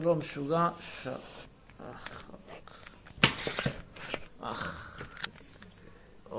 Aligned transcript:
שלום 0.00 0.22
שוגה, 0.22 0.70
ש... 0.80 1.08
אך, 1.78 2.30
אך, 4.40 5.02
או. 6.30 6.38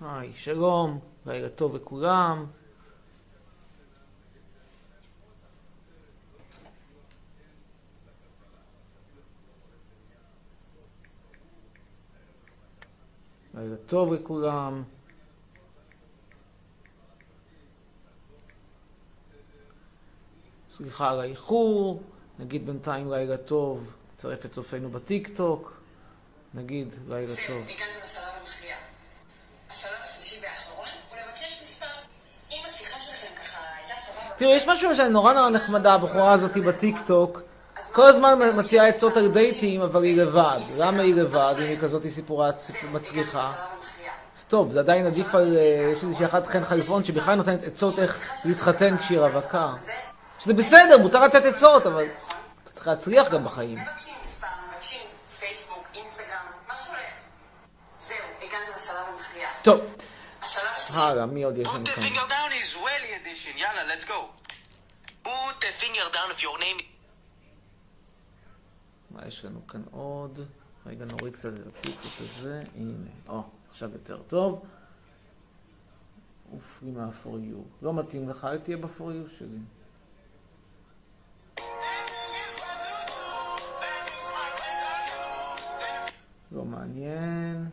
היי, 0.00 0.32
שלום, 0.32 1.00
לילה 1.26 1.48
טוב 1.48 1.74
לכולם. 1.74 2.46
לילה 13.54 13.76
טוב 13.92 14.12
לכולם. 14.12 14.82
סליחה 20.68 21.10
על 21.10 21.20
האיחור, 21.20 22.02
נגיד 22.38 22.66
בינתיים 22.66 23.12
לילה 23.12 23.36
טוב, 23.36 23.90
נצרף 24.14 24.46
את 24.46 24.52
צופינו 24.52 24.90
בטיק 24.90 25.28
טוק, 25.36 25.72
נגיד 26.54 26.88
לילה 27.08 27.32
טוב. 27.46 27.56
הגענו 27.62 27.92
לשלב 28.04 28.24
המכריע. 28.40 28.76
השלב 29.70 29.90
השלישי 30.04 30.40
והאחרון 30.42 30.88
הוא 31.10 31.18
לבקש 31.18 31.62
מספר. 31.62 31.86
אם 32.50 32.58
השיחה 32.68 33.00
שלכם 33.00 33.42
ככה 33.42 33.58
הייתה 33.76 33.94
סבבה... 34.00 34.34
תראו, 34.36 34.50
יש 34.50 34.68
משהו 34.68 34.96
שאני 34.96 35.08
נורא 35.08 35.32
נורא 35.32 35.50
נחמדה, 35.50 35.94
הבחורה 35.94 36.32
הזאת 36.32 36.56
בטיק 36.56 36.96
טוק. 37.06 37.40
כל 37.92 38.06
הזמן 38.06 38.58
מציעה 38.58 38.88
עצות 38.88 39.16
על 39.16 39.28
דייטים, 39.28 39.80
אבל 39.80 40.02
היא 40.02 40.16
לבד. 40.16 40.60
למה 40.78 41.02
היא 41.02 41.14
לבד, 41.14 41.54
אם 41.58 41.62
היא 41.62 41.78
כזאת 41.78 42.06
סיפורה 42.08 42.50
מצליחה? 42.92 43.52
טוב, 44.52 44.70
זה 44.70 44.78
עדיין 44.78 45.06
עדיף 45.06 45.34
על... 45.34 45.56
אה, 45.56 45.92
יש 45.92 46.04
איזושהי 46.04 46.26
אחת 46.26 46.46
חן 46.46 46.64
חלפון 46.64 47.04
שבכלל 47.04 47.34
נותנת 47.34 47.62
עצות 47.62 47.98
איך 47.98 48.44
להתחתן 48.44 48.98
כשהיא 48.98 49.18
רווקה. 49.18 49.74
שזה 50.38 50.54
בסדר, 50.54 50.98
מותר 50.98 51.24
לתת 51.24 51.44
עצות, 51.44 51.86
אבל 51.86 52.04
צריך 52.72 52.88
להצליח 52.88 53.28
גם 53.30 53.44
בחיים. 53.44 53.78
טוב. 59.62 59.80
הלאה, 60.94 61.26
מי 61.26 61.42
עוד 61.44 61.58
יש 61.58 61.66
Put 61.66 61.70
לנו 61.70 61.84
the 61.84 61.90
כאן? 61.90 62.02
finger 62.02 62.28
down 62.28 62.52
Israeli 62.62 63.10
edition. 63.22 63.58
Yalla, 63.58 63.96
let's 63.96 64.04
go. 64.04 64.18
Put 65.24 65.60
the 65.60 65.72
finger 65.82 66.06
down 66.14 66.30
if 66.36 66.42
your 66.42 66.58
name 66.60 66.82
מה 69.10 69.20
יש 69.26 69.44
לנו 69.44 69.66
כאן 69.66 69.82
עוד? 69.90 70.40
רגע, 70.86 71.04
נוריד 71.04 71.36
קצת 71.36 71.48
את 71.48 71.66
הטיקטוק 71.66 72.12
הזה. 72.20 72.60
הנה, 72.76 73.10
או, 73.28 73.42
עכשיו 73.72 73.92
יותר 73.92 74.22
טוב. 74.22 74.64
עופרי 76.52 76.90
מה-for 76.90 77.26
you. 77.26 77.82
לא 77.82 77.94
מתאים 77.94 78.28
לך, 78.28 78.44
אל 78.44 78.58
תהיה 78.58 78.76
ב-for 78.76 79.00
you 79.00 79.38
שלי. 79.38 79.58
לא 86.52 86.64
מעניין. 86.64 87.68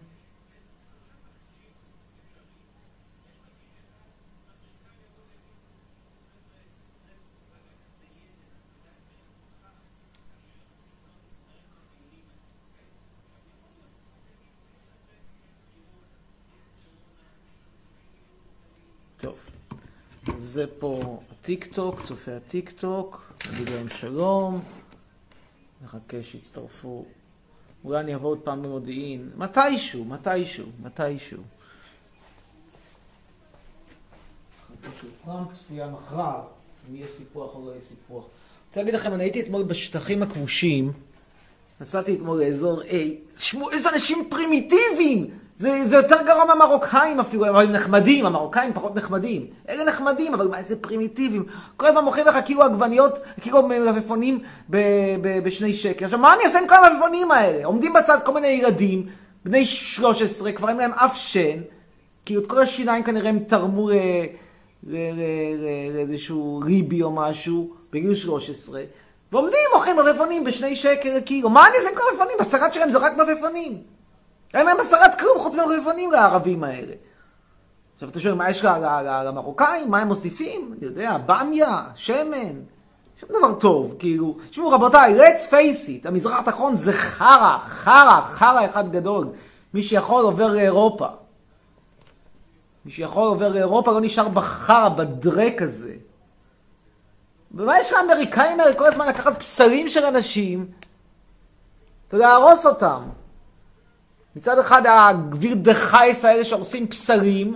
טוב, 19.22 19.35
זה 20.38 20.66
פה 20.80 21.19
הטיק 21.31 21.66
טוק, 21.74 22.02
צופי 22.06 22.31
הטיק 22.31 22.72
טוק, 22.72 23.34
נגיד 23.53 23.69
להם 23.69 23.90
שלום, 23.90 24.62
נחכה 25.84 26.24
שיצטרפו. 26.24 27.06
אולי 27.84 28.00
אני 28.00 28.16
אבוא 28.16 28.29
עוד 28.29 28.40
פעם 28.40 28.62
במודיעין, 28.63 29.29
מתישהו, 29.35 30.06
מתישהו, 30.06 30.66
מתישהו. 30.84 31.44
פעם 35.25 35.44
צפייה 35.53 35.88
מחר, 35.88 36.41
אם 36.90 36.96
יהיה 36.96 37.08
סיפוח 37.08 37.56
או 37.56 37.66
לא 37.66 37.72
יהיה 37.72 37.81
סיפוח. 37.81 38.24
אני 38.24 38.68
רוצה 38.68 38.79
להגיד 38.79 38.94
לכם, 38.94 39.13
אני 39.13 39.24
הייתי 39.24 39.41
אתמול 39.41 39.63
בשטחים 39.63 40.24
הכבושים, 40.24 40.94
נסעתי 41.81 42.16
אתמול 42.16 42.44
לאזור 42.44 42.81
A, 42.81 42.94
תשמעו, 43.38 43.72
איזה 43.72 43.90
אנשים 43.90 44.28
פרימיטיביים! 44.29 45.38
זה, 45.59 45.81
זה 45.86 45.96
יותר 45.96 46.16
גרוע 46.25 46.46
מהמרוקאים 46.46 47.20
אפילו, 47.20 47.50
אבל 47.50 47.64
הם 47.64 47.72
נחמדים, 47.72 48.25
המרוקאים 48.25 48.74
פחות 48.74 48.96
נחמדים. 48.96 49.46
אלה 49.70 49.84
נחמדים, 49.84 50.34
אבל 50.34 50.56
איזה 50.56 50.75
פרימיטיביים. 50.81 51.46
כל 51.78 51.86
הזמן 51.86 52.03
מוכרים 52.03 52.28
לך 52.28 52.38
כאילו 52.46 52.64
עגבניות, 52.64 53.20
כאילו 53.42 53.68
מלפפונים 53.68 54.40
בשני 55.44 55.74
שקל. 55.74 56.06
עכשיו, 56.06 56.20
מה 56.20 56.34
אני 56.34 56.44
אעשה 56.44 56.59
עם 56.59 56.68
כל 56.68 56.75
המלפפונים 56.75 57.31
האלה? 57.31 57.66
עומדים 57.66 57.94
בצד 57.94 58.18
כל 58.25 58.34
מיני 58.34 58.47
ילדים, 58.47 59.06
בני 59.46 59.66
13, 59.66 60.52
כבר 60.52 60.70
אין 60.70 60.78
להם 60.78 60.92
אף 60.94 61.18
שן, 61.18 61.59
כאילו 62.26 62.41
את 62.41 62.47
כל 62.47 62.62
השיניים 62.62 63.03
כנראה 63.03 63.30
הם 63.30 63.40
תרמו 63.40 63.90
לאיזשהו 64.84 66.62
ריבי 66.66 67.03
או 67.03 67.12
משהו, 67.12 67.74
בגיל 67.94 68.16
13, 68.16 68.81
ועומדים 69.31 69.59
מוכרים 69.74 69.96
מלפפונים 69.96 70.44
בשני 70.44 70.76
שקל 70.76 71.09
לקילו. 71.18 71.50
מה 71.50 71.68
אני 71.68 71.78
אעשה 71.78 71.90
עם 71.90 71.96
כל 71.96 72.03
המלפפונים? 72.09 72.38
השרד 72.40 72.74
שלהם 72.74 72.91
זה 72.91 72.97
רק 72.97 73.18
מלפפונים. 73.18 73.98
אין 74.53 74.65
להם 74.65 74.77
בשרד 74.79 75.11
כלום 75.19 75.39
חוץ 75.39 75.53
ממלפפונים 75.53 76.11
לערבים 76.11 76.63
האלה. 76.63 76.93
עכשיו 77.95 78.09
אתה 78.09 78.19
שואל, 78.19 78.33
מה 78.33 78.49
יש 78.49 78.65
למרוקאים? 79.25 79.91
מה 79.91 79.99
הם 79.99 80.07
מוסיפים? 80.07 80.73
אני 80.77 80.85
יודע, 80.85 81.17
במיה, 81.25 81.83
שמן, 81.95 82.53
שום 83.19 83.29
דבר 83.29 83.53
טוב, 83.59 83.95
כאילו. 83.99 84.37
תשמעו 84.49 84.69
רבותיי, 84.69 85.19
let's 85.19 85.41
face 85.41 85.87
it, 85.87 86.07
המזרח 86.07 86.39
התחתון 86.39 86.75
זה 86.75 86.93
חרא, 86.93 87.57
חרא, 87.59 88.21
חרא 88.21 88.65
אחד 88.65 88.91
גדול. 88.91 89.27
מי 89.73 89.81
שיכול 89.81 90.23
עובר 90.23 90.53
לאירופה. 90.53 91.07
מי 92.85 92.91
שיכול 92.91 93.27
עובר 93.27 93.49
לאירופה 93.49 93.91
לא 93.91 94.01
נשאר 94.01 94.27
בחרא, 94.27 94.89
בדרק 94.89 95.61
הזה. 95.61 95.93
ומה 97.51 97.79
יש 97.79 97.93
לאמריקאים 97.93 98.59
האלה 98.59 98.73
כל 98.73 98.85
הזמן 98.85 99.07
לקחת 99.07 99.39
בשרים 99.39 99.89
של 99.89 100.05
אנשים 100.05 100.67
ולהרוס 102.13 102.66
אותם? 102.66 103.01
מצד 104.39 104.59
אחד 104.59 104.81
הגביר 104.85 105.55
דה 105.55 105.73
חייס 105.73 106.25
האלה 106.25 106.45
שהורסים 106.45 106.89
בשרים, 106.89 107.55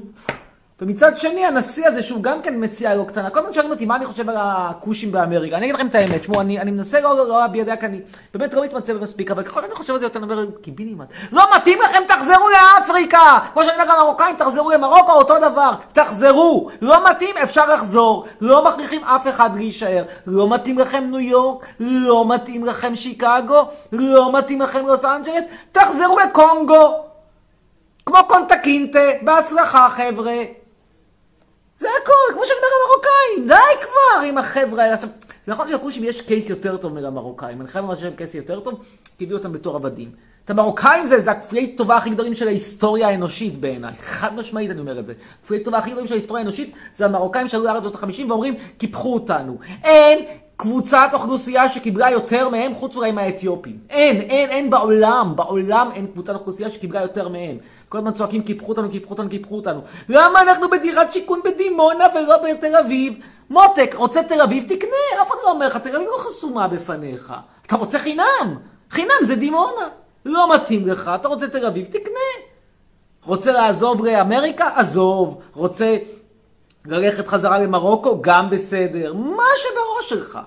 ומצד 0.84 1.18
שני 1.18 1.46
הנשיא 1.46 1.88
הזה 1.88 2.04
שהוא 2.04 2.24
גם 2.24 2.42
כן 2.42 2.64
מציע 2.64 2.96
לא 2.96 3.04
קטנה. 3.04 3.30
כל 3.30 3.40
הזמן 3.40 3.54
שואלים 3.54 3.72
אותי 3.72 3.86
מה 3.86 3.96
אני 3.96 4.06
חושב 4.06 4.30
על 4.30 4.36
הכושים 4.40 5.12
באמריקה. 5.12 5.56
אני 5.58 5.66
אגיד 5.66 5.76
לכם 5.76 5.88
את 5.88 5.96
האמת, 5.96 6.22
תשמעו, 6.22 6.42
אני, 6.42 6.60
אני 6.60 6.72
מנסה 6.72 7.02
לא 7.02 7.18
לא 7.18 7.40
להביע 7.40 7.64
דעה 7.64 7.76
כי 7.76 7.86
אני 7.86 8.00
באמת 8.34 8.54
לא 8.54 8.64
מתמצא 8.64 8.94
מספיק, 8.94 9.32
אבל 9.32 9.44
ככל 9.44 9.62
שאני 9.62 9.76
חושב 9.76 9.94
על 9.94 10.00
זה 10.00 10.06
יותר, 10.06 10.20
אני 10.20 10.34
אומר, 10.34 10.46
קיבינימט. 10.62 11.08
לא 11.32 11.44
מתאים 11.56 11.80
לכם, 11.82 12.00
תחזרו 12.08 12.50
לאפריקה! 12.50 13.40
כמו 13.54 13.64
שאני 13.64 13.82
אומר 13.82 14.00
למרוקאים, 14.00 14.36
תחזרו 14.36 14.72
למרוקו, 14.72 15.12
אותו 15.12 15.40
דבר. 15.40 15.72
תחזרו! 15.94 16.70
לא 16.82 17.10
מתאים, 17.10 17.38
אפשר 17.44 17.74
לחזור. 17.74 18.26
לא 18.42 18.66
מכריחים 18.66 19.04
אף 19.04 19.28
אחד 19.28 19.56
להישאר. 19.56 20.04
לא 20.28 20.50
מתאים 20.50 20.80
לכם 20.80 21.04
ניו 21.10 21.20
יורק, 21.20 21.66
לא 21.80 22.26
מתאים 22.28 22.66
לכם 22.66 22.96
שיקגו, 22.96 23.68
לא 23.92 24.38
מתאים 24.38 24.62
לכם 24.62 24.88
לוס 24.88 25.06
אנג'לס, 25.06 25.46
תחזרו 25.72 26.20
לקונגו. 26.20 27.04
כמו 28.06 28.18
קונטה 28.28 28.58
קינטה, 28.58 29.00
בהצלחה 29.22 29.90
חבר'ה. 29.90 30.63
זה 31.84 31.90
הכל, 32.04 32.34
כמו 32.34 32.42
שאני 32.46 32.58
אומר 32.58 32.68
למרוקאים, 32.86 33.48
די 33.48 33.86
כבר 33.86 34.28
עם 34.30 34.38
החבר'ה 34.38 34.84
האלה. 34.84 34.94
עכשיו, 34.94 35.10
זה 35.46 35.52
נכון 35.52 35.68
שלכושים 35.68 36.04
יש 36.04 36.22
קייס 36.22 36.50
יותר 36.50 36.78
טוב 36.78 36.94
מלמרוקאים, 36.94 37.62
אני 37.62 37.68
חייב 37.68 37.86
לומר 37.86 37.96
שיש 37.96 38.14
קייס 38.16 38.36
יותר 38.36 38.60
טוב, 38.60 38.86
כי 39.18 39.24
הביאו 39.24 39.38
אותם 39.38 39.54
בתור 39.54 39.76
עבדים. 39.76 40.12
את 40.46 40.50
המרוקאים 40.50 41.06
זה, 41.06 41.22
זה 41.22 41.32
הכפויי 41.32 41.76
טובה 41.76 41.98
הכי 41.98 42.10
גדולים 42.10 42.36
של 42.36 42.48
ההיסטוריה 42.48 43.08
האנושית 43.08 43.58
בעיניי, 43.58 43.94
חד 43.94 44.36
משמעית 44.36 44.72
אני 44.72 44.80
אומר 44.80 45.00
את 45.00 45.06
זה. 45.06 45.14
הכפויי 45.42 45.64
טובה 45.64 45.78
הכי 45.78 45.90
גדולים 45.90 46.08
של 46.08 46.14
ההיסטוריה 46.14 46.42
האנושית 46.42 46.76
זה 46.96 47.06
המרוקאים 47.06 47.50
שעלו 47.50 47.64
לארץ 47.64 47.84
בשנות 47.84 48.04
ה-50 48.04 48.30
ואומרים, 48.30 48.56
קיפחו 48.78 49.14
אותנו. 49.14 49.58
אין 49.84 50.26
קבוצת 50.58 51.10
אוכלוסייה 51.14 51.70
שקיבלה 51.70 52.12
יותר 52.12 52.50
מהם, 52.50 52.74
חוץ 52.74 52.96
אולי 52.96 53.12
מהאתיופים. 53.12 53.78
אין, 53.90 54.22
אין, 54.22 54.50
אין 54.50 54.70
בעולם, 54.70 55.34
בעולם 55.36 55.90
אין 55.94 56.08
קבוצת 56.08 56.36
אוכלוסייה 56.36 56.70
שקיבלה 56.70 57.02
יותר 57.02 57.30
מהם. 57.30 57.58
כל 57.94 57.98
הזמן 57.98 58.14
צועקים, 58.14 58.44
קיפחו 58.44 58.70
אותנו, 58.70 58.90
קיפחו 58.90 59.14
אותנו, 59.14 59.30
קיפחו 59.30 59.56
אותנו. 59.56 59.82
למה 60.10 60.42
אנחנו 60.42 60.70
בדירת 60.70 61.14
שיכון 61.14 61.42
בדימונה 61.46 62.06
ולא 62.16 62.38
בתל 62.38 62.76
אביב? 62.76 63.14
מותק, 63.50 63.96
רוצה 63.98 64.24
תל 64.24 64.42
אביב? 64.42 64.64
תקנה. 64.64 65.22
אף 65.22 65.28
אחד 65.28 65.38
לא 65.44 65.52
אומר 65.52 65.68
לך, 65.68 65.78
תל 65.78 65.96
אביב 65.96 66.08
לא 66.08 66.18
חסומה 66.18 66.68
בפניך. 66.68 67.34
אתה 67.66 67.76
רוצה 67.76 68.00
חינם. 68.00 68.58
חינם 68.92 69.16
זה 69.24 69.36
דימונה. 69.36 69.88
לא 70.26 70.56
מתאים 70.56 70.88
לך, 70.88 71.12
אתה 71.16 71.28
רוצה 71.28 71.48
תל 71.48 71.66
אביב? 71.66 71.86
תקנה. 71.86 72.30
רוצה 73.26 73.52
לעזוב 73.52 74.06
לאמריקה? 74.06 74.70
עזוב. 74.76 75.42
רוצה 75.54 75.98
ללכת 76.86 77.28
חזרה 77.28 77.60
למרוקו? 77.60 78.22
גם 78.22 78.50
בסדר. 78.50 79.14
מה 79.14 79.44
שבראש 79.58 80.10
שלך. 80.10 80.40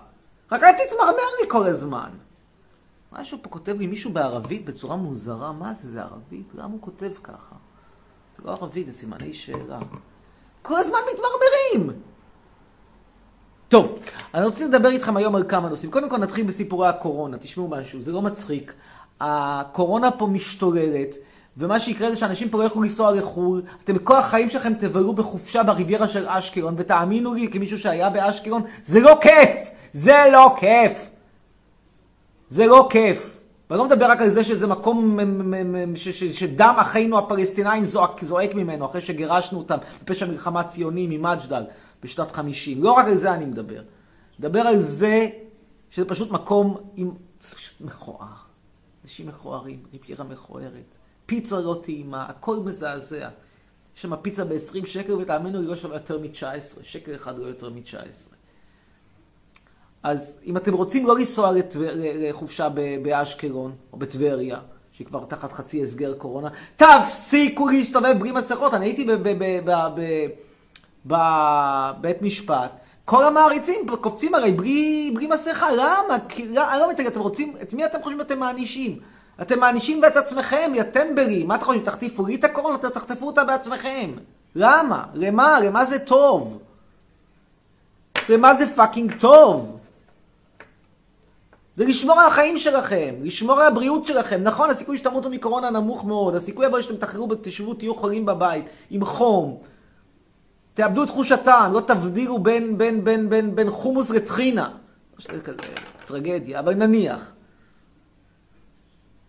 רק 0.52 0.62
אל 0.62 0.72
תתמרמר 0.72 1.28
לי 1.40 1.49
כל 1.49 1.66
הזמן. 1.66 2.08
משהו 3.12 3.38
פה 3.43 3.49
כותב 3.49 3.79
לי 3.79 3.87
מישהו 3.87 4.12
בערבית 4.12 4.64
בצורה 4.64 4.97
מוזרה, 4.97 5.53
מה 5.53 5.75
זה, 5.75 5.91
זה 5.91 6.03
ערבית? 6.03 6.53
למה 6.55 6.73
הוא 6.73 6.81
כותב 6.81 7.12
ככה? 7.23 7.56
זה 8.38 8.43
לא 8.44 8.50
ערבית, 8.50 8.87
זה 8.87 8.93
סימני 8.93 9.32
שאלה. 9.32 9.79
כל 10.62 10.76
הזמן 10.76 10.99
מתמרמרים! 11.12 12.00
טוב, 13.69 13.99
אני 14.35 14.44
רוצה 14.44 14.64
לדבר 14.64 14.88
איתכם 14.88 15.17
היום 15.17 15.37
על 15.37 15.44
כמה 15.49 15.69
נושאים. 15.69 15.91
קודם 15.91 16.11
כל 16.11 16.17
נתחיל 16.17 16.47
בסיפורי 16.47 16.88
הקורונה, 16.88 17.38
תשמעו 17.38 17.69
משהו, 17.69 18.03
זה 18.03 18.12
לא 18.12 18.23
מצחיק. 18.23 18.75
הקורונה 19.20 20.11
פה 20.11 20.26
משתוללת, 20.26 21.14
ומה 21.56 21.81
שיקרה 21.81 22.11
זה 22.11 22.17
שאנשים 22.17 22.49
פה 22.49 22.59
לא 22.59 22.62
יוכלו 22.62 22.82
לנסוע 22.82 23.11
לחו"ל, 23.11 23.62
אתם 23.85 23.99
כל 23.99 24.17
החיים 24.17 24.49
שלכם 24.49 24.75
תבלו 24.75 25.12
בחופשה 25.12 25.62
בריביירה 25.62 26.09
של 26.09 26.29
אשקלון, 26.29 26.75
ותאמינו 26.79 27.35
לי, 27.35 27.49
כמישהו 27.50 27.79
שהיה 27.79 28.11
באשקלון, 28.11 28.62
זה 28.85 29.00
לא 29.00 29.19
כיף! 29.20 29.50
זה 29.93 30.25
לא 30.32 30.55
כיף! 30.59 31.15
זה 32.48 32.66
לא 32.66 32.88
כיף. 32.90 33.40
ואני 33.70 33.78
לא 33.78 33.87
מדבר 33.87 34.10
רק 34.10 34.20
על 34.20 34.31
זה 34.31 34.44
שזה 34.44 34.66
מקום 34.66 35.19
שדם 36.32 36.75
אחינו 36.78 37.19
הפלסטינאים 37.19 37.84
זועק, 37.84 38.25
זועק 38.25 38.54
ממנו, 38.54 38.87
אחרי 38.87 39.00
שגירשנו 39.00 39.58
אותם 39.58 39.76
בפשע 40.02 40.26
מלחמה 40.26 40.64
ציוני 40.64 41.06
ממג'דל 41.06 41.62
בשנת 42.02 42.32
50. 42.32 42.82
לא 42.82 42.93
רק 42.93 43.06
על 43.06 43.16
זה 43.16 43.34
אני 43.34 43.44
מדבר. 43.44 43.82
מדבר 44.38 44.60
על 44.60 44.78
זה 44.78 45.28
שזה 45.90 46.06
פשוט 46.08 46.31
מקום 46.31 46.76
עם... 46.96 47.10
זה 47.43 47.56
פשוט 47.56 47.81
מכוער. 47.81 48.28
אנשים 49.04 49.26
מכוערים, 49.26 49.82
ריביירה 49.92 50.25
מכוערת. 50.25 50.96
פיצה 51.26 51.60
לא 51.60 51.81
טעימה, 51.82 52.26
הכל 52.26 52.56
מזעזע. 52.56 53.28
יש 53.96 54.02
שם 54.02 54.16
פיצה 54.16 54.44
ב-20 54.44 54.87
שקל, 54.87 55.12
ותאמינו 55.12 55.60
היא 55.60 55.69
לא 55.69 55.76
שווה 55.76 55.96
יותר 55.96 56.19
מ-19. 56.19 56.82
שקל 56.82 57.14
אחד 57.14 57.38
לא 57.38 57.44
יותר 57.44 57.70
מ-19. 57.70 58.36
אז 60.06 60.38
אם 60.47 60.56
אתם 60.56 60.73
רוצים 60.73 61.06
לא 61.06 61.19
לנסוע 61.19 61.53
לחופשה 61.97 62.69
באשקלון 63.03 63.73
או 63.93 63.99
בטבריה, 63.99 64.58
שהיא 64.93 65.06
כבר 65.06 65.25
תחת 65.25 65.53
חצי 65.53 65.85
הסגר 65.85 66.14
קורונה, 66.14 66.49
תפסיקו 66.76 67.69
להסתובב 67.69 68.17
בלי 68.19 68.32
מסכות. 68.32 68.75
אני 68.75 68.87
הייתי 68.87 69.06
בבית 71.06 72.23
משפט, 72.23 72.70
כל 73.05 73.25
המעריצים 73.25 73.87
קופצים 74.00 74.35
הרי 74.35 74.53
בלי, 74.53 75.11
בלי 75.14 75.26
מסכה, 75.26 75.73
למה? 75.73 76.17
כי, 76.29 76.49
לא, 76.49 76.62
לא 76.79 76.91
אתם 77.09 77.20
רוצים, 77.20 77.56
את 77.62 77.73
מי 77.73 77.87
אתם 77.87 77.99
חושבים 78.02 78.20
אתם 78.20 78.38
מענישים? 78.38 78.99
אתם 79.43 79.61
מענישים 79.61 80.05
את 80.05 80.17
עצמכם, 80.17 80.73
יא 80.75 80.82
טמבלים. 80.82 81.49
מה 81.49 81.55
אתם 81.55 81.64
חושבים, 81.64 81.85
תחטיפו 81.85 82.26
לי 82.26 82.35
את 82.35 82.44
הקורונה? 82.44 82.79
תחטפו 82.79 83.26
אותה 83.26 83.44
בעצמכם. 83.44 84.11
למה? 84.55 85.05
למה? 85.14 85.61
למה 85.61 85.85
זה 85.85 85.99
טוב? 85.99 86.59
למה 88.29 88.55
זה 88.55 88.75
fucking 88.76 89.12
טוב? 89.20 89.75
זה 91.76 91.84
לשמור 91.84 92.20
על 92.20 92.26
החיים 92.26 92.58
שלכם, 92.58 93.14
לשמור 93.23 93.61
על 93.61 93.67
הבריאות 93.67 94.06
שלכם. 94.06 94.40
נכון, 94.43 94.70
הסיכוי 94.70 94.99
שתמותו 94.99 95.31
מקורונה 95.31 95.70
נמוך 95.70 96.05
מאוד, 96.05 96.34
הסיכוי 96.34 96.67
הבא 96.67 96.82
שאתם 96.82 96.96
תחררו, 96.96 97.28
תשבו, 97.43 97.75
תהיו 97.75 97.94
חולים 97.94 98.26
בבית, 98.26 98.64
עם 98.90 99.05
חום. 99.05 99.58
תאבדו 100.75 101.02
את 101.02 101.08
חוש 101.08 101.32
הטעם, 101.32 101.73
לא 101.73 101.81
תבדילו 101.81 102.38
בין, 102.38 102.78
בין, 102.78 103.05
בין, 103.05 103.28
בין, 103.28 103.55
בין 103.55 103.70
חומוס 103.70 104.11
לטחינה. 104.11 104.70
זה 105.19 105.40
כזה 105.40 105.56
טרגדיה, 106.06 106.61
אבל 106.61 106.75
נניח. 106.75 107.32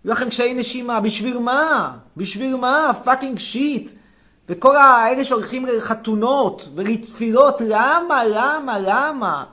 יהיו 0.06 0.14
לכם 0.14 0.30
קשיי 0.30 0.54
נשימה, 0.54 1.00
בשביל 1.00 1.38
מה? 1.38 1.98
בשביל 2.18 2.56
מה? 2.56 2.92
fucking 3.04 3.40
shit. 3.40 3.92
וכל 4.50 4.76
האלה 4.76 5.26
שהולכים 5.26 5.66
לחתונות 5.66 6.70
ולתפילות, 6.76 7.62
למה? 7.62 8.24
למה? 8.26 8.80
למה? 8.80 9.46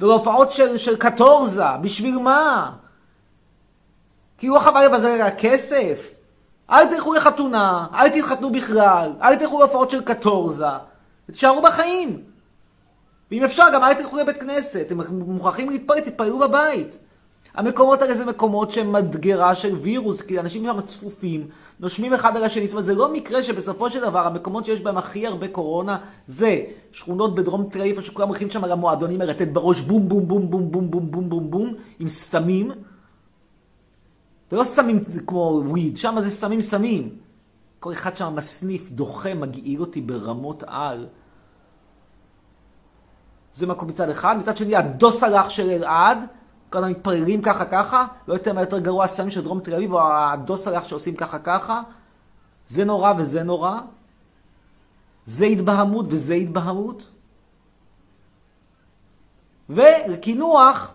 ולהופעות 0.00 0.52
של, 0.52 0.78
של 0.78 0.96
קטורזה, 0.96 1.76
בשביל 1.80 2.18
מה? 2.18 2.72
כי 4.38 4.48
חבל 4.60 4.84
לבזל 4.84 5.08
על 5.08 5.20
הכסף? 5.20 6.14
אל 6.70 6.86
תלכו 6.86 7.14
לחתונה, 7.14 7.86
אל 7.94 8.08
תתחתנו 8.08 8.52
בכלל, 8.52 9.12
אל 9.22 9.36
תלכו 9.36 9.58
להופעות 9.58 9.90
של 9.90 10.04
קטורזה, 10.04 10.66
ותשארו 11.28 11.62
בחיים. 11.62 12.22
ואם 13.30 13.44
אפשר, 13.44 13.66
גם 13.74 13.84
אל 13.84 13.94
תלכו 13.94 14.16
לבית 14.16 14.38
כנסת, 14.38 14.84
אתם 14.86 15.00
מוכרחים 15.10 15.70
להתפלל, 15.70 16.00
תתפללו 16.00 16.38
בבית. 16.38 16.98
המקומות 17.58 18.02
האלה 18.02 18.14
זה 18.14 18.26
מקומות 18.26 18.70
שהם 18.70 18.92
מדגרה 18.92 19.54
של 19.54 19.76
וירוס, 19.76 20.20
כי 20.20 20.40
אנשים 20.40 20.64
שם 20.64 20.80
צפופים, 20.80 21.48
נושמים 21.80 22.14
אחד 22.14 22.36
על 22.36 22.44
השני. 22.44 22.66
זאת 22.66 22.72
אומרת, 22.72 22.86
זה 22.86 22.94
לא 22.94 23.12
מקרה 23.12 23.42
שבסופו 23.42 23.90
של 23.90 24.00
דבר 24.00 24.26
המקומות 24.26 24.64
שיש 24.64 24.80
בהם 24.80 24.98
הכי 24.98 25.26
הרבה 25.26 25.48
קורונה 25.48 25.98
זה 26.28 26.64
שכונות 26.92 27.34
בדרום 27.34 27.68
תל 27.70 27.80
אביב, 27.80 28.00
שכולם 28.00 28.28
הולכים 28.28 28.50
שם 28.50 28.64
למועדונים 28.64 29.18
מרטט 29.18 29.48
בראש 29.52 29.80
בום 29.80 30.08
בום 30.08 30.28
בום 30.28 30.50
בום 30.50 30.70
בום 30.70 30.90
בום 30.90 31.10
בום 31.10 31.28
בום 31.28 31.50
בום 31.50 31.74
עם 31.98 32.08
סמים. 32.08 32.72
ולא 34.52 34.64
סמים 34.64 35.04
כמו 35.26 35.62
וויד, 35.64 35.96
שם 35.96 36.16
זה 36.20 36.30
סמים 36.30 36.60
סמים. 36.60 37.10
כל 37.80 37.92
אחד 37.92 38.16
שם 38.16 38.34
מסניף, 38.36 38.90
דוחה, 38.90 39.34
מגעיל 39.34 39.80
אותי 39.80 40.00
ברמות 40.00 40.64
על. 40.66 41.06
זה 43.54 43.66
מקום 43.66 43.88
מצד 43.88 44.08
אחד, 44.08 44.36
מצד 44.38 44.56
שני 44.56 44.76
הדוס 44.76 45.22
הלך 45.22 45.50
של 45.50 45.70
אלעד. 45.70 46.37
כל 46.70 46.78
הזמן 46.78 46.90
מתפררים 46.90 47.42
ככה 47.42 47.64
ככה, 47.64 48.06
לא 48.28 48.34
יותר 48.34 48.52
מה 48.52 48.60
יותר 48.60 48.78
גרוע 48.78 49.04
הסמים 49.04 49.30
של 49.30 49.42
דרום 49.42 49.60
תל 49.60 49.74
אביב, 49.74 49.92
או 49.92 50.00
הדוס 50.12 50.66
הלך 50.68 50.84
שעושים 50.84 51.16
ככה 51.16 51.38
ככה. 51.38 51.82
זה 52.68 52.84
נורא 52.84 53.12
וזה 53.18 53.42
נורא. 53.42 53.78
זה 55.26 55.44
התבהמות 55.44 56.06
וזה 56.08 56.34
התבהמות. 56.34 57.10
ולקינוח, 59.68 60.94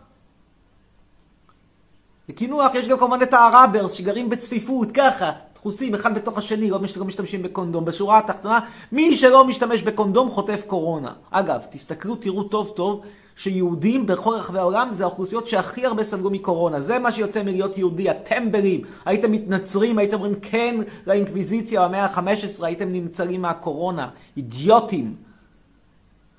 לקינוח 2.30 2.76
יש 2.76 2.88
גם 2.88 2.98
כמובן 2.98 3.22
את 3.22 3.34
הראברס 3.34 3.92
שגרים 3.92 4.30
בצפיפות, 4.30 4.92
ככה, 4.92 5.32
דחוסים 5.56 5.96
אחד 5.96 6.16
בתוך 6.16 6.38
השני, 6.38 6.70
לא 6.70 6.80
משתמשים 6.80 7.42
בקונדום. 7.44 7.86
בשורה 7.86 8.18
התחתונה, 8.18 8.60
מי 8.92 9.18
שלא 9.18 9.46
משתמש 9.46 9.84
בקונדום 9.84 10.30
חוטף 10.30 10.64
קורונה. 10.68 11.14
אגב, 11.32 11.66
תסתכלו, 11.72 12.16
תראו 12.16 12.44
טוב 12.44 12.74
טוב, 12.76 13.04
שיהודים 13.36 14.06
בכל 14.06 14.36
רחבי 14.36 14.60
העולם 14.60 14.94
זה 14.94 15.04
האוכלוסיות 15.04 15.48
שהכי 15.48 15.86
הרבה 15.86 16.04
סבלו 16.04 16.30
מקורונה. 16.30 16.82
זה 16.82 17.00
מה 17.00 17.12
שיוצא 17.12 17.44
מלהיות 17.44 17.78
יהודי, 17.78 18.10
הטמבלים. 18.10 18.82
הייתם 19.06 19.32
מתנצרים, 19.32 19.98
הייתם 19.98 20.16
אומרים 20.16 20.40
כן 20.40 20.82
לאינקוויזיציה 21.08 21.88
במאה 21.88 22.06
ה-15, 22.06 22.66
הייתם 22.66 22.92
נמצאים 22.92 23.42
מהקורונה. 23.42 24.10
אידיוטים. 24.38 25.16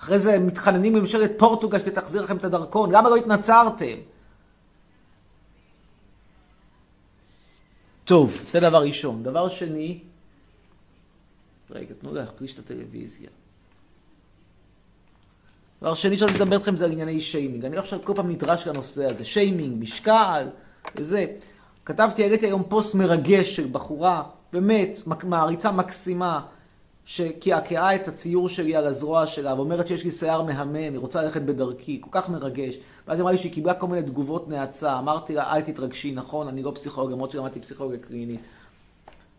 אחרי 0.00 0.18
זה 0.18 0.38
מתחננים 0.38 0.96
לממשלת 0.96 1.32
פורטוגל 1.38 1.78
שתחזיר 1.78 2.22
לכם 2.22 2.36
את 2.36 2.44
הדרכון. 2.44 2.90
למה 2.90 3.10
לא 3.10 3.16
התנצרתם? 3.16 3.96
טוב, 8.04 8.40
זה 8.52 8.60
דבר 8.60 8.82
ראשון. 8.82 9.22
דבר 9.22 9.48
שני, 9.48 9.98
רגע, 11.70 11.94
תנו 12.00 12.14
להחליש 12.14 12.54
את 12.54 12.58
הטלוויזיה. 12.58 13.28
דבר 15.84 15.94
שני 15.94 16.16
שאני 16.16 16.32
מדבר 16.32 16.56
איתכם 16.56 16.76
זה 16.76 16.84
על 16.84 16.92
ענייני 16.92 17.20
שיימינג. 17.20 17.64
אני 17.64 17.76
עכשיו 17.76 17.98
כל 18.04 18.12
פעם 18.14 18.30
נדרש 18.30 18.68
לנושא 18.68 19.04
הזה. 19.04 19.24
שיימינג, 19.24 19.82
משקל, 19.82 20.46
וזה. 20.96 21.26
כתבתי, 21.84 22.22
העליתי 22.22 22.46
היום 22.46 22.62
פוסט 22.68 22.94
מרגש 22.94 23.56
של 23.56 23.68
בחורה, 23.72 24.22
באמת, 24.52 24.98
מעריצה 25.24 25.72
מקסימה, 25.72 26.40
שקעקעה 27.04 27.94
את 27.94 28.08
הציור 28.08 28.48
שלי 28.48 28.76
על 28.76 28.86
הזרוע 28.86 29.26
שלה, 29.26 29.54
ואומרת 29.54 29.86
שיש 29.86 30.04
לי 30.04 30.10
שיער 30.10 30.42
מהמם, 30.42 30.74
היא 30.76 30.98
רוצה 30.98 31.22
ללכת 31.22 31.42
בדרכי, 31.42 32.00
כל 32.00 32.10
כך 32.12 32.28
מרגש. 32.28 32.74
ואז 33.08 33.20
אמרה 33.20 33.32
לי 33.32 33.38
שהיא 33.38 33.52
קיבלה 33.52 33.74
כל 33.74 33.86
מיני 33.86 34.02
תגובות 34.02 34.48
נאצה. 34.48 34.98
אמרתי 34.98 35.34
לה, 35.34 35.52
אל 35.52 35.60
תתרגשי, 35.60 36.12
נכון, 36.12 36.48
אני 36.48 36.62
לא 36.62 36.72
פסיכולוג, 36.74 37.12
למרות 37.12 37.30
שלמדתי 37.30 37.60
פסיכולוגיה 37.60 37.98
קלינית. 37.98 38.40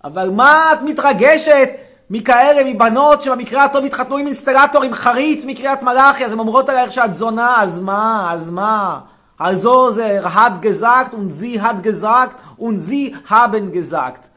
אבל 0.03 0.29
מה 0.29 0.73
את 0.73 0.81
מתרגשת? 0.81 1.69
מכאלה, 2.09 2.73
מבנות 2.73 3.23
שבמקרה 3.23 3.65
הטוב 3.65 3.85
התחתנו 3.85 4.17
עם 4.17 4.25
אינסטלטור, 4.25 4.83
עם 4.83 4.93
חריץ 4.93 5.45
מקריית 5.45 5.83
מלאכי, 5.83 6.25
אז 6.25 6.31
הן 6.31 6.39
אומרות 6.39 6.69
עלייך 6.69 6.93
שאת 6.93 7.15
זונה, 7.15 7.63
אז 7.63 7.81
מה, 7.81 8.29
אז 8.33 8.49
מה? 8.49 8.99
Also 9.39 9.91
זה 9.91 10.21
hat 10.23 10.61
gesagt 10.61 11.13
und 11.13 11.29
sie 11.33 11.61
hat 11.61 11.83
gesagt 11.83 12.39
und 12.57 12.79
sie 12.79 13.15
haben 13.29 13.71
gesagt. 13.71 14.29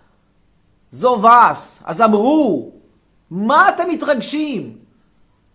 was. 1.03 1.83
אז 1.85 2.01
אמרו, 2.01 2.73
מה 3.31 3.69
אתם 3.69 3.89
מתרגשים? 3.91 4.77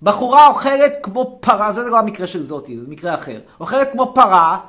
בחורה 0.01 0.48
אוכלת 0.48 0.93
כמו 1.03 1.38
פרה, 1.41 1.74
זה 1.74 1.89
לא 1.89 2.00
המקרה 2.00 2.27
של 2.27 2.43
זאתי, 2.43 2.79
זה 2.79 2.88
מקרה 2.88 3.13
אחר. 3.13 3.39
אוכלת 3.60 3.91
כמו 3.91 4.12
פרה, 4.15 4.60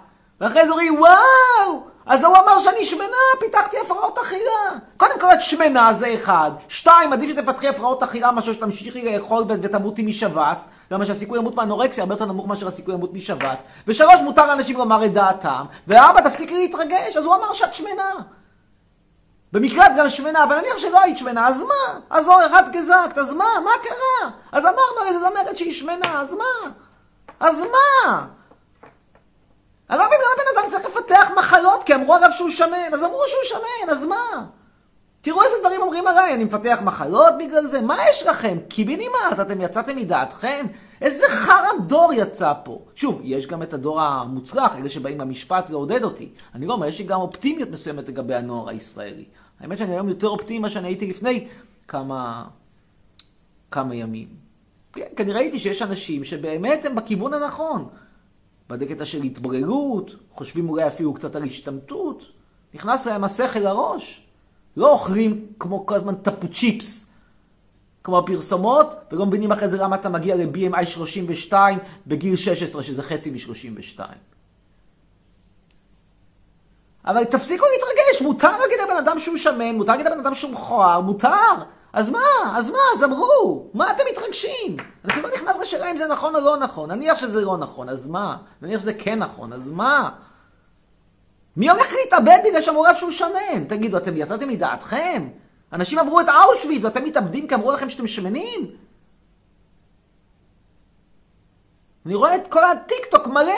ואחרי 0.40 0.64
זה 0.66 0.70
אומרים, 0.70 0.94
וואו! 1.00 1.93
אז 2.06 2.24
הוא 2.24 2.36
אמר 2.36 2.60
שאני 2.60 2.84
שמנה, 2.84 3.16
פיתחתי 3.40 3.76
הפרעות 3.84 4.18
אכילה. 4.18 4.78
קודם 4.96 5.20
כל, 5.20 5.26
את 5.34 5.42
שמנה 5.42 5.92
זה 5.92 6.14
אחד. 6.14 6.50
שתיים, 6.68 7.12
עדיף 7.12 7.30
שתפתחי 7.30 7.68
הפרעות 7.68 8.02
אכילה 8.02 8.32
מאשר 8.32 8.52
שתמשיכי 8.52 9.12
לאכול 9.12 9.44
ותמותי 9.48 10.02
משבץ. 10.02 10.68
למה 10.90 11.06
שהסיכוי 11.06 11.38
למות 11.38 11.54
מאנורקסיה 11.54 12.02
הרבה 12.02 12.14
יותר 12.14 12.24
נמוך 12.24 12.46
מאשר 12.46 12.68
הסיכוי 12.68 12.94
למות 12.94 13.12
משבץ. 13.12 13.58
ושלוש, 13.86 14.20
מותר 14.24 14.46
לאנשים 14.46 14.76
לומר 14.76 15.04
את 15.04 15.12
דעתם. 15.12 15.64
וארבע, 15.86 16.20
תפסיקי 16.20 16.54
להתרגש. 16.54 17.16
אז 17.16 17.24
הוא 17.24 17.34
אמר 17.34 17.52
שאת 17.52 17.74
שמנה. 17.74 18.10
במקרה 19.52 19.86
את 19.86 19.92
גם 19.98 20.08
שמנה, 20.08 20.44
אבל 20.44 20.58
נניח 20.58 20.78
שלא 20.78 21.00
היית 21.00 21.18
שמנה, 21.18 21.48
אז 21.48 21.62
מה? 21.62 21.98
אז 22.10 22.28
אור 22.28 22.46
אחד 22.46 22.72
גזקת, 22.72 23.18
אז 23.18 23.34
מה? 23.34 23.44
מה 23.64 23.70
קרה? 23.82 24.30
אז 24.52 24.62
אמרנו 24.62 25.00
על 25.00 25.06
איזה 25.06 25.18
זמרת 25.18 25.58
שהיא 25.58 25.74
שמנה, 25.74 26.20
אז 26.20 26.34
מה? 26.34 26.70
אז 27.40 27.60
מה? 27.60 28.24
אני 29.90 29.98
לא 29.98 30.04
מבין 30.06 30.18
למה 30.20 30.42
בן 30.44 30.60
אדם 30.60 30.70
צריך 30.70 30.96
לפתח 30.96 31.30
מחלות, 31.38 31.84
כי 31.84 31.94
אמרו 31.94 32.14
עליו 32.14 32.32
שהוא 32.32 32.50
שמן, 32.50 32.94
אז 32.94 33.04
אמרו 33.04 33.22
שהוא 33.28 33.58
שמן, 33.58 33.90
אז 33.90 34.04
מה? 34.04 34.46
תראו 35.20 35.42
איזה 35.42 35.54
דברים 35.60 35.82
אומרים 35.82 36.06
עליי, 36.06 36.34
אני 36.34 36.44
מפתח 36.44 36.78
מחלות 36.84 37.34
בגלל 37.38 37.66
זה, 37.66 37.80
מה 37.80 37.96
יש 38.10 38.26
לכם? 38.26 38.58
קיבינימט, 38.68 39.40
אתם 39.40 39.60
יצאתם 39.60 39.96
מדעתכם? 39.96 40.66
איזה 41.00 41.26
חרא 41.28 41.68
דור 41.86 42.12
יצא 42.12 42.52
פה. 42.64 42.78
שוב, 42.94 43.20
יש 43.24 43.46
גם 43.46 43.62
את 43.62 43.74
הדור 43.74 44.00
המוצלח, 44.00 44.76
אלה 44.76 44.90
שבאים 44.90 45.20
למשפט 45.20 45.70
לעודד 45.70 46.04
אותי. 46.04 46.28
אני 46.54 46.66
לא 46.66 46.72
אומר, 46.72 46.86
יש 46.86 46.98
לי 46.98 47.04
גם 47.04 47.20
אופטימיות 47.20 47.70
מסוימת 47.70 48.08
לגבי 48.08 48.34
הנוער 48.34 48.68
הישראלי. 48.68 49.24
האמת 49.60 49.78
שאני 49.78 49.92
היום 49.92 50.08
יותר 50.08 50.28
אופטימי 50.28 50.58
ממה 50.58 50.70
שאני 50.70 50.88
הייתי 50.88 51.06
לפני 51.06 51.48
כמה, 51.88 52.44
כמה 53.70 53.94
ימים. 53.94 54.28
כן, 54.92 55.04
אני 55.18 55.32
ראיתי 55.32 55.58
שיש 55.58 55.82
אנשים 55.82 56.24
שבאמת 56.24 56.84
הם 56.84 56.94
בכיוון 56.94 57.34
הנכון. 57.34 57.88
בקטע 58.68 59.04
של 59.04 59.22
התבוללות, 59.22 60.16
חושבים 60.30 60.70
אולי 60.70 60.86
אפילו 60.86 61.14
קצת 61.14 61.36
על 61.36 61.42
השתמטות, 61.42 62.24
נכנס 62.74 63.06
להם 63.06 63.24
השכל 63.24 63.58
לראש. 63.58 64.26
לא 64.76 64.92
אוכלים 64.92 65.46
כמו 65.58 65.86
כל 65.86 65.94
הזמן 65.94 66.14
טפו 66.14 66.48
צ'יפס, 66.48 67.06
כמו 68.04 68.18
הפרסומות, 68.18 68.94
ולא 69.12 69.26
מבינים 69.26 69.52
אחרי 69.52 69.68
זה 69.68 69.76
למה 69.76 69.96
אתה 69.96 70.08
מגיע 70.08 70.36
ל-BMI 70.36 70.86
32 70.86 71.78
בגיל 72.06 72.36
16, 72.36 72.82
שזה 72.82 73.02
חצי 73.02 73.30
מ-32. 73.30 74.00
אבל 77.04 77.24
תפסיקו 77.24 77.64
להתרגש, 77.72 78.22
מותר 78.22 78.58
להגיד 78.58 78.78
לבן 78.84 78.96
אדם 78.96 79.20
שהוא 79.20 79.36
שמן, 79.36 79.76
מותר 79.76 79.92
להגיד 79.92 80.06
לבן 80.06 80.18
אדם 80.20 80.34
שהוא 80.34 80.52
מכוער, 80.52 81.00
מותר. 81.00 81.54
אז 81.94 82.10
מה? 82.10 82.18
אז 82.56 82.70
מה? 82.70 82.78
אז 82.94 83.04
אמרו. 83.04 83.70
מה 83.74 83.92
אתם 83.92 84.02
מתרגשים? 84.12 84.76
אני 85.04 85.22
לא 85.22 85.28
נכנס 85.34 85.58
לשאלה 85.60 85.90
אם 85.90 85.96
זה 85.96 86.06
נכון 86.06 86.36
או 86.36 86.40
לא 86.40 86.56
נכון. 86.56 86.90
נניח 86.90 87.18
שזה 87.18 87.40
לא 87.40 87.56
נכון, 87.56 87.88
אז 87.88 88.06
מה? 88.06 88.36
נניח 88.62 88.80
שזה 88.80 88.94
כן 88.94 89.18
נכון, 89.18 89.52
אז 89.52 89.70
מה? 89.70 90.10
מי 91.56 91.70
הולך 91.70 91.92
להתאבד 91.92 92.38
בגלל 92.44 92.62
שאמרו 92.62 92.84
עליו 92.84 92.98
שהוא 92.98 93.10
שמן? 93.10 93.64
תגידו, 93.68 93.96
אתם 93.96 94.16
יצאתם 94.16 94.48
מדעתכם? 94.48 95.28
אנשים 95.72 95.98
עברו 95.98 96.20
את 96.20 96.26
אושוויץ 96.28 96.84
ואתם 96.84 97.04
מתאבדים 97.04 97.48
כי 97.48 97.54
אמרו 97.54 97.72
לכם 97.72 97.90
שאתם 97.90 98.06
שמנים? 98.06 98.70
אני 102.06 102.14
רואה 102.14 102.34
את 102.34 102.48
כל 102.48 102.64
הטיק-טוק 102.64 103.26
מלא 103.26 103.52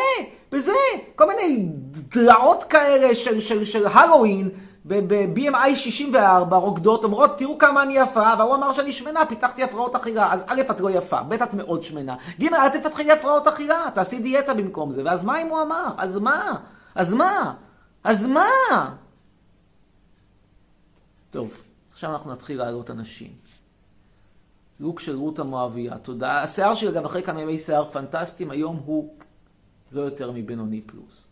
בזה, 0.53 0.73
כל 1.15 1.27
מיני 1.29 1.67
דלעות 1.93 2.65
כאלה 2.65 3.15
של, 3.15 3.41
של, 3.41 3.65
של 3.65 3.87
הלואוין 3.87 4.51
ב-BMI 4.87 5.77
64, 5.77 6.57
רוקדות, 6.57 7.05
אומרות, 7.05 7.39
תראו 7.39 7.59
כמה 7.59 7.83
אני 7.83 7.99
יפה, 7.99 8.33
והוא 8.39 8.55
אמר 8.55 8.73
שאני 8.73 8.93
שמנה, 8.93 9.27
פיתחתי 9.27 9.63
הפרעות 9.63 9.95
אכילה. 9.95 10.33
אז 10.33 10.45
א', 10.47 10.61
את 10.71 10.81
לא 10.81 10.91
יפה, 10.91 11.23
ב', 11.23 11.33
את 11.33 11.55
מאוד 11.55 11.83
שמנה. 11.83 12.17
ג', 12.41 12.55
אל 12.55 12.69
תפתחי 12.69 13.11
הפרעות 13.11 13.47
אכילה, 13.47 13.89
תעשי 13.95 14.23
דיאטה 14.23 14.55
במקום 14.55 14.93
זה. 14.93 15.03
ואז 15.05 15.25
מה 15.25 15.43
אם 15.43 15.47
הוא 15.47 15.63
אמר? 15.63 15.95
אז 15.99 16.19
מה? 16.19 16.61
אז 16.95 17.13
מה? 17.13 17.55
אז 18.05 18.27
מה? 18.27 18.95
טוב, 21.31 21.63
עכשיו 21.93 22.13
אנחנו 22.13 22.33
נתחיל 22.33 22.59
לעלות 22.59 22.91
אנשים. 22.91 23.31
לוק 24.81 25.01
של 25.01 25.17
רות 25.17 25.39
המואביה, 25.39 25.99
תודה. 25.99 26.43
השיער 26.43 26.75
שלי, 26.75 26.93
גם 26.93 27.05
אחרי 27.05 27.23
כמה 27.23 27.41
ימי 27.41 27.59
שיער 27.59 27.85
פנטסטיים, 27.85 28.51
היום 28.51 28.83
הוא 28.85 29.15
לא 29.93 30.01
יותר 30.01 30.31
מבינוני 30.31 30.81
פלוס. 30.81 31.27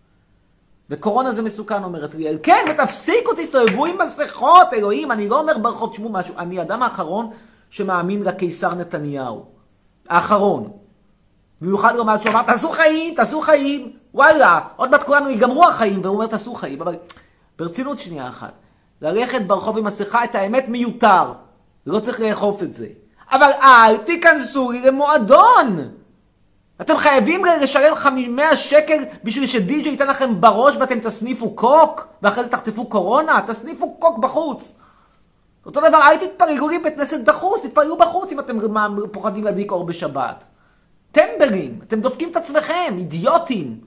וקורונה 0.90 1.32
זה 1.32 1.42
מסוכן, 1.42 1.84
אומרת 1.84 2.14
ליאל. 2.14 2.38
כן, 2.42 2.64
ותפסיקו, 2.70 3.30
תסתובבו 3.36 3.86
עם 3.86 3.98
מסכות, 3.98 4.72
אלוהים, 4.72 5.12
אני 5.12 5.28
לא 5.28 5.40
אומר 5.40 5.58
ברחוב, 5.58 5.90
תשמעו 5.92 6.08
משהו, 6.08 6.34
אני 6.38 6.58
האדם 6.58 6.82
האחרון 6.82 7.30
שמאמין 7.70 8.22
לקיסר 8.22 8.74
נתניהו. 8.74 9.44
האחרון. 10.08 10.70
במיוחד 11.60 11.96
אז 11.96 12.22
שהוא 12.22 12.32
אמר, 12.32 12.42
תעשו 12.42 12.70
חיים, 12.70 13.14
תעשו 13.14 13.40
חיים, 13.40 13.92
וואלה, 14.14 14.60
עוד 14.76 14.90
מעט 14.90 15.02
כולנו 15.02 15.28
ייגמרו 15.28 15.64
החיים, 15.64 16.00
והוא 16.02 16.14
אומר, 16.14 16.26
תעשו 16.26 16.54
חיים. 16.54 16.82
אבל 16.82 16.96
ברצינות 17.58 18.00
שנייה 18.00 18.28
אחת, 18.28 18.52
ללכת 19.02 19.42
ברחוב 19.42 19.78
עם 19.78 19.84
מסכה, 19.84 20.24
את 20.24 20.34
האמת 20.34 20.68
מיותר. 20.68 21.32
לא 21.86 22.00
צריך 22.00 22.20
לאכוף 22.20 22.62
את 22.62 22.72
זה. 22.72 22.86
אבל 23.30 23.50
אל 23.62 23.96
תיכנסו 23.96 24.70
לי 24.70 24.82
למועדון. 24.82 25.88
אתם 26.80 26.96
חייבים 26.96 27.44
לשלם 27.44 27.94
100 28.28 28.56
שקל 28.56 29.04
בשביל 29.24 29.46
שדי.ג'י 29.46 29.88
ייתן 29.88 30.06
לכם 30.06 30.40
בראש 30.40 30.76
ואתם 30.76 30.98
תסניפו 30.98 31.50
קוק, 31.50 32.06
ואחרי 32.22 32.44
זה 32.44 32.50
תחטפו 32.50 32.84
קורונה, 32.84 33.40
תסניפו 33.46 33.94
קוק 33.98 34.18
בחוץ. 34.18 34.78
אותו 35.66 35.80
דבר, 35.80 36.00
אל 36.02 36.16
תתפללו 36.16 36.68
לי 36.68 36.78
בית 36.78 36.94
כנסת 36.94 37.20
דחוס, 37.20 37.62
תתפללו 37.62 37.98
בחוץ 37.98 38.32
אם 38.32 38.40
אתם 38.40 38.58
פוחדים 39.12 39.44
להדליק 39.44 39.72
אור 39.72 39.86
בשבת. 39.86 40.44
טמבלים, 41.12 41.78
אתם 41.88 42.00
דופקים 42.00 42.30
את 42.30 42.36
עצמכם, 42.36 42.94
אידיוטים. 42.98 43.80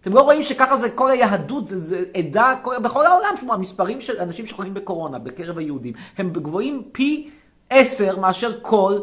אתם 0.00 0.12
לא 0.12 0.20
רואים 0.20 0.42
שככה 0.42 0.76
זה 0.76 0.90
כל 0.90 1.10
היהדות, 1.10 1.68
זה, 1.68 1.80
זה 1.80 2.04
עדה, 2.16 2.54
כל, 2.62 2.78
בכל 2.78 3.06
העולם, 3.06 3.34
שמו, 3.40 3.54
המספרים 3.54 4.00
של 4.00 4.20
אנשים 4.20 4.46
שחולים 4.46 4.74
בקורונה 4.74 5.18
בקרב 5.18 5.58
היהודים, 5.58 5.92
הם 6.18 6.30
גבוהים 6.30 6.82
פי 6.92 7.30
עשר 7.70 8.18
מאשר 8.18 8.52
כל 8.62 8.98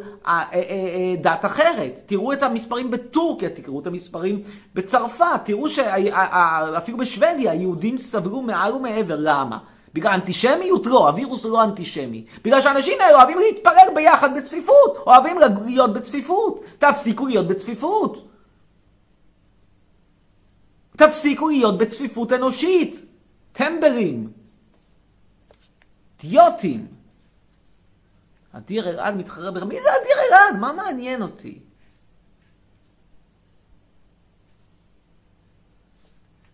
דת 1.22 1.46
אחרת. 1.46 2.00
תראו 2.06 2.34
את 2.34 2.44
המספרים 2.44 2.92
בטורקיה, 2.92 3.50
תראו 3.50 3.80
את 3.80 3.88
המספרים 3.88 4.42
בצרפת, 4.74 5.42
תראו 5.46 5.70
שאפילו 5.70 6.98
בשוודיה 6.98 7.52
היהודים 7.52 7.98
סבלו 7.98 8.42
מעל 8.42 8.74
ומעבר. 8.74 9.16
למה? 9.20 9.58
בגלל 9.94 10.14
אנטישמיות? 10.14 10.86
לא, 10.86 11.08
הווירוס 11.08 11.44
הוא 11.44 11.52
לא 11.52 11.64
אנטישמי. 11.64 12.26
בגלל 12.44 12.62
שהאנשים 12.62 12.98
האלה 13.02 13.16
אוהבים 13.16 13.38
להתפלל 13.38 13.88
ביחד 13.96 14.38
בצפיפות, 14.38 14.98
אוהבים 15.08 15.38
להיות 15.66 15.94
בצפיפות. 15.94 16.64
תפסיקו 16.80 17.28
להיות 17.28 17.48
בצפיפות. 17.48 18.28
תפסיקו 20.98 21.50
להיות 21.50 21.78
בצפיפות 21.78 22.34
אנושית. 22.34 23.06
טמבלים. 23.54 24.30
אידיוטים. 26.24 27.03
אדיר 28.54 28.90
אלעד 28.90 29.16
מתחרה 29.16 29.52
בך. 29.52 29.64
מי 29.64 29.82
זה 29.82 29.90
אדיר 30.02 30.18
אלעד? 30.28 30.62
מה 30.62 30.74
מעניין 30.74 31.22
אותי? 31.22 31.60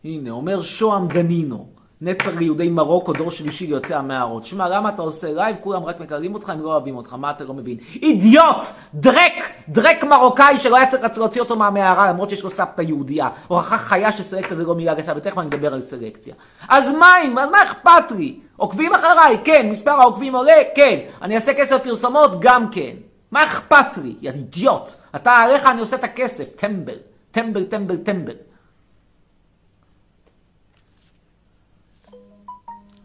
הנה, 0.03 0.29
אומר 0.31 0.61
שוהם 0.61 1.07
דנינו. 1.07 1.78
נצר 2.01 2.35
ליהודי 2.35 2.69
מרוקו, 2.69 3.13
דור 3.13 3.31
שלישי 3.31 3.67
ליוצאי 3.67 3.95
המערות. 3.95 4.45
שמע, 4.45 4.69
למה 4.69 4.89
אתה 4.89 5.01
עושה 5.01 5.33
live? 5.33 5.55
כולם 5.61 5.83
רק 5.83 5.99
מקללים 5.99 6.33
אותך, 6.33 6.49
הם 6.49 6.61
לא 6.61 6.69
אוהבים 6.69 6.97
אותך, 6.97 7.13
מה 7.13 7.31
אתה 7.31 7.43
לא 7.43 7.53
מבין? 7.53 7.77
אידיוט! 8.01 8.65
דרק! 8.93 9.33
דרק 9.69 10.03
מרוקאי 10.03 10.59
שלא 10.59 10.75
היה 10.77 10.87
צריך 10.87 11.17
להוציא 11.17 11.41
אותו 11.41 11.55
מהמערה, 11.55 12.09
למרות 12.09 12.29
שיש 12.29 12.43
לו 12.43 12.49
סבתא 12.49 12.81
יהודייה. 12.81 13.29
הוכחה 13.47 13.77
חיה 13.77 14.11
שסלקציה 14.11 14.57
זה 14.57 14.63
לא 14.63 14.75
מילה 14.75 14.93
גסה, 14.93 15.13
ותכף 15.15 15.37
אני 15.37 15.47
אדבר 15.47 15.73
על 15.73 15.81
סלקציה. 15.81 16.33
אז 16.69 16.93
מה 16.99 17.21
אם? 17.21 17.37
אז 17.37 17.49
מה 17.49 17.63
אכפת 17.63 18.11
לי? 18.17 18.39
עוקבים 18.57 18.93
אחריי? 18.93 19.37
כן. 19.43 19.69
מספר 19.71 19.91
העוקבים 19.91 20.35
עולה? 20.35 20.61
כן. 20.75 20.99
אני 21.21 21.35
אעשה 21.35 21.53
כסף 21.53 21.83
פרסומות? 21.83 22.31
גם 22.39 22.69
כן. 22.71 22.95
מה 23.31 23.43
אכפת 23.43 23.97
לי? 24.03 24.15
יא 24.21 24.31
אידיוט. 24.31 24.89
אתה 25.15 25.31
עליך 25.31 25.65
אני 25.65 25.79
עושה 25.79 25.95
את 25.95 26.03
הכסף. 26.03 26.45
טמבל. 26.55 26.97
טמבל, 27.31 27.63
טמבל, 27.63 27.97
טמבל. 27.97 28.33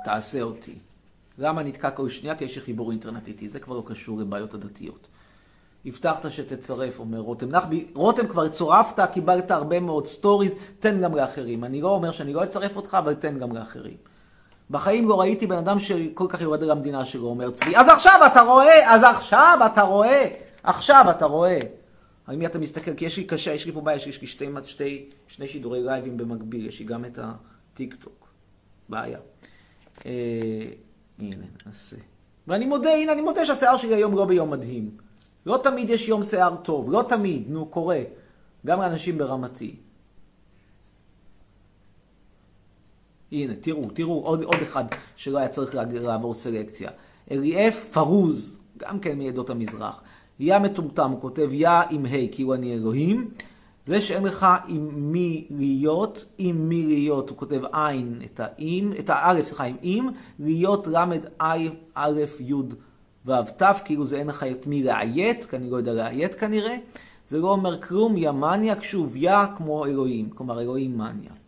תעשה 0.05 0.43
אותי. 0.43 0.75
למה 1.39 1.63
נתקע 1.63 1.91
כל 1.91 2.09
שנייה? 2.09 2.35
כי 2.35 2.45
יש 2.45 2.57
לי 2.57 2.63
חיבור 2.63 2.91
אינטרנט 2.91 3.29
איתי, 3.29 3.49
זה 3.49 3.61
כבר 3.61 3.77
לא 3.77 3.83
קשור 3.87 4.19
לבעיות 4.19 4.55
הדתיות. 4.55 5.07
הבטחת 5.87 6.31
שתצרף, 6.31 6.99
אומר 6.99 7.19
רותם 7.19 7.49
נחבי. 7.49 7.87
רותם, 7.95 8.27
כבר 8.29 8.49
צורפת, 8.49 9.11
קיבלת 9.13 9.51
הרבה 9.51 9.81
מאוד 9.81 10.07
סטוריז, 10.07 10.55
תן 10.79 11.01
גם 11.01 11.15
לאחרים. 11.15 11.65
אני 11.65 11.81
לא 11.81 11.89
אומר 11.89 12.13
שאני 12.13 12.33
לא 12.33 12.45
אצרף 12.45 12.77
אותך, 12.77 12.97
אבל 13.01 13.15
תן 13.15 13.39
גם 13.39 13.53
לאחרים. 13.53 13.97
בחיים 14.71 15.09
לא 15.09 15.21
ראיתי 15.21 15.47
בן 15.47 15.59
אדם 15.59 15.79
שכל 15.79 16.27
כך 16.29 16.41
יורד 16.41 16.63
על 16.63 16.71
המדינה 16.71 17.05
שלו, 17.05 17.27
אומר 17.27 17.51
צבי. 17.51 17.77
אז 17.77 17.89
עכשיו 17.89 18.21
אתה 18.27 18.41
רואה, 18.41 18.95
אז 18.95 19.03
עכשיו 19.03 19.59
אתה 19.73 19.83
רואה, 19.83 20.29
עכשיו 20.63 21.07
אתה 21.11 21.25
רואה. 21.25 21.59
על 22.27 22.37
מי 22.37 22.47
אתה 22.47 22.59
מסתכל? 22.59 22.95
כי 22.95 23.05
יש 23.05 23.17
לי 23.17 23.25
קשה, 23.25 23.53
יש 23.53 23.67
לי 23.67 23.73
פה 23.73 23.81
בעיה, 23.81 23.97
יש 23.97 24.21
לי 24.21 24.27
שתי, 24.27 24.47
שתי, 24.65 25.09
שני 25.29 25.47
שידורי 25.47 25.83
לייבים 25.83 26.17
במקביל, 26.17 26.67
יש 26.67 26.79
לי 26.81 26.85
גם 26.85 27.05
את 27.05 27.19
הטיק 27.23 27.95
טוק. 27.95 28.29
בעיה. 28.89 29.19
אה, 30.07 30.11
הנה, 31.19 31.47
נעשה. 31.67 31.97
ואני 32.49 32.67
מודה, 32.67 32.91
הנה, 32.91 33.13
אני 33.13 33.23
מודה 33.23 33.47
שהשיער 33.47 33.77
שלי 33.77 33.95
היום 33.95 34.17
לא 34.17 34.25
ביום 34.25 34.51
מדהים. 34.51 34.91
לא 35.47 35.61
תמיד 35.63 35.91
יש 35.91 36.09
יום 36.09 36.23
שיער 36.23 36.57
טוב, 36.57 36.91
לא 36.91 37.05
תמיד, 37.09 37.45
נו, 37.49 37.67
קורה. 37.67 38.03
גם 38.67 38.81
לאנשים 38.81 39.19
ברמתי. 39.19 39.77
הנה, 43.33 43.55
תראו, 43.61 43.91
תראו, 43.91 44.21
עוד, 44.25 44.43
עוד 44.43 44.63
אחד 44.63 44.85
שלא 45.17 45.39
היה 45.39 45.49
צריך 45.49 45.75
לעבור 45.75 46.35
סלקציה. 46.35 46.91
אליאף 47.31 47.85
פרוז, 47.93 48.59
גם 48.77 49.01
כן 49.01 49.19
מעדות 49.19 49.51
המזרח. 49.51 50.03
יא 50.41 50.59
מטומטם, 50.59 51.11
הוא 51.11 51.21
כותב 51.21 51.49
יא 51.53 51.69
עם 51.91 52.07
ה', 52.07 52.29
כאילו 52.33 52.55
אני 52.55 52.75
אלוהים. 52.75 53.31
זה 53.87 54.01
שאין 54.01 54.25
לך 54.25 54.47
עם 54.69 55.13
מי 55.13 55.47
להיות, 55.51 56.25
עם 56.39 56.69
מי 56.69 56.87
להיות, 56.87 57.31
הוא 57.31 57.39
כותב 57.39 57.63
עין, 57.73 58.23
את 58.25 58.41
האם, 58.41 58.93
את 58.99 59.11
האלף, 59.11 59.47
סליחה, 59.47 59.65
עם 59.65 59.77
אם, 59.83 60.09
להיות 60.39 60.87
למד 60.87 61.27
א', 61.39 61.59
א', 61.95 62.21
י', 62.41 62.55
ו', 63.27 63.33
ת', 63.57 63.63
כאילו 63.85 64.07
זה 64.07 64.19
אין 64.19 64.27
לך 64.27 64.43
את 64.43 64.67
מי 64.67 64.83
לאיית, 64.83 65.45
כי 65.45 65.57
אני 65.57 65.71
לא 65.71 65.77
יודע 65.77 65.93
לאיית 65.93 66.35
כנראה. 66.35 66.77
זה 67.29 67.39
לא 67.39 67.49
אומר 67.51 67.81
כלום, 67.81 68.17
יא 68.17 68.31
מניאק, 68.31 68.83
שוב, 68.83 69.17
יא 69.17 69.47
כמו 69.57 69.87
אלוהים, 69.87 70.31
כלומר 70.31 70.61
אלוהים 70.61 70.99
מניאק. 70.99 71.44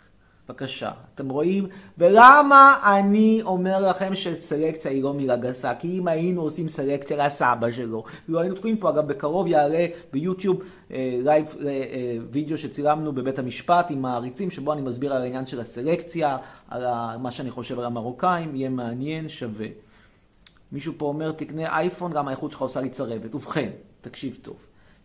בבקשה, 0.49 0.91
אתם 1.15 1.29
רואים? 1.29 1.67
ולמה 1.99 2.75
אני 2.85 3.41
אומר 3.43 3.89
לכם 3.89 4.15
שסלקציה 4.15 4.91
היא 4.91 5.03
לא 5.03 5.15
מילה 5.15 5.37
גסה? 5.37 5.75
כי 5.75 5.99
אם 5.99 6.09
היינו 6.09 6.43
עושים 6.43 6.69
סלקציה 6.69 7.27
לסבא 7.27 7.71
שלו, 7.71 8.05
לא 8.29 8.41
היינו 8.41 8.55
תקועים 8.55 8.77
פה, 8.77 8.91
אגב, 8.91 9.07
בקרוב 9.07 9.47
יעלה 9.47 9.87
ביוטיוב 10.13 10.63
אה, 10.91 11.19
live, 11.23 11.57
אה, 11.61 11.69
אה, 11.69 12.17
וידאו 12.31 12.59
שצילמנו 12.59 13.13
בבית 13.13 13.39
המשפט 13.39 13.87
עם 13.91 14.05
העריצים, 14.05 14.51
שבו 14.51 14.73
אני 14.73 14.83
מסביר 14.83 15.15
על 15.15 15.23
העניין 15.23 15.47
של 15.47 15.61
הסלקציה, 15.61 16.37
על 16.69 16.85
ה, 16.87 17.17
מה 17.19 17.31
שאני 17.31 17.51
חושב 17.51 17.79
על 17.79 17.85
המרוקאים, 17.85 18.57
יהיה 18.57 18.69
מעניין, 18.69 19.29
שווה. 19.29 19.67
מישהו 20.73 20.93
פה 20.97 21.07
אומר, 21.07 21.33
תקנה 21.33 21.79
אייפון, 21.79 22.13
גם 22.13 22.29
האיכות 22.29 22.53
שלך 22.53 22.61
עושה 22.61 22.81
לי 22.81 22.89
צרבת. 22.89 23.35
ובכן, 23.35 23.71
תקשיב 24.01 24.39
טוב. 24.43 24.57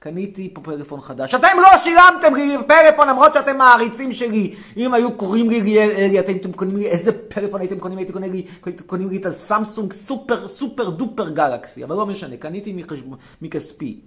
קניתי 0.04 0.50
פה 0.54 0.62
פלאפון 0.62 1.02
חדש. 1.02 1.36
אתם 1.36 1.58
לא 1.58 1.78
שילמתם 1.84 2.36
לי 2.36 2.58
פלאפון 2.68 3.08
למרות 3.08 3.34
שאתם 3.34 3.58
מעריצים 3.58 4.14
שלי. 4.14 4.56
אם 4.78 4.94
היו 4.94 5.18
קוראים 5.18 5.50
לי 5.50 5.80
אלי, 5.80 6.20
אתם 6.20 6.32
הייתם 6.32 6.52
קונים 6.52 6.78
לי, 6.78 6.88
איזה 6.88 7.28
פלאפון 7.28 7.62
הייתם 7.62 7.80
קונים? 7.80 7.98
הייתם 7.98 8.14
קונים 8.14 8.32
לי, 8.32 8.46
קונים 8.86 9.10
לי 9.10 9.18
את 9.18 9.26
הסמסונג 9.26 9.94
סופר 9.94 10.48
סופר 10.48 10.90
דופר 10.90 11.30
גלקסי. 11.30 11.84
אבל 11.84 11.96
לא 11.96 12.06
משנה, 12.06 12.38
קניתי 12.38 12.74
מחשב... 12.74 13.06
מכספי. 13.42 14.02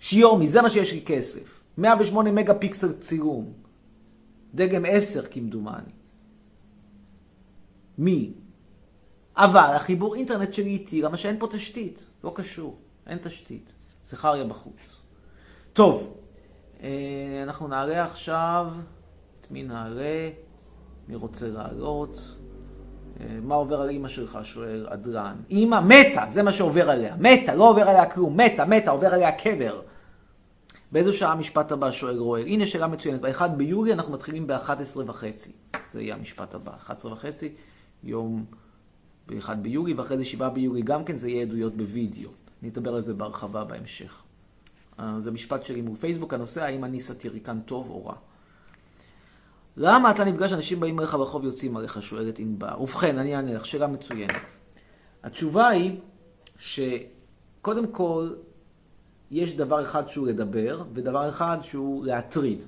שיומי, 0.00 0.48
זה 0.48 0.62
מה 0.62 0.70
שיש 0.70 0.92
לי 0.92 1.02
כסף. 1.06 1.60
108 1.78 2.32
מגה 2.32 2.54
פיקסל 2.54 2.92
צילום. 2.92 3.52
דגם 4.54 4.84
10 4.88 5.22
כמדומני. 5.30 5.92
מי? 7.98 8.32
אבל 9.36 9.70
החיבור 9.74 10.14
אינטרנט 10.14 10.54
שלי 10.54 10.70
איתי, 10.70 11.02
למה 11.02 11.16
שאין 11.16 11.36
פה 11.38 11.46
תשתית. 11.52 12.06
לא 12.24 12.32
קשור, 12.34 12.78
אין 13.06 13.18
תשתית. 13.18 13.75
זכריה 14.06 14.44
בחוץ. 14.44 15.00
טוב, 15.72 16.16
אה, 16.82 16.88
אנחנו 17.42 17.68
נעלה 17.68 18.04
עכשיו, 18.04 18.66
את 19.40 19.50
מי 19.50 19.62
נעלה? 19.62 20.30
מי 21.08 21.14
רוצה 21.14 21.48
לעלות? 21.48 22.36
אה, 23.20 23.26
מה 23.42 23.54
עובר 23.54 23.80
על 23.80 23.88
אימא 23.88 24.08
שלך? 24.08 24.38
שואל 24.42 24.86
אדרן. 24.90 25.36
אימא 25.50 25.80
מתה, 25.80 26.24
זה 26.28 26.42
מה 26.42 26.52
שעובר 26.52 26.90
עליה. 26.90 27.16
מתה, 27.16 27.54
לא 27.54 27.70
עובר 27.70 27.88
עליה 27.88 28.10
כלום. 28.10 28.40
מתה, 28.40 28.64
מתה, 28.64 28.90
עובר 28.90 29.14
עליה 29.14 29.32
קבר. 29.32 29.80
באיזו 30.92 31.12
שעה 31.12 31.32
המשפט 31.32 31.72
הבא 31.72 31.90
שואל 31.90 32.18
רועל? 32.18 32.46
הנה 32.46 32.66
שאלה 32.66 32.86
מצוינת. 32.86 33.20
ב-1 33.20 33.48
ביולי 33.48 33.92
אנחנו 33.92 34.12
מתחילים 34.12 34.46
ב-11 34.46 34.98
וחצי. 35.06 35.52
זה 35.92 36.02
יהיה 36.02 36.14
המשפט 36.14 36.54
הבא. 36.54 36.74
11 36.74 37.12
וחצי, 37.12 37.54
יום 38.04 38.44
ב-1 39.28 39.54
ביולי, 39.54 39.94
ואחרי 39.94 40.16
זה 40.16 40.24
7 40.24 40.48
ביולי 40.48 40.82
גם 40.82 41.04
כן, 41.04 41.16
זה 41.16 41.28
יהיה 41.28 41.42
עדויות 41.42 41.76
בווידאו. 41.76 42.30
אני 42.62 42.70
אדבר 42.70 42.94
על 42.94 43.02
זה 43.02 43.14
בהרחבה 43.14 43.64
בהמשך. 43.64 44.22
אה, 45.00 45.16
זה 45.20 45.30
משפט 45.30 45.64
שלי 45.64 45.80
מול 45.80 45.96
פייסבוק, 45.96 46.34
הנושא 46.34 46.64
האם 46.64 46.84
אני 46.84 47.00
סאטיריקן 47.00 47.60
טוב 47.60 47.90
או 47.90 48.06
רע. 48.06 48.14
למה 49.76 50.10
אתה 50.10 50.24
נפגש, 50.24 50.52
אנשים 50.52 50.80
באים 50.80 51.00
אליך 51.00 51.14
ברחוב 51.14 51.44
יוצאים 51.44 51.76
עליך, 51.76 52.02
שואלת 52.02 52.38
ענבר. 52.38 52.82
ובכן, 52.82 53.18
אני 53.18 53.36
אענה 53.36 53.54
לך, 53.54 53.66
שאלה 53.66 53.86
מצוינת. 53.86 54.42
התשובה 55.22 55.68
היא 55.68 56.00
שקודם 56.58 57.86
כל, 57.86 58.30
יש 59.30 59.56
דבר 59.56 59.82
אחד 59.82 60.08
שהוא 60.08 60.26
לדבר, 60.26 60.84
ודבר 60.94 61.28
אחד 61.28 61.58
שהוא 61.60 62.06
להטריד. 62.06 62.64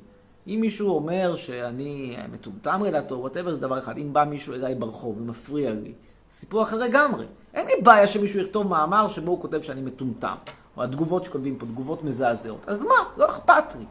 אם 0.47 0.59
מישהו 0.61 0.91
אומר 0.91 1.37
שאני 1.37 2.17
מטומטם 2.33 2.83
לדעתו, 2.87 3.15
וואטאבר, 3.15 3.55
זה 3.55 3.61
דבר 3.61 3.79
אחד. 3.79 3.99
אם 3.99 4.13
בא 4.13 4.25
מישהו 4.25 4.55
אליי 4.55 4.75
ברחוב 4.75 5.21
ומפריע 5.21 5.73
לי, 5.73 5.93
סיפור 6.31 6.63
אחר 6.63 6.77
לגמרי. 6.77 7.27
אין 7.55 7.67
לי 7.67 7.73
בעיה 7.83 8.07
שמישהו 8.07 8.41
יכתוב 8.41 8.67
מאמר 8.67 9.09
שבו 9.09 9.31
הוא 9.31 9.41
כותב 9.41 9.63
שאני 9.63 9.83
מטומטם. 9.83 10.35
או 10.77 10.83
התגובות 10.83 11.25
שכותבים 11.25 11.59
פה, 11.59 11.67
תגובות 11.67 12.05
מזעזעות. 12.05 12.61
אז 12.67 12.83
מה? 12.83 12.95
לא 13.17 13.27
אכפת 13.31 13.75
לי. 13.79 13.85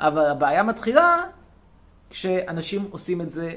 אבל 0.00 0.26
הבעיה 0.26 0.62
מתחילה 0.62 1.24
כשאנשים 2.10 2.88
עושים 2.90 3.20
את 3.20 3.30
זה 3.30 3.54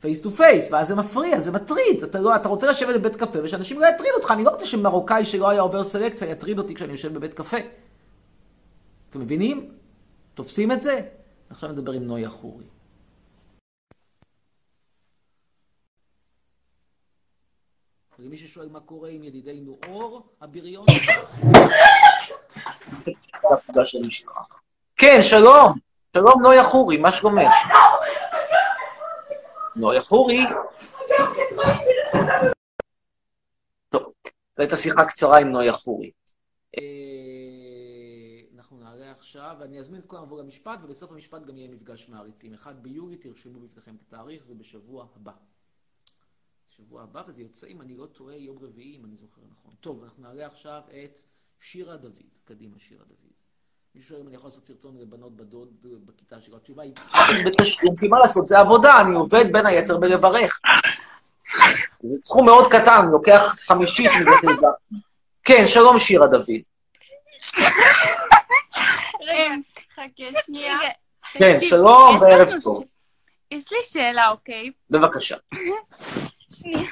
face 0.00 0.20
to 0.20 0.30
face, 0.30 0.68
ואז 0.72 0.88
זה 0.88 0.94
מפריע, 0.94 1.40
זה 1.40 1.52
מטריד. 1.52 2.02
אתה, 2.02 2.20
לא, 2.20 2.36
אתה 2.36 2.48
רוצה 2.48 2.70
לשבת 2.70 3.00
בבית 3.00 3.16
קפה 3.16 3.38
ושאנשים 3.42 3.80
לא 3.80 3.86
יטריד 3.86 4.10
אותך. 4.14 4.30
אני 4.30 4.44
לא 4.44 4.50
רוצה 4.50 4.66
שמרוקאי 4.66 5.24
שלא 5.24 5.50
היה 5.50 5.60
עובר 5.60 5.84
סלקציה 5.84 6.30
יטריד 6.30 6.58
אותי 6.58 6.74
כשאני 6.74 6.92
יושב 6.92 7.14
בבית 7.14 7.34
קפה. 7.34 7.56
אתם 9.10 9.20
מבינים? 9.20 9.70
תופסים 10.34 10.72
את 10.72 10.82
זה? 10.82 11.00
עכשיו 11.50 11.72
נדבר 11.72 11.92
עם 11.92 12.02
נויה 12.02 12.28
חורי. 12.28 12.64
ומי 18.22 18.38
ששואל 18.38 18.68
מה 18.68 18.80
קורה 18.80 19.08
עם 19.08 19.24
ידידנו 19.24 19.78
אור, 19.88 20.22
הבריון... 20.40 20.86
כן, 24.96 25.18
שלום. 25.22 25.78
שלום, 26.16 26.42
נויה 26.42 26.64
חורי, 26.64 26.96
מה 26.96 27.12
שלומך? 27.12 27.50
נויה 29.76 30.00
חורי. 30.00 30.46
טוב, 33.88 34.02
זו 34.56 34.62
הייתה 34.62 34.76
שיחה 34.76 35.04
קצרה 35.04 35.38
עם 35.38 35.48
נויה 35.48 35.72
חורי. 35.72 36.10
אה, 36.78 36.82
אנחנו 38.56 38.78
נעלה 38.78 39.10
עכשיו, 39.10 39.56
ואני 39.60 39.78
אזמין 39.78 40.00
את 40.00 40.06
כולם 40.06 40.22
לבוא 40.22 40.42
למשפט, 40.42 40.78
ובסוף 40.82 41.12
המשפט 41.12 41.42
גם 41.46 41.58
יהיה 41.58 41.68
מפגש 41.68 42.08
מעריצים. 42.08 42.54
1 42.54 42.74
ביולי, 42.74 43.16
תרשמו 43.16 43.60
בפניכם 43.60 43.94
את 43.96 44.02
התאריך, 44.08 44.44
זה 44.44 44.54
בשבוע 44.54 45.06
הבא. 45.16 45.32
שבוע 46.80 47.02
הבא, 47.02 47.22
וזה 47.26 47.42
יוצא, 47.42 47.66
אם 47.66 47.82
אני 47.82 47.96
לא 47.96 48.06
טועה, 48.06 48.36
יום 48.36 48.58
רביעי, 48.60 48.96
אם 48.96 49.04
אני 49.04 49.16
זוכר 49.16 49.42
נכון. 49.50 49.72
טוב, 49.80 50.04
אנחנו 50.04 50.22
נעלה 50.22 50.46
עכשיו 50.46 50.80
את 51.04 51.18
שירה 51.60 51.96
דוד. 51.96 52.38
קדימה, 52.44 52.78
שירה 52.78 53.04
דוד. 53.04 53.16
מישהו 53.94 54.08
שואל 54.08 54.20
אם 54.20 54.26
אני 54.26 54.36
יכול 54.36 54.48
לעשות 54.48 54.66
סרטון 54.66 54.98
לבנות 54.98 55.36
בדוד 55.36 55.86
בכיתה 56.04 56.40
שלו. 56.40 56.56
התשובה 56.56 56.82
היא, 56.82 56.92
בתשלום, 57.46 57.96
כי 57.96 58.08
מה 58.08 58.18
לעשות, 58.18 58.48
זה 58.48 58.58
עבודה, 58.58 59.00
אני 59.00 59.14
עובד 59.16 59.52
בין 59.52 59.66
היתר 59.66 59.98
בלברך. 59.98 60.60
זה 62.02 62.14
סכום 62.22 62.46
מאוד 62.46 62.66
קטן, 62.66 63.06
לוקח 63.12 63.54
חמישית 63.66 64.10
מזה. 64.20 64.66
כן, 65.44 65.66
שלום 65.66 65.98
שירה 65.98 66.26
דוד. 66.26 66.60
רגע, 69.20 69.54
חכה 69.94 70.40
שנייה. 70.46 70.78
כן, 71.32 71.58
שלום 71.60 72.18
וערב 72.20 72.48
טוב. 72.62 72.84
יש 73.50 73.72
לי 73.72 73.78
שאלה, 73.82 74.30
אוקיי? 74.30 74.70
בבקשה. 74.90 75.36
שנייה. 76.62 76.90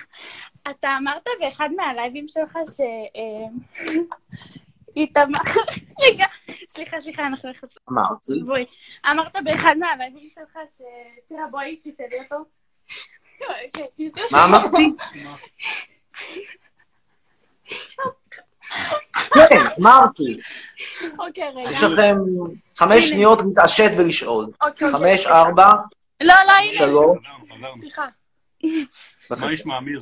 אתה 0.70 0.96
אמרת 0.98 1.28
באחד 1.40 1.68
מהלייבים 1.76 2.28
שלך 2.28 2.59
ש... 2.76 2.81
אה, 3.16 3.46
איתמר... 4.96 5.38
רגע, 6.07 6.26
סליחה, 6.68 7.00
סליחה, 7.00 7.26
אנחנו 7.26 7.50
נכנסים. 7.50 7.83
אמרתי. 7.90 8.33
בואי. 8.46 8.64
אמרת 9.11 9.37
באחד 9.44 9.74
מהלייבים 9.78 10.28
שלך 10.35 10.59
ש... 10.78 10.83
שירה, 11.28 11.46
בואי, 11.50 11.81
תשאלי 11.85 12.16
אותו. 12.20 12.44
מה 14.31 14.44
אמרתי? 14.44 14.90
כן, 19.48 19.64
אמרתי. 19.81 20.22
אוקיי, 21.18 21.50
רגע. 21.54 21.70
יש 21.70 21.83
לכם 21.83 22.16
חמש 22.76 23.09
שניות 23.09 23.38
להתעשת 23.46 23.90
ולשאול. 23.98 24.46
אוקיי, 24.61 24.90
חמש, 24.92 25.20
אוקיי. 25.20 25.33
ארבע, 25.33 25.72
לא, 26.22 26.35
לא. 26.46 26.74
שלוש. 26.74 27.31
סליחה. 27.81 28.07
מה 29.31 29.51
נשמע, 29.51 29.79
אמיר? 29.79 30.01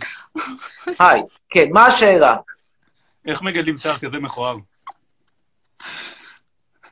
היי. 0.99 1.23
כן, 1.51 1.67
מה 1.71 1.87
השאלה? 1.87 2.37
איך 3.27 3.43
מגדלים 3.43 3.79
שיער 3.79 3.99
כזה 3.99 4.21
מכוער? 4.21 4.57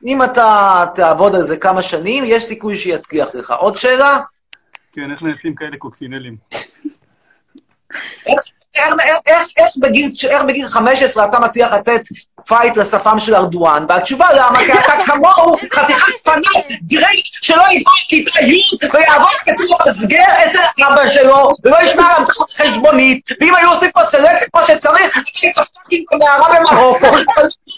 אם 0.05 0.23
אתה 0.23 0.83
תעבוד 0.95 1.35
על 1.35 1.43
זה 1.43 1.57
כמה 1.57 1.81
שנים, 1.81 2.23
יש 2.27 2.43
סיכוי 2.43 2.77
שיצליח 2.77 3.35
לך. 3.35 3.51
עוד 3.51 3.75
שאלה? 3.75 4.17
כן, 4.91 5.11
איך 5.11 5.23
נעשים 5.23 5.55
כאלה 5.55 5.77
קוקסינלים? 5.77 6.37
איך, 8.25 8.41
איך, 8.75 8.93
איך, 9.25 9.47
איך, 9.57 9.77
בגיל, 9.77 10.11
איך 10.29 10.43
בגיל 10.47 10.67
15 10.67 11.25
אתה 11.25 11.39
מצליח 11.39 11.73
לתת 11.73 12.01
fight 12.47 12.77
לשפם 12.77 13.19
של 13.19 13.35
ארדואן? 13.35 13.85
והתשובה 13.89 14.27
למה? 14.33 14.59
כי 14.59 14.73
אתה 14.73 14.93
כמוהו 15.05 15.57
חתיכת 15.73 16.13
פנאט 16.23 16.65
grade 16.87 17.25
שלא 17.41 17.63
יגמור 17.71 17.95
כיתה 18.09 18.41
י' 18.41 18.61
ויעבוד 18.93 19.29
כתוב 19.45 19.77
מסגר 19.87 20.23
אצל 20.45 20.83
אבא 20.87 21.07
שלו 21.07 21.51
ולא 21.63 21.77
ישמע 21.83 22.03
על 22.05 22.11
המצאות 22.17 22.51
חשבונית 22.51 23.29
ואם 23.41 23.55
היו 23.55 23.69
עושים 23.69 23.91
פה 23.91 24.03
סלקציה 24.03 24.47
כמו 24.53 24.61
שצריך, 24.67 25.17
היית 25.41 25.55
פאקינג 25.57 26.05
במערה 26.11 26.59
במרוקו 26.59 27.07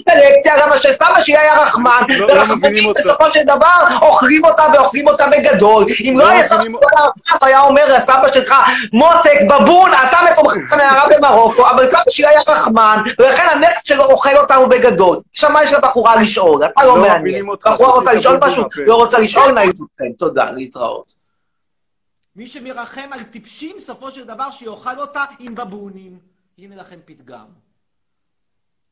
סלקציה, 0.09 0.57
למה 0.65 0.79
שסבא 0.79 1.23
שלי 1.23 1.37
היה 1.37 1.61
רחמן 1.61 2.01
לא- 2.09 2.27
לא 2.27 2.33
ורחמנים. 2.33 2.93
בסופו 2.93 3.33
של 3.33 3.43
דבר 3.43 3.97
אוכלים 4.01 4.45
אותה 4.45 4.63
ואוכלים 4.73 5.07
אותה 5.07 5.27
בגדול 5.27 5.85
אם 6.03 6.19
לא 6.19 6.25
לא 6.25 6.29
היה 6.29 6.47
סבא 6.47 6.63
שלך 6.63 7.37
היה 7.41 7.61
אומר 7.61 7.95
לסבא 7.97 8.33
שלך, 8.33 8.55
מותק, 8.93 9.39
בבון, 9.49 9.91
אתה 9.93 10.17
מקומך 10.31 10.53
במערה 10.71 11.05
במרוקו, 11.17 11.69
אבל 11.69 11.85
סבא 11.85 12.01
שלי 12.09 12.27
היה 12.27 12.41
רחמן, 12.47 13.03
ולכן 13.19 13.47
הנכד 13.51 13.85
שלו 13.85 14.03
אוכל 14.03 14.29
אותנו 14.57 14.79
בגדול. 14.79 15.21
עכשיו, 15.29 15.51
מה 15.51 15.63
יש 15.63 15.73
לבחורה 15.73 16.21
לשאול? 16.21 16.65
אתה 16.65 16.83
לא 16.83 16.95
לא 16.95 17.01
מעניין. 17.01 17.45
בחורה 17.65 17.93
רוצה 17.93 18.13
לשאול 18.13 18.37
משהו? 18.41 18.63
לא 18.87 18.95
רוצה 18.95 19.19
לשאול, 19.19 19.51
נעיף 19.51 19.75
אתכם. 19.75 20.13
תודה, 20.17 20.51
להתראות. 20.51 21.13
מי 22.35 22.47
שמרחם 22.47 23.09
על 23.11 23.23
טיפשים, 23.23 23.79
סופו 23.79 24.11
של 24.11 24.23
דבר 24.23 24.51
שיאכל 24.51 24.99
אותה 24.99 25.25
עם 25.39 25.55
בבונים. 25.55 26.19
הנה 26.57 26.75
לכם 26.75 26.99
פתגם. 27.05 27.45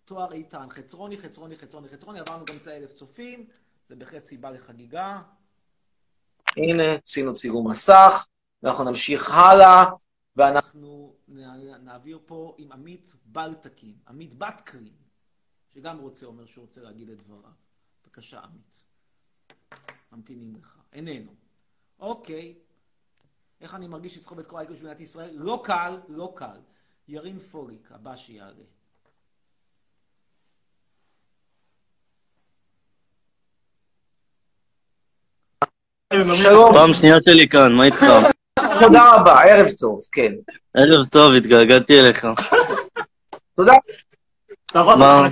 תואר 0.06 0.34
איתן, 0.34 0.70
חצרוני, 0.70 1.18
חצרוני, 1.18 1.56
חצרוני, 1.56 1.90
חצרוני, 1.90 2.20
עברנו 2.20 2.46
גם 2.46 2.56
את 2.62 2.68
האלף 2.68 2.94
צופים, 2.94 3.46
זה 3.90 3.96
בהחלט 3.96 4.24
סיבה 4.26 4.52
לחגיגה. 4.52 5.20
הנה, 6.58 6.84
עשינו 7.06 7.34
צילום 7.34 7.70
מסך, 7.70 8.26
ואנחנו 8.64 8.84
נמשיך 8.84 9.32
הלאה, 9.32 9.86
ואנחנו 10.36 11.14
נעביר 11.84 12.20
פה 12.26 12.56
עם 12.58 12.72
עמית 12.72 13.14
בלטקין, 13.26 13.94
עמית 14.08 14.36
בטקרין, 14.36 14.94
שגם 15.76 16.00
רוצה, 16.00 16.26
אומר 16.26 16.46
שהוא 16.46 16.66
רוצה 16.66 16.82
להגיד 16.82 17.10
את 17.10 17.18
דבריו. 17.18 17.52
בבקשה, 18.04 18.40
עמית. 18.40 18.82
ממתינים 20.12 20.56
לך. 20.56 20.78
איננו. 20.94 21.32
אוקיי. 22.00 22.56
איך 23.62 23.76
אני 23.76 23.88
מרגיש 23.88 24.18
לסחוב 24.18 24.40
את 24.40 24.46
כל 24.46 24.58
האייקון 24.58 24.76
של 24.76 24.84
מדינת 24.84 25.00
ישראל? 25.00 25.30
לא 25.34 25.62
קל, 25.64 25.98
לא 26.08 26.34
קל. 26.36 26.60
ירין 27.08 27.40
פוליק, 27.40 27.92
הבא 27.92 28.16
שיעלה. 28.16 28.64
שלום, 36.36 36.74
פעם 36.74 36.94
שנייה 36.94 37.18
שלי 37.30 37.50
כאן, 37.50 37.74
מה 37.74 37.86
איתך? 37.86 38.06
תודה 38.82 39.16
רבה, 39.16 39.44
ערב 39.44 39.70
טוב, 39.80 40.02
כן. 40.12 40.34
ערב 40.74 41.08
טוב, 41.10 41.34
התגעגעתי 41.34 42.00
אליך. 42.00 42.28
תודה. 43.56 43.74
מה? 44.76 45.28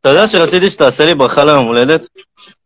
אתה 0.00 0.08
יודע 0.08 0.28
שרציתי 0.28 0.70
שתעשה 0.70 1.06
לי 1.06 1.14
ברכה 1.14 1.44
ליום 1.44 1.66
הולדת? 1.66 2.06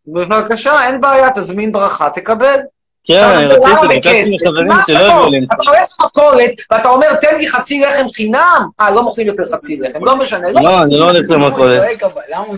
בבקשה, 0.07 0.87
אין 0.87 1.01
בעיה, 1.01 1.29
תזמין 1.35 1.71
ברכה, 1.71 2.09
תקבל. 2.09 2.59
כן, 3.07 3.23
אני 3.23 3.45
רציתי, 3.45 3.87
ביקשתי? 3.87 4.37
מחברים 4.41 4.67
שלא 4.87 4.95
לעשות? 4.95 5.11
הביאו 5.11 5.29
לי. 5.29 5.45
אתה 5.45 5.69
הולך 5.69 5.87
למכולת, 6.01 6.51
ואתה 6.71 6.89
אומר, 6.89 7.13
תן 7.15 7.37
לי 7.37 7.47
חצי 7.47 7.79
לחם 7.79 8.05
חינם? 8.15 8.67
אה, 8.81 8.91
לא 8.91 9.03
מוכרים 9.03 9.27
יותר 9.27 9.43
חצי 9.51 9.77
לחם, 9.81 10.05
לא 10.05 10.15
משנה. 10.15 10.51
לא 10.51 10.61
לא, 10.61 10.81
אני 10.83 10.97
לא 10.97 11.05
הולך 11.05 11.21
למכולת. 11.29 11.81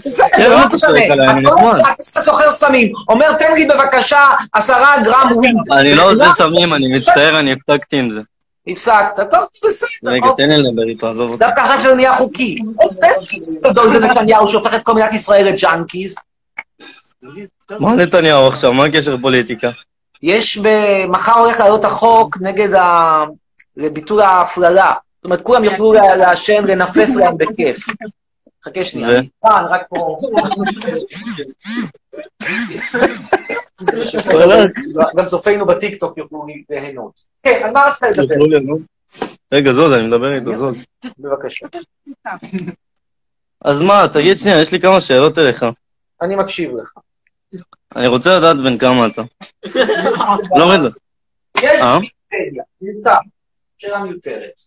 בסדר, 0.06 0.26
כן, 0.36 0.50
לא 0.50 0.58
משנה. 0.72 1.06
אתה 1.06 1.14
אתה 1.14 1.34
לא 1.42 1.72
אתה 2.14 2.22
סוחר 2.22 2.52
סמים. 2.52 2.92
אומר, 3.10 3.34
תן 3.34 3.54
לי 3.54 3.66
בבקשה 3.66 4.20
עשרה 4.54 4.96
גרם 5.04 5.32
וויד. 5.36 5.56
אני 5.72 5.96
לא 5.96 6.12
עושה 6.12 6.32
סמים, 6.38 6.74
אני 6.74 6.88
מצטער, 6.88 7.40
אני 7.40 7.52
הפסקתי 7.52 7.98
עם 7.98 8.12
זה. 8.12 8.22
הפסקת, 8.68 9.20
טוב, 9.32 9.46
בסדר. 9.66 9.88
רגע, 10.04 10.28
אוקיי. 10.28 10.46
תן 10.46 10.52
לי 10.52 10.58
לדבר 10.58 10.84
איתו, 10.84 11.10
עזוב 11.10 11.32
אותי. 11.32 11.46
דווקא 11.46 11.62
עכשיו 11.62 11.80
שזה 11.80 11.96
נהיה 11.96 12.18
חוקי. 12.18 12.58
איזה 12.82 13.08
איזה 13.34 13.60
גדול 13.64 13.90
זה 13.90 14.00
נתניהו 14.00 14.48
שהופך 14.48 14.74
את 14.74 14.84
כל 14.84 14.94
מדינת 14.94 15.14
ישראל 15.14 15.48
לג'אנקיז. 15.48 16.16
מה 17.80 17.96
נתניהו 17.96 18.48
עכשיו? 18.48 18.74
מה 18.74 18.86
הקשר 18.86 19.18
פוליטיקה? 19.22 19.70
יש 20.24 20.58
ב... 20.58 20.68
מחר 21.08 21.40
הולך 21.40 21.60
לעלות 21.60 21.84
החוק 21.84 22.38
נגד 22.42 22.74
ה... 22.74 23.24
לביטול 23.78 24.22
ההפללה. 24.22 24.94
זאת 25.16 25.26
אומרת, 25.26 25.42
כולם 25.42 25.64
יוכלו 25.64 25.94
לעשן, 25.94 26.66
לנפס 26.66 27.16
להם 27.16 27.38
בכיף. 27.38 27.86
חכה 28.66 28.86
שנייה, 28.86 29.10
ו? 29.10 29.48
אני 29.48 29.66
רק 29.70 29.82
פה. 29.90 30.20
גם 35.18 35.26
צופינו 35.28 35.66
בטיקטוק 35.66 36.18
יוכלו 36.18 36.46
ליהנות. 36.70 37.22
כן, 37.44 37.62
על 37.64 37.72
מה 37.72 37.86
רצית 37.88 38.18
לדבר? 38.18 38.76
רגע, 39.54 39.74
זוז, 39.74 39.94
אני 39.94 40.08
מדבר 40.08 40.36
איתו, 40.36 40.58
זוז. 40.58 40.78
בבקשה. 41.20 41.68
אז 43.62 43.82
מה, 43.82 44.06
תגיד 44.14 44.38
שנייה, 44.38 44.62
יש 44.62 44.72
לי 44.72 44.80
כמה 44.80 45.02
שאלות 45.02 45.38
אליך. 45.38 45.66
אני 46.22 46.36
מקשיב 46.36 46.72
לך. 46.78 46.94
אני 47.96 48.08
רוצה 48.08 48.38
לדעת 48.38 48.58
בן 48.58 48.78
כמה 48.78 49.08
אתה. 49.08 49.22
לא 50.56 50.72
רגע. 50.72 50.90
יש 51.58 51.82
אה? 51.82 51.98
ויקיפדיה, 51.98 52.64
נמצא. 52.82 53.16
שאלה 53.78 54.04
מיותרת. 54.04 54.62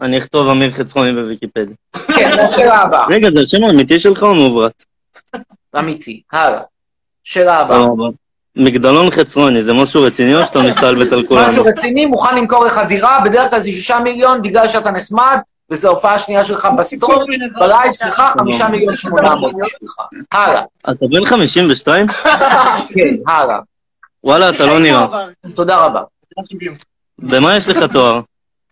אני 0.00 0.18
אכתוב 0.18 0.48
אמיר 0.48 0.70
חצרוני 0.70 1.12
בוויקיפדיה. 1.12 1.74
כן, 2.16 2.30
השאלה 2.48 2.82
הבאה. 2.82 3.06
רגע, 3.10 3.28
זה 3.34 3.40
השם 3.40 3.64
האמיתי 3.64 4.00
שלך 4.00 4.22
או 4.22 4.34
מעוברת? 4.34 4.84
אמיתי. 5.78 6.22
הלאה. 6.32 6.62
שאלה 7.24 7.58
הבאה. 7.58 7.78
מגדלון 8.60 9.10
חצרוני, 9.10 9.62
זה 9.62 9.72
משהו 9.72 10.02
רציני 10.02 10.34
או 10.34 10.46
שאתה 10.46 10.60
מסתלבט 10.60 11.12
על 11.12 11.26
כולנו? 11.26 11.46
משהו 11.46 11.64
רציני, 11.64 12.06
מוכן 12.06 12.36
למכור 12.36 12.64
לך 12.64 12.80
דירה, 12.88 13.20
בדרך 13.24 13.50
כלל 13.50 13.60
זה 13.60 13.72
שישה 13.72 14.00
מיליון 14.00 14.42
בגלל 14.42 14.68
שאתה 14.68 14.90
נחמד, 14.90 15.38
וזו 15.70 15.88
ההופעה 15.88 16.14
השנייה 16.14 16.46
שלך 16.46 16.68
בסטורי, 16.78 17.38
ב 17.60 17.65
live, 17.65 17.92
סליחה, 17.92 18.32
חמישה 18.38 18.68
מיליון 18.68 18.96
שמונה 18.96 19.34
מאות 19.34 19.52
בשבילך. 19.52 19.94
הלאה. 20.32 20.62
אתה 20.82 21.06
בן 21.10 21.24
52? 21.24 22.06
כן, 22.94 23.14
הלאה. 23.28 23.58
וואלה, 24.24 24.50
אתה 24.50 24.66
לא 24.66 24.78
נראה. 24.78 25.06
תודה 25.54 25.76
רבה. 25.76 26.02
במה 27.18 27.56
יש 27.56 27.68
לך 27.68 27.78
תואר? 27.92 28.20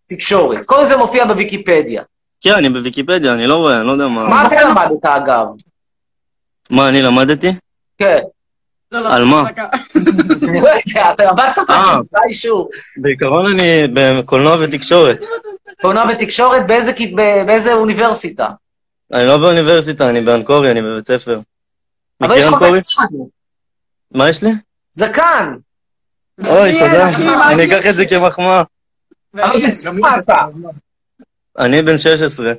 תקשורת. 0.08 0.64
כל 0.66 0.84
זה 0.84 0.96
מופיע 0.96 1.26
בוויקיפדיה. 1.26 2.02
כן, 2.40 2.54
אני 2.54 2.68
בוויקיפדיה, 2.68 3.34
אני 3.34 3.46
לא 3.46 3.56
רואה, 3.56 3.78
אני 3.78 3.86
לא 3.86 3.92
יודע 3.92 4.08
מה... 4.08 4.28
מה 4.28 4.46
אתה 4.46 4.68
למדת, 4.68 5.06
אגב? 5.06 5.46
מה, 6.70 6.88
אני 6.88 7.02
למדתי? 7.02 7.52
כן. 7.98 8.18
על 8.92 9.24
מה? 9.24 9.42
אני 10.48 10.60
לא 10.60 10.68
יודע, 10.68 11.12
אתה 11.12 11.24
למדת 11.24 11.58
אה. 11.58 11.64
משהו, 11.68 12.04
מתישהו. 12.24 12.68
בעיקרון 12.96 13.52
אני 13.52 13.86
בקולנוע 13.92 14.56
ותקשורת. 14.60 15.24
קולנוע 15.80 16.04
ותקשורת, 16.12 16.62
באיזה 17.46 17.74
אוניברסיטה? 17.74 18.48
אני 19.12 19.26
לא 19.26 19.36
באוניברסיטה, 19.38 20.10
אני 20.10 20.20
באנקורי, 20.20 20.70
אני 20.70 20.82
בבית 20.82 21.06
ספר. 21.06 21.40
אבל 22.20 22.36
יש 22.36 22.46
לך? 22.46 22.54
זקן. 22.54 23.16
מה 24.10 24.28
יש 24.28 24.42
לי? 24.42 24.50
זקן. 24.92 25.54
אוי, 26.46 26.78
תודה. 26.78 27.08
אני 27.52 27.64
אקח 27.64 27.86
את 27.90 27.94
זה 27.94 28.06
כמחמאה. 28.06 28.62
אבל 29.34 29.60
מה 29.92 30.18
אתה? 30.18 30.36
אני 31.58 31.82
בן 31.82 31.98
16. 31.98 32.52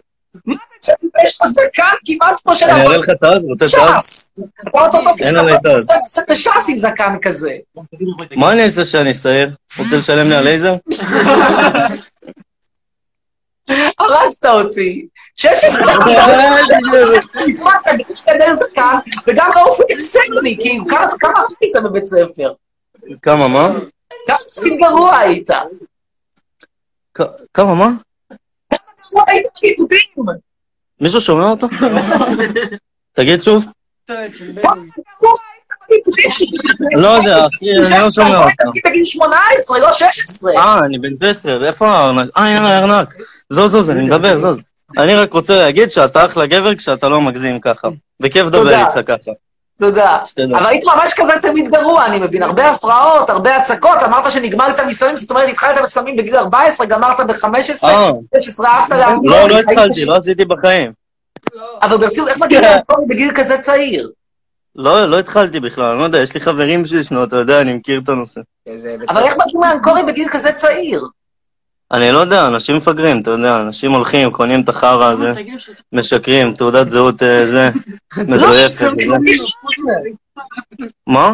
יש 1.24 1.42
לך 1.42 1.48
זקן 1.48 1.84
כמעט 2.06 2.42
כמו 2.44 2.56
של 2.56 2.65
אני 2.65 2.82
אראה 2.82 2.98
לך 2.98 3.10
את 3.10 3.24
אז, 3.24 3.39
רוצה 3.50 3.65
את? 3.65 4.02
ש"ס. 4.02 4.32
אתה 4.62 4.70
רואה 4.74 4.86
אותו 4.86 4.98
תז. 5.18 5.86
בש"ס 6.30 6.70
עם 6.70 6.78
זקן 6.78 7.15
כזה. 7.22 7.58
מה 8.36 8.52
אני 8.52 8.65
אעשה 8.65 8.86
שאני 8.86 9.12
אסתער? 9.12 9.50
רוצה 9.78 9.98
לשלם 9.98 10.30
לי 10.30 10.36
על 10.36 10.44
לייזר? 10.44 10.76
הרגת 14.00 14.46
אותי. 14.46 15.08
16, 15.36 15.94
נשמח 17.48 17.82
תגיד 17.82 18.06
שתדר 18.15 18.54
זקן, 18.56 18.96
וגם 19.28 19.50
לעוף 19.56 19.80
אקסטרני, 19.92 20.58
כאילו, 20.60 20.86
כמה 21.20 21.42
היית 21.62 21.76
בבית 21.84 22.06
ספר? 22.06 22.54
כמה, 23.22 23.48
מה? 23.48 23.70
כמה 24.28 24.38
תמיד 24.56 24.74
גרוע 24.80 25.18
היית? 25.18 25.50
כמה, 27.54 27.76
מה? 27.76 27.89
גרוע 29.12 29.24
היית 29.28 29.45
בלימודים. 29.62 30.39
מישהו 31.02 31.22
שומע 31.22 31.50
אותו? 31.50 31.67
תגיד 33.13 33.41
שוב. 33.41 33.65
לא 36.91 37.08
יודע, 37.08 37.38
אחי, 37.38 37.65
אני 37.95 38.04
לא 38.04 38.12
שומע 38.12 38.43
אותך. 38.43 38.86
בגיל 38.86 39.06
18, 39.06 39.80
לא 39.80 39.93
16. 39.93 40.52
אה, 40.58 40.80
אני 40.80 41.00
בן 41.00 41.10
16, 41.24 41.60
ואיפה 41.62 41.88
הארנק? 41.88 42.30
אה, 42.38 42.58
הנה 42.58 42.78
הארנק. 42.78 43.15
זוז, 43.50 43.72
זוז, 43.72 43.89
אני 43.89 44.04
מדבר, 44.04 44.39
זוז. 44.39 44.60
אני 44.98 45.15
רק 45.15 45.34
רוצה 45.34 45.58
להגיד 45.58 45.89
שאתה 45.89 46.26
אחלה 46.26 46.45
גבר 46.45 46.76
כשאתה 46.76 47.08
לא 47.08 47.22
מגזים 47.22 47.60
ככה. 47.60 47.88
וכיף 48.19 48.45
לדבר. 48.45 48.80
איתך 48.80 49.00
ככה. 49.06 49.32
תודה. 49.80 50.18
אבל 50.58 50.65
היית 50.65 50.84
ממש 50.86 51.13
כזה 51.13 51.32
תלמיד 51.42 51.72
גרוע, 51.72 52.06
אני 52.06 52.20
מבין. 52.20 52.44
הרבה 52.44 52.70
הפרעות, 52.70 53.30
הרבה 53.30 53.56
הצקות. 53.56 54.04
אמרת 54.06 54.32
שנגמרת 54.32 54.80
מסמים, 54.80 55.18
זאת 55.18 55.30
אומרת, 55.30 55.50
התחלת 55.50 55.84
בסמים 55.84 56.15
בגיל 56.15 56.36
14, 56.36 56.86
גמרת 56.86 57.20
ב-15, 57.20 57.48
אה, 57.84 58.12
16, 58.39 58.68
אהבת 58.68 58.89
לאלכוהול. 58.89 59.30
לא, 59.30 59.48
לא 59.48 59.56
היית 59.56 59.70
התחלתי, 59.70 60.06
לא 60.06 60.15
עשיתי 60.15 60.46
בחיים. 60.46 60.92
אבל 61.82 61.98
ברצינות, 61.98 62.30
איך 62.30 62.38
מגיעים 62.38 62.63
לאלכוהול 62.63 63.06
בגיל 63.10 63.32
כזה 63.36 63.58
צעיר? 63.58 64.10
לא, 64.76 65.06
לא 65.06 65.20
התחלתי 65.20 65.60
בכלל, 65.60 65.86
אני 65.86 66.00
לא 66.00 66.04
יודע, 66.04 66.20
יש 66.20 66.34
לי 66.34 66.39
חברים 66.39 66.86
שישנו, 66.86 67.24
אתה 67.24 67.36
יודע, 67.36 67.62
אני 67.62 67.74
מכיר 67.74 68.02
את 68.04 68.10
הנושא. 68.10 68.42
אבל 69.10 69.24
איך 69.24 69.34
מגיעים 69.38 69.62
לאנקורי 69.62 70.04
בגיל 70.04 70.28
כזה 70.32 70.52
צעיר? 70.52 71.08
אני 71.91 72.12
לא 72.12 72.17
יודע, 72.17 72.47
אנשים 72.47 72.75
מפגרים, 72.75 73.21
אתה 73.21 73.32
יודע, 73.32 73.62
אנשים 73.62 73.91
הולכים, 73.91 74.32
קונים 74.32 74.62
את 74.62 74.69
החרא 74.69 75.06
הזה, 75.12 75.32
משקרים, 75.93 76.54
תעודת 76.54 76.89
זהות 76.89 77.23
אה, 77.23 77.47
זה, 77.47 77.69
מזויפת. 78.28 78.75
זה 78.78 78.89
וזה. 78.93 79.17
מזויף. 79.19 79.41
מה? 81.08 81.34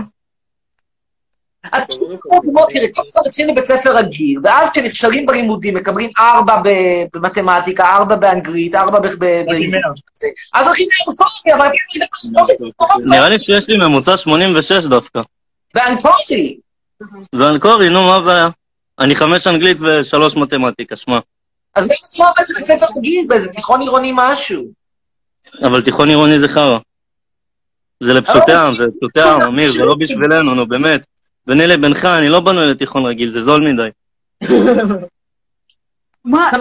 מתחיל 3.28 3.52
מבית 3.52 3.66
ספר 3.66 3.98
רגיל, 3.98 4.40
ואז 4.44 4.70
כשנכשלים 4.70 5.26
בלימודים, 5.26 5.74
מקבלים 5.74 6.10
ארבע 6.20 6.62
במתמטיקה, 7.14 7.96
ארבע 7.96 8.16
באנגלית, 8.16 8.76
ארבע 8.76 9.00
ב- 9.00 9.44
אז 10.54 10.68
הולכים 10.68 10.88
לאנקורי, 11.06 11.54
אבל 11.54 11.66
אני 11.66 13.10
נראה 13.10 13.30
לי 13.30 13.36
שיש 13.40 13.64
לי 13.68 13.78
ממוצע 13.78 14.18
86 14.18 14.86
דווקא. 14.86 15.22
באנקורי. 15.74 16.58
ואנקורי, 17.34 17.90
נו, 17.90 18.04
מה 18.04 18.16
הבעיה? 18.16 18.50
אני 19.00 19.16
חמש 19.16 19.48
אנגלית 19.48 19.78
ושלוש 19.82 20.36
מתמטיקה, 20.36 20.96
שמע. 20.96 21.20
אז 21.76 21.88
גם 21.88 21.96
אתה 22.16 22.24
עובד 22.24 22.52
בבית 22.52 22.66
ספר 22.66 22.86
רגיל, 22.98 23.26
באיזה 23.28 23.50
תיכון 23.50 23.82
עירוני 23.82 24.12
משהו. 24.16 24.64
אבל 25.64 25.82
תיכון 25.82 26.10
עירוני 26.10 26.40
זה 26.40 26.48
חרא. 26.48 26.80
זה 28.00 28.14
לפשוטי 28.14 28.52
העם, 28.52 28.74
זה 28.74 28.86
לפשוטי 28.86 29.22
העם, 29.22 29.42
אמיר, 29.42 29.72
זה 29.72 29.86
לא 29.86 29.96
בשבילנו, 29.96 30.56
נו, 30.56 30.68
באמת. 30.68 31.06
ביני 31.48 31.68
לבינך, 31.68 32.06
אני 32.06 32.30
לא 32.30 32.40
בנוי 32.40 32.68
לתיכון 32.68 33.06
רגיל, 33.06 33.30
זה 33.30 33.42
זול 33.42 33.62
מדי. 33.62 33.90
מה? 36.26 36.50
אתה 36.50 36.58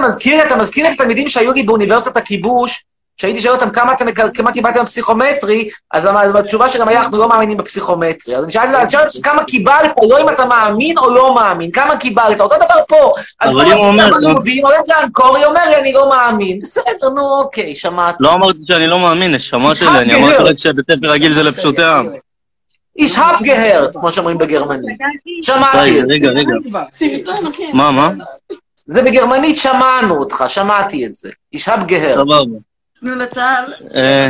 מזכיר? 0.00 0.42
אתה 0.48 0.56
מזכיר 0.56 0.88
את 0.88 0.92
התלמידים 0.92 1.28
שהיו 1.28 1.52
לי 1.52 1.62
באוניברסיטת 1.62 2.16
הכיבוש, 2.16 2.84
כשהייתי 3.18 3.40
שואל 3.40 3.54
אותם 3.54 3.70
כמה, 3.70 3.92
אתם, 3.92 4.06
כמה 4.34 4.52
קיבלתם 4.52 4.82
בפסיכומטרי, 4.82 5.68
אז 5.90 6.08
התשובה 6.34 6.68
שלהם 6.70 6.88
היה, 6.88 7.00
אנחנו 7.00 7.18
לא 7.18 7.28
מאמינים 7.28 7.56
בפסיכומטרי. 7.56 8.36
אז 8.36 8.44
אני 8.44 8.52
שאלתי 8.52 8.96
אותם, 8.96 9.22
כמה 9.22 9.44
קיבלת, 9.44 9.92
לא 10.10 10.20
אם 10.20 10.28
אתה 10.28 10.44
מאמין 10.46 10.98
או 10.98 11.14
לא 11.14 11.34
מאמין, 11.34 11.70
כמה 11.70 11.96
קיבלת, 11.96 12.40
אותו 12.40 12.54
דבר 12.56 12.74
פה. 12.88 13.12
אבל 13.42 13.60
אני 13.60 13.72
אם 13.72 13.78
הוא 13.78 13.86
אומר- 13.86 14.10
לימודים, 14.18 14.66
הולך 14.66 14.80
לאנקור, 14.88 15.36
היא 15.36 15.44
אומר 15.44 15.64
לי, 15.68 15.76
אני 15.76 15.92
לא 15.92 16.08
מאמין. 16.08 16.58
בסדר, 16.60 17.08
נו, 17.14 17.38
אוקיי, 17.38 17.74
שמעתי. 17.74 18.16
לא 18.20 18.32
אמרתי 18.32 18.58
שאני 18.68 18.86
לא 18.86 18.98
מאמין, 18.98 19.34
נשמה 19.34 19.74
שלי, 19.74 19.88
אני 19.88 20.14
אמרתי 20.14 20.42
רק 20.42 20.56
שבית 20.58 20.84
ספר 20.90 21.06
רגיל 21.08 21.32
זה 21.32 21.42
לפשוטי 21.42 21.82
העם. 21.82 22.08
איש 22.96 23.18
האב 23.18 23.42
גהרט, 23.42 23.96
כמו 23.96 24.12
שאומרים 24.12 24.38
בגרמנית. 24.38 24.98
שמעתי. 25.42 25.78
רגע, 26.00 26.02
רגע, 26.08 26.28
רגע. 26.28 26.54
מה, 27.72 27.90
מה? 27.90 28.10
זה 28.86 29.02
בגרמנית 29.02 29.56
שמענו 29.56 30.18
אותך, 30.18 30.44
שמעתי 30.48 31.06
את 31.06 31.14
זה. 31.14 31.30
איש 31.52 31.68
האב 31.68 31.84
גהרט. 31.86 32.14
סבבה. 32.14 32.67
אה, 33.94 34.28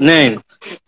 ניין, 0.00 0.38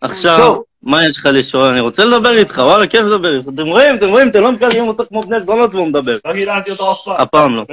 עכשיו. 0.01 0.55
מה 0.83 0.97
יש 1.09 1.17
לך 1.17 1.25
לשאול? 1.33 1.63
אני 1.63 1.79
רוצה 1.79 2.05
לדבר 2.05 2.37
איתך, 2.37 2.57
וואלה, 2.57 2.87
כיף 2.87 3.01
לדבר 3.01 3.37
איתך. 3.37 3.47
אתם 3.55 3.65
רואים, 3.65 3.95
אתם 3.95 4.09
רואים, 4.09 4.27
אתם 4.27 4.41
לא 4.41 4.51
מקללים 4.51 4.87
אותו 4.87 5.03
כמו 5.05 5.23
בני 5.23 5.39
זונות 5.39 5.75
והוא 5.75 5.87
מדבר. 5.87 6.17
לא 6.25 6.33
גיללתי 6.33 6.71
אותו 6.71 6.91
אף 6.91 6.97
פעם. 7.05 7.15
הפעם 7.21 7.55
לא. 7.55 7.63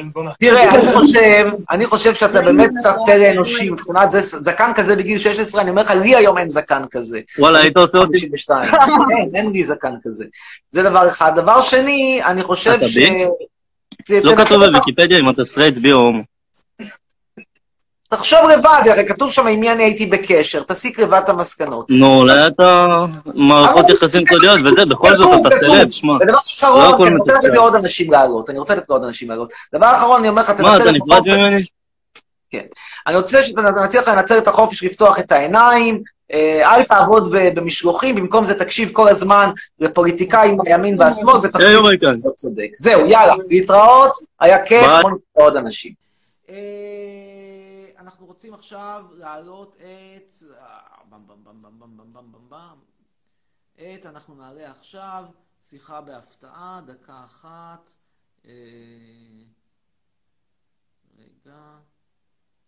תראה, 0.40 0.70
אני 0.74 0.92
חושב, 0.92 1.46
אני 1.70 1.86
חושב 1.86 2.14
שאתה 2.14 2.42
באמת 2.42 2.70
קצת 2.76 2.94
פרא 3.06 3.30
אנושי 3.30 3.70
מבחינת 3.70 4.10
זה, 4.10 4.20
זקן 4.20 4.72
כזה 4.74 4.96
בגיל 4.96 5.18
16, 5.18 5.60
אני 5.60 5.70
אומר 5.70 5.82
לך, 5.82 5.90
לי 5.90 6.16
היום 6.16 6.38
אין 6.38 6.48
זקן 6.48 6.82
כזה. 6.90 7.20
וואלה, 7.38 7.58
היית 7.58 7.76
עושה 7.76 7.98
אותי? 7.98 8.20
52. 8.20 8.70
אין, 9.18 9.30
אין 9.34 9.52
לי 9.52 9.64
זקן 9.64 9.94
כזה. 10.04 10.24
זה 10.70 10.82
דבר 10.82 11.08
אחד. 11.08 11.32
דבר 11.36 11.60
שני, 11.60 12.20
אני 12.26 12.42
חושב 12.42 12.78
ש... 12.86 12.98
לא 14.10 14.36
כתוב 14.36 14.64
בוויקיפדיה 14.66 15.18
אם 15.18 15.30
אתה 15.30 15.42
סטרייט, 15.50 15.74
בי 15.74 15.92
או 15.92 15.98
הומו. 15.98 16.22
תחשוב 18.10 18.38
לבד, 18.48 18.82
הרי 18.90 19.06
כתוב 19.08 19.32
שם 19.32 19.46
עם 19.46 19.60
מי 19.60 19.72
אני 19.72 19.82
הייתי 19.82 20.06
בקשר, 20.06 20.62
תסיק 20.62 20.98
לבד 20.98 21.20
את 21.24 21.28
המסקנות. 21.28 21.90
נו, 21.90 22.18
אולי 22.18 22.46
אתה 22.46 23.04
מערכות 23.34 23.88
יחסים 23.90 24.24
סודיות 24.28 24.60
וזה, 24.60 24.86
בכל 24.90 25.10
זאת 25.18 25.40
אתה. 25.46 25.56
celeb, 25.68 25.88
שמע. 25.90 26.12
ודבר 26.12 26.32
לא 26.62 26.90
אחרון, 26.90 27.06
אני 27.06 27.16
רוצה 27.16 27.32
לתת. 27.38 27.48
לעוד 27.48 27.74
אנשים 27.74 28.12
לעלות, 28.12 28.50
אני 28.50 28.58
רוצה 28.58 28.74
לתת 28.74 28.88
לעוד 28.88 29.04
אנשים 29.04 29.30
לעלות. 29.30 29.52
דבר 29.74 29.92
אחרון, 29.96 30.20
אני 30.20 30.28
אומר 30.28 30.42
לך, 30.42 30.50
מה, 30.50 30.56
תנצל 30.56 30.82
אתה 30.82 30.90
את 30.90 30.94
נפרד 30.94 31.16
החופש. 31.16 31.30
ממני? 31.30 31.64
אני 33.06 33.16
רוצה 33.16 33.44
שנציע 33.44 34.00
לך 34.00 34.08
לנצל 34.08 34.38
את 34.38 34.48
החופש 34.48 34.84
לפתוח 34.84 35.18
את 35.18 35.32
העיניים, 35.32 36.02
אה, 36.32 36.74
אל 36.74 36.82
תעבוד 36.82 37.34
במשלוחים, 37.54 38.14
במקום 38.14 38.44
זה 38.44 38.58
תקשיב 38.58 38.90
כל 38.92 39.08
הזמן 39.08 39.50
לפוליטיקאים 39.80 40.56
מהימין 40.56 41.00
והשמאל 41.00 41.34
היי, 41.34 41.46
ותחליט 41.48 41.68
יוריקן. 41.68 42.14
לא 42.24 42.30
צודק. 42.36 42.68
זהו, 42.76 43.06
יאללה, 43.06 43.34
להתראות, 43.48 44.12
היה 44.40 44.64
כיף. 44.64 44.86
בוא 45.02 45.10
נתראה 45.10 45.44
עוד 45.44 45.56
אנשים. 45.56 45.92
אנחנו 48.10 48.26
רוצים 48.26 48.54
עכשיו 48.54 49.06
להעלות 49.12 49.76
את... 49.76 50.30
במ 51.08 51.26
במ 51.26 51.44
במ 51.44 51.62
במ 51.62 51.78
במ 51.80 51.96
במ 51.96 52.12
במ 52.12 52.32
במ 52.32 52.48
במ. 52.48 52.80
את, 53.74 54.06
אנחנו 54.06 54.34
נעלה 54.34 54.70
עכשיו, 54.70 55.24
שיחה 55.62 56.00
בהפתעה, 56.00 56.80
דקה 56.86 57.24
אחת. 57.24 57.90
אה, 58.44 58.50
רגע, 61.16 61.80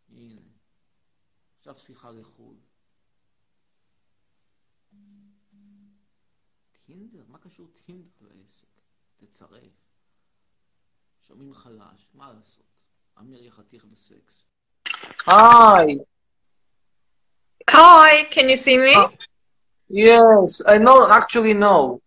הנה. 0.08 0.40
עכשיו 1.58 1.78
שיחה 1.78 2.10
לחו"ל. 2.10 2.56
טינדר? 6.86 7.24
מה 7.28 7.38
קשור 7.38 7.68
טינדר 7.86 8.10
לעסק? 8.20 8.80
תצרף. 9.16 9.72
שומעים 11.20 11.54
חלש, 11.54 12.10
מה 12.14 12.32
לעשות? 12.32 12.84
אמיר 13.18 13.44
יחתיך 13.44 13.84
בסקס. 13.84 14.51
Hi. 15.26 15.96
Hi, 17.68 18.24
can 18.24 18.48
you 18.50 18.56
see 18.56 18.78
me? 18.78 18.94
Uh, 18.94 19.08
yes, 19.88 20.62
I 20.66 20.78
know, 20.78 21.10
actually, 21.10 21.54
no. 21.54 22.00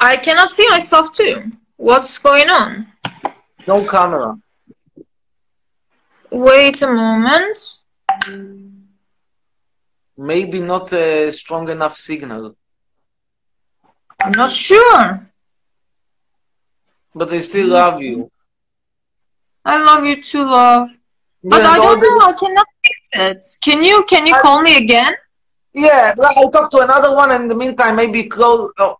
I 0.00 0.16
cannot 0.16 0.52
see 0.52 0.68
myself 0.70 1.12
too. 1.12 1.50
What's 1.76 2.18
going 2.18 2.48
on? 2.50 2.86
No 3.66 3.84
camera. 3.86 4.36
Wait 6.30 6.80
a 6.82 6.92
moment. 6.92 7.84
Maybe 10.16 10.60
not 10.60 10.92
a 10.92 11.32
strong 11.32 11.68
enough 11.68 11.96
signal. 11.96 12.56
I'm 14.22 14.32
not 14.32 14.50
sure. 14.50 15.28
But 17.14 17.32
I 17.32 17.40
still 17.40 17.68
love 17.68 18.00
you. 18.00 18.30
I 19.64 19.82
love 19.82 20.04
you 20.04 20.22
too, 20.22 20.44
love. 20.44 20.88
But 21.44 21.62
Yeah, 21.62 21.70
I 21.70 21.76
don't 21.76 22.00
no, 22.00 22.08
know. 22.08 22.26
I 22.26 22.32
cannot 22.34 22.66
fix 22.86 22.98
it. 23.12 23.42
Can 23.64 23.82
you 23.82 24.04
can 24.04 24.26
you 24.26 24.34
call 24.44 24.62
me 24.62 24.76
again? 24.76 25.12
Yeah, 25.74 26.14
well, 26.16 26.32
I'll 26.36 26.50
talk 26.50 26.70
to 26.70 26.78
another 26.78 27.14
one. 27.16 27.30
In 27.32 27.48
the 27.48 27.54
meantime, 27.54 27.96
maybe 27.96 28.24
close, 28.24 28.70
oh, 28.78 28.96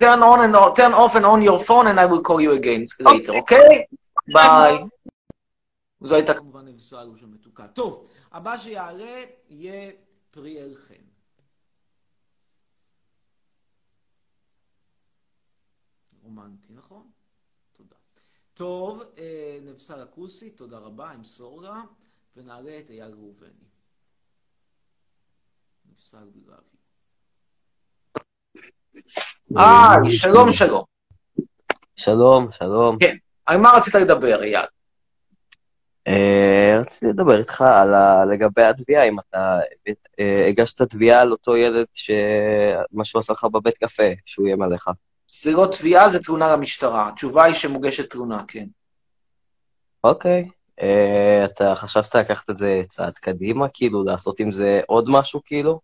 turn 0.00 0.22
on 0.22 0.44
and 0.44 0.54
o- 0.56 0.72
turn 0.72 0.92
off 0.94 1.14
and 1.16 1.26
on 1.26 1.42
your 1.42 1.58
phone, 1.58 1.88
and 1.88 1.98
I 2.00 2.06
will 2.06 2.22
call 2.22 2.40
you 2.40 2.52
again 2.52 2.86
later. 3.00 3.32
Okay? 3.40 3.86
ביי. 4.32 4.78
זו 6.00 6.14
הייתה 6.14 6.34
כמובן 6.34 6.64
נבסה 6.68 7.02
אלוש 7.02 7.22
המתוקה. 7.22 7.66
טוב, 7.66 8.10
הבא 8.32 8.56
שיעלה 8.58 9.22
יהיה 9.50 9.90
פריאל 10.30 10.74
חן. 10.74 10.94
רומנטי, 16.22 16.72
נכון? 16.72 17.11
טוב, 18.54 19.02
אה, 19.18 19.58
נבסל 19.62 20.00
הכוסי, 20.00 20.50
תודה 20.50 20.78
רבה, 20.78 21.14
אמסור 21.14 21.62
לה, 21.62 21.82
ונעלה 22.36 22.78
את 22.78 22.90
אייל 22.90 23.12
ראובני. 23.14 23.50
נבסל 25.90 26.28
בלאבי. 26.34 26.76
היי, 29.56 30.10
שלום 30.18 30.50
שלום. 30.50 30.84
שלום, 31.96 32.52
שלום. 32.52 32.98
על 33.46 33.58
מה 33.58 33.70
רצית 33.76 33.94
לדבר, 33.94 34.42
אייל? 34.42 34.66
אה, 36.08 36.76
רציתי 36.80 37.06
לדבר 37.06 37.38
איתך 37.38 37.60
על 37.60 37.94
ה... 37.94 38.24
לגבי 38.24 38.62
התביעה, 38.62 39.08
אם 39.08 39.18
אתה 39.18 39.58
אה, 40.20 40.46
הגשת 40.48 40.82
תביעה 40.82 41.22
על 41.22 41.32
אותו 41.32 41.56
ילד 41.56 41.86
שמה 41.92 43.04
שהוא 43.04 43.20
עשה 43.20 43.32
לך 43.32 43.44
בבית 43.44 43.78
קפה, 43.78 44.12
שהוא 44.24 44.46
איים 44.46 44.62
עליך. 44.62 44.88
זה 45.40 45.52
לא 45.52 45.66
תביעה, 45.72 46.10
זה 46.10 46.18
תלונה 46.18 46.52
למשטרה. 46.52 47.08
התשובה 47.08 47.44
היא 47.44 47.54
שמוגשת 47.54 48.10
תלונה, 48.10 48.42
כן. 48.48 48.64
אוקיי. 50.04 50.48
אה, 50.82 51.44
אתה 51.44 51.74
חשבת 51.74 52.14
לקחת 52.14 52.50
את 52.50 52.56
זה 52.56 52.82
צעד 52.88 53.12
קדימה, 53.12 53.66
כאילו, 53.74 54.04
לעשות 54.04 54.40
עם 54.40 54.50
זה 54.50 54.80
עוד 54.86 55.08
משהו, 55.10 55.40
כאילו? 55.44 55.80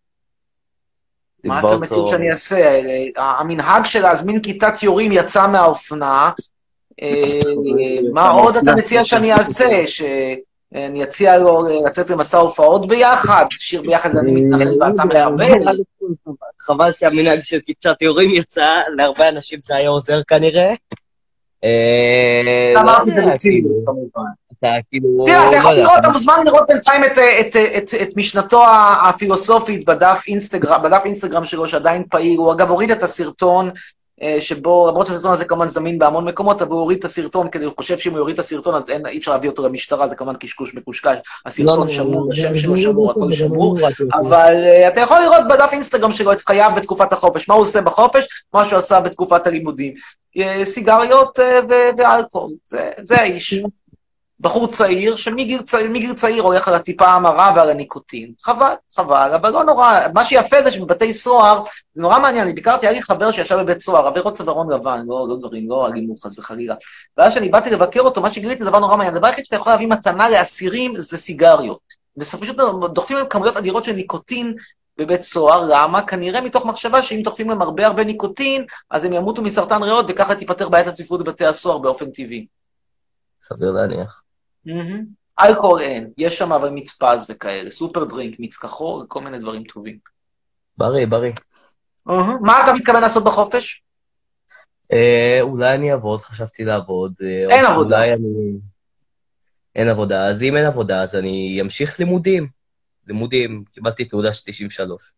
מה 1.44 1.58
אתה 1.58 1.76
מציע 1.80 2.06
שאני 2.06 2.30
אעשה? 2.30 2.80
אה, 3.18 3.38
המנהג 3.38 3.84
של 3.84 4.02
להזמין 4.02 4.42
כיתת 4.42 4.82
יורים 4.82 5.12
יצא 5.12 5.48
מהאופנה. 5.48 6.30
אה, 7.02 7.40
מה 8.14 8.28
עוד 8.28 8.56
אתה 8.56 8.74
מציע 8.74 9.04
שאני 9.04 9.32
אעשה? 9.32 9.86
שאני 10.74 11.04
אציע 11.04 11.38
לו 11.38 11.62
לצאת 11.86 12.10
למסע 12.10 12.38
הופעות 12.38 12.88
ביחד? 12.88 13.44
שיר 13.58 13.82
ביחד 13.82 14.16
אני 14.16 14.32
מתנחל 14.32 14.76
ואתה 14.80 15.04
מחבל? 15.04 15.76
חבל 16.60 16.92
שהמנהג 16.92 17.40
של 17.42 17.60
כיתת 17.60 18.02
יורים 18.02 18.34
יצא, 18.34 18.74
להרבה 18.96 19.28
אנשים 19.28 19.58
זה 19.62 19.76
היה 19.76 19.88
עוזר 19.88 20.20
כנראה. 20.28 20.74
אה, 21.64 22.40
לא 22.74 22.80
אמרתי 22.80 23.10
בציניות, 23.10 23.40
כאילו, 23.40 23.84
כמובן. 23.86 24.30
אתה 24.58 24.68
כאילו... 24.90 25.24
תראה, 25.26 25.48
אתה 25.48 25.56
יכול 25.56 25.70
לא 25.70 25.76
יודע, 25.76 25.84
לראות, 25.84 25.98
אתה 26.00 26.08
מוזמן 26.08 26.34
לראות 26.44 26.68
בינתיים 26.68 27.02
את, 28.02 28.16
משנתו 28.16 28.64
הפילוסופית 29.08 29.84
בדף 29.84 30.22
אינסטגרם, 30.26 31.44
שלו 31.44 31.68
שעדיין 31.68 32.04
פעיל, 32.10 32.38
הוא 32.38 32.52
אגב 32.52 32.70
הוריד 32.70 32.90
את 32.90 33.02
הסרטון 33.02 33.66
אה, 33.66 33.72
שבו, 34.40 34.88
למרות 34.88 35.06
שהסרטון 35.06 35.32
הזה 35.32 35.44
כמובן 35.44 35.68
זמין 35.68 35.98
בהמון 35.98 36.24
מקומות, 36.24 36.62
אבל 36.62 36.70
הוא 36.70 36.80
הוריד 36.80 36.98
את 36.98 37.04
הסרטון, 37.04 37.48
כי 37.48 37.58
הוא 37.58 37.72
חושב 37.76 37.98
שאם 37.98 38.10
הוא 38.10 38.18
יוריד 38.18 38.34
את 38.34 38.38
הסרטון 38.38 38.74
אז 38.74 38.88
אין, 38.88 39.06
אי 39.06 39.18
אפשר 39.18 39.32
להביא 39.32 39.50
אותו 39.50 39.62
למשטרה, 39.62 40.08
זה 40.08 40.14
כמובן 40.14 40.34
קשקוש 40.34 40.74
מקושקש, 40.74 41.18
הסרטון 41.46 41.88
שמור, 41.88 42.28
השם 42.32 42.54
שלו 42.56 42.76
שמור, 42.76 43.10
הכל 43.10 43.32
שמור, 43.32 43.78
אבל 44.12 44.54
אה, 44.54 44.88
אתה 44.88 45.00
יכול 45.00 45.16
לראות 45.20 45.48
בדף 45.50 45.68
אינסטגרם 45.72 46.12
שלו 46.12 46.32
את 46.32 46.40
חייו 46.40 46.72
בתקופת 46.76 47.12
החופש, 47.12 47.48
מה 47.48 47.54
הוא 47.54 47.62
עושה 47.62 47.80
בחופש, 47.80 48.24
מה 48.54 48.64
שהוא 48.64 48.78
עשה 48.78 49.00
בתקופת 49.00 49.46
הלימודים. 49.46 49.94
אה, 50.38 50.64
סיגריות 50.64 51.38
אה, 51.40 51.60
ואלכוהול, 51.98 52.50
זה, 52.64 52.90
זה 53.04 53.20
האיש. 53.20 53.62
בחור 54.40 54.66
צעיר 54.66 55.16
שמגיל 55.16 55.62
צעיר, 55.62 56.12
צעיר 56.14 56.42
הולך 56.42 56.68
על 56.68 56.74
הטיפה 56.74 57.06
המרה 57.06 57.52
ועל 57.56 57.70
הניקוטין. 57.70 58.32
חבל, 58.42 58.72
חבל, 58.94 59.30
אבל 59.34 59.50
לא 59.50 59.64
נורא. 59.64 60.00
מה 60.14 60.24
שיפה 60.24 60.56
זה 60.64 60.70
שבבתי 60.70 61.12
סוהר, 61.12 61.62
זה 61.94 62.02
נורא 62.02 62.18
מעניין, 62.18 62.44
אני 62.44 62.52
ביקרתי, 62.52 62.86
היה 62.86 62.92
לי 62.92 63.02
חבר 63.02 63.30
שישב 63.30 63.56
בבית 63.56 63.80
סוהר, 63.80 64.06
עבירות 64.06 64.34
צווארון 64.34 64.72
לבן, 64.72 65.00
לא, 65.06 65.26
לא 65.28 65.36
דברים, 65.38 65.68
לא 65.68 65.86
אלימות 65.86 66.18
חס 66.20 66.38
וחלילה. 66.38 66.74
ואז 67.16 67.32
כשאני 67.32 67.48
באתי 67.48 67.70
לבקר 67.70 68.00
אותו, 68.00 68.20
מה 68.20 68.30
שגיליתי 68.30 68.64
זה 68.64 68.70
דבר 68.70 68.78
נורא 68.78 68.96
מעניין. 68.96 69.14
הדבר 69.14 69.26
היחיד 69.26 69.44
שאתה 69.44 69.56
יכול 69.56 69.72
להביא 69.72 69.86
מתנה 69.86 70.30
לאסירים 70.30 70.96
זה 70.96 71.18
סיגריות. 71.18 71.78
ופשוט 72.16 72.56
דוחפים 72.92 73.16
להם 73.16 73.26
כמויות 73.26 73.56
אדירות 73.56 73.84
של 73.84 73.92
ניקוטין 73.92 74.54
בבית 74.98 75.22
סוהר, 75.22 75.64
למה? 75.68 76.02
כנראה 76.02 76.40
מתוך 76.40 76.66
מחשבה 76.66 77.02
שאם 77.02 77.20
דוחפים 77.22 77.50
להם 77.50 77.62
הרבה 77.62 77.86
הרבה 77.86 78.04
ניקוטין, 78.04 78.64
אז 78.90 79.04
הם 79.04 79.12
ימותו 79.12 79.42
מסרטן 79.42 79.82
ריאות, 79.82 80.06
וככה 80.08 80.34
תיפתר 80.34 80.68
בעיית 80.68 80.86
הצפיפות 80.86 81.20
בבתי 81.20 81.46
הסוהר 81.46 81.78
באופן 81.78 82.10
טבעי. 82.10 82.46
סביר 83.40 83.70
להניח. 83.70 84.22
אלכוהול 85.40 85.80
אין, 85.80 86.10
יש 86.18 86.38
שם 86.38 86.52
אבל 86.52 86.70
מיץ 86.70 86.92
פז 86.92 87.26
וכאלה, 87.28 87.70
סופר 87.70 88.04
דרינק, 88.04 88.40
מיץ 88.40 88.56
כחול, 88.56 89.06
כל 89.08 89.20
מיני 89.20 89.38
דברים 89.38 89.64
טובים. 89.64 89.98
בריא, 90.78 91.06
בריא. 91.06 91.32
מה 92.40 92.62
אתה 92.62 92.72
מתכוון 92.74 93.00
לעשות 93.00 93.24
בחופש? 93.24 93.82
אה, 94.92 95.38
אולי 95.40 95.74
אני 95.74 95.92
אעבוד, 95.92 96.20
חשבתי 96.20 96.64
לעבוד. 96.64 97.12
אה, 97.22 97.56
אין 97.56 97.64
עבודה. 97.66 98.04
אין 99.74 99.88
עבודה. 99.88 100.26
אז 100.26 100.42
אם 100.42 100.56
אין 100.56 100.66
עבודה, 100.66 101.02
אז 101.02 101.16
אני 101.16 101.58
אמשיך 101.60 102.00
לימודים. 102.00 102.48
לימודים, 103.06 103.64
קיבלתי 103.72 104.04
תעודה 104.04 104.32
של 104.32 104.42
93. 104.46 105.12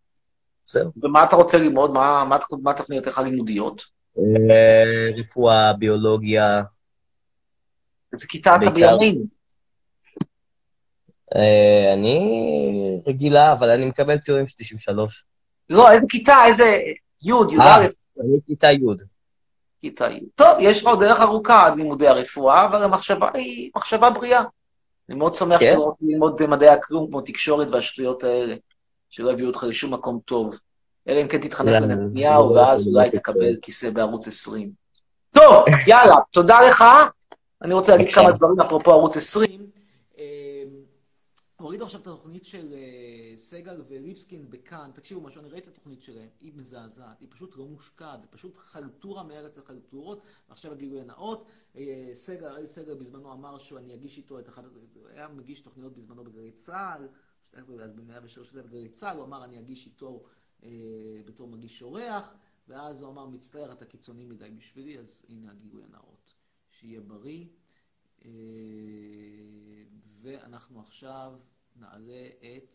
זהו. 0.65 0.93
ומה 1.03 1.25
אתה 1.25 1.37
רוצה 1.37 1.59
ללמוד? 1.59 1.91
מה, 1.91 2.25
מה, 2.25 2.39
מה 2.63 2.75
תוכניותיך 2.75 3.19
הלימודיות? 3.19 3.83
אה, 4.19 5.09
רפואה, 5.17 5.73
ביולוגיה. 5.73 6.63
איזה 8.13 8.27
כיתה 8.27 8.57
אתה 8.57 8.71
בימין? 8.71 9.25
אה, 11.37 11.93
אני 11.95 13.01
רגילה, 13.07 13.53
אבל 13.53 13.71
אני 13.71 13.87
מקבל 13.87 14.19
ציונים 14.19 14.47
של 14.47 14.55
93. 14.59 15.25
לא, 15.71 15.91
איזה 15.91 16.05
כיתה, 16.09 16.37
איזה... 16.47 16.81
י', 17.23 17.29
י"א, 17.29 17.61
אה. 17.61 17.87
אני 18.21 18.39
כיתה 18.47 18.73
י'. 18.73 18.79
כיתה 19.81 20.11
י'. 20.11 20.21
טוב, 20.35 20.49
יש 20.61 20.81
לך 20.81 20.87
עוד 20.87 21.01
דרך 21.01 21.21
ארוכה 21.21 21.67
עד 21.67 21.77
לימודי 21.77 22.09
הרפואה, 22.09 22.67
אבל 22.67 22.83
המחשבה 22.83 23.29
היא 23.35 23.71
מחשבה 23.77 24.11
בריאה. 24.11 24.43
אני 25.09 25.19
מאוד 25.19 25.35
שמח 25.35 25.59
כן. 25.59 25.75
רוצה 25.77 25.97
ללמוד 26.03 26.47
מדעי 26.47 26.69
הכלום 26.69 27.07
כמו 27.07 27.21
תקשורת 27.21 27.69
והשטויות 27.71 28.25
האלה, 28.25 28.55
שלא 29.11 29.31
יביאו 29.31 29.49
אותך 29.49 29.63
לשום 29.69 29.95
מקום 29.95 30.19
טוב. 30.25 30.59
אלא 31.09 31.23
אם 31.23 31.29
כן 31.29 31.41
תתחנך 31.41 31.69
לא, 31.69 31.79
לנתניהו, 31.79 32.55
לא, 32.55 32.61
ואז 32.61 32.87
אולי 32.87 33.11
תקבל 33.11 33.57
כיסא 33.63 33.91
בערוץ 33.91 34.27
20. 34.29 34.71
טוב, 35.35 35.65
יאללה, 35.87 36.15
תודה 36.31 36.61
לך. 36.69 36.85
אני 37.63 37.75
רוצה 37.75 37.97
להגיד. 37.97 38.15
כמה 38.15 38.33
דברים 38.33 38.61
אפרופו 38.61 38.91
ערוץ 38.91 39.17
20. 39.17 39.67
הורידו 41.61 41.85
עכשיו 41.85 42.01
את 42.01 42.07
התוכנית 42.07 42.45
של 42.45 42.73
אה, 42.73 43.33
סגל 43.37 43.83
וליבסקין 43.89 44.51
בכאן, 44.51 44.91
תקשיבו 44.95 45.21
משהו, 45.21 45.41
אני 45.41 45.49
ראיתי 45.49 45.69
את 45.69 45.73
התוכנית 45.73 46.03
שלהם, 46.03 46.29
היא 46.41 46.53
מזעזעת, 46.55 47.21
היא 47.21 47.29
פשוט 47.31 47.57
לא 47.57 47.67
מושקעת, 47.67 48.23
זה 48.23 48.29
פשוט 48.29 48.57
חלטורה 48.57 49.23
מארץ 49.23 49.59
החלטורות, 49.59 50.23
ועכשיו 50.49 50.73
הגילוי 50.73 51.01
הנאות, 51.01 51.47
אה, 51.77 52.11
סגל, 52.15 52.47
אראל 52.47 52.67
סגל 52.67 52.95
בזמנו 52.95 53.33
אמר 53.33 53.59
שאני 53.59 53.95
אגיש 53.95 54.17
איתו 54.17 54.39
את 54.39 54.49
אחת, 54.49 54.65
הוא 54.95 55.09
היה 55.09 55.29
מגיש 55.29 55.61
תוכניות 55.61 55.95
בזמנו 55.95 56.25
בגלי 56.25 56.53
צה"ל, 56.53 57.09
אז 57.83 57.93
ב-103 57.93 58.53
זה 58.53 58.63
בגלי 58.63 58.89
צה"ל, 58.89 59.17
הוא 59.17 59.25
אמר 59.25 59.45
אני 59.45 59.59
אגיש 59.59 59.87
איתו 59.87 60.21
אה, 60.63 60.71
בתור 61.25 61.49
מגיש 61.49 61.83
אורח, 61.83 62.35
ואז 62.69 63.03
הוא 63.03 63.11
אמר 63.11 63.27
מצטער 63.27 63.73
אתה 63.73 63.85
קיצוני 63.85 64.25
מדי 64.25 64.51
בשבילי, 64.51 64.99
אז 64.99 65.25
הנה 65.29 65.51
הגילוי 65.51 65.83
הנאות, 65.83 66.35
שיהיה 66.71 67.01
בריא. 67.01 67.45
אה, 68.25 68.31
ואנחנו 70.23 70.81
עכשיו 70.81 71.41
נעלה 71.77 72.29
את... 72.41 72.75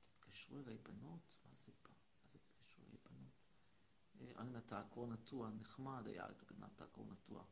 תתקשרו 0.00 0.58
אליי 0.58 0.78
בנות? 0.78 1.40
מה 1.50 1.56
זה 1.56 1.72
פה? 1.82 1.90
מה 2.22 2.28
זה 2.32 2.38
תתקשרו 2.38 2.84
אליי 2.88 2.98
בנות? 3.10 3.32
אה, 4.20 4.42
אנה 4.42 4.60
תעקור 4.60 5.06
נטוע, 5.06 5.50
נחמד 5.50 6.06
היה 6.06 6.26
אנה 6.58 6.68
תעקור 6.76 7.06
נטוע. 7.12 7.44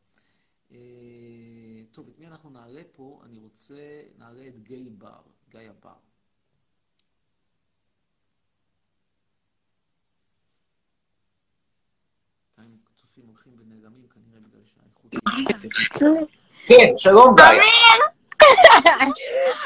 אה, 0.70 1.84
טוב, 1.92 2.08
את 2.08 2.18
מי 2.18 2.26
אנחנו 2.26 2.50
נעלה 2.50 2.82
פה? 2.92 3.20
אני 3.24 3.38
רוצה, 3.38 4.02
נעלה 4.18 4.48
את 4.48 4.58
גיא 4.58 4.90
בר, 4.98 5.22
גיא 5.48 5.70
הבר. 5.70 6.09
בינתיים 13.16 13.24
צופים 13.24 13.24
הולכים 13.26 13.52
ונעלמים 13.58 14.06
כנראה 14.14 14.40
בגלל 14.40 14.62
שהאיכות... 14.64 16.02
כן, 16.66 16.98
שלום 16.98 17.34
גיא. 17.36 17.44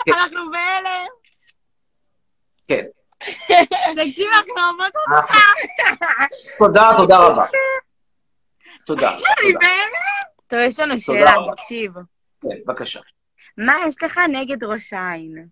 אנחנו 0.09 0.51
בהלם. 0.51 1.07
כן. 2.69 2.85
תקשיב, 3.97 4.27
אנחנו 4.37 4.55
אוהבות 4.57 4.97
אותך. 4.97 5.37
תודה, 6.59 6.91
תודה 6.97 7.19
רבה. 7.19 7.45
תודה. 8.87 9.11
טוב, 10.47 10.59
יש 10.59 10.81
לנו 10.81 11.01
שאלה. 11.01 11.33
תקשיב. 11.57 11.93
כן, 12.41 12.49
בבקשה. 12.67 13.01
מה 13.59 13.75
יש 13.89 14.03
לך 14.03 14.21
נגד 14.33 14.65
ראש 14.65 14.93
העין? 14.93 15.47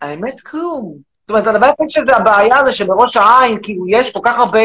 האמת, 0.00 0.40
כלום. 0.40 0.98
זאת 1.20 1.30
אומרת, 1.30 1.46
הדבר 1.46 1.66
היחיד 1.66 1.90
שזה 1.90 2.16
הבעיה 2.16 2.64
זה 2.64 2.72
שבראש 2.72 3.16
העין, 3.16 3.58
כאילו, 3.62 3.84
יש 3.88 4.12
כל 4.12 4.20
כך 4.24 4.38
הרבה 4.38 4.60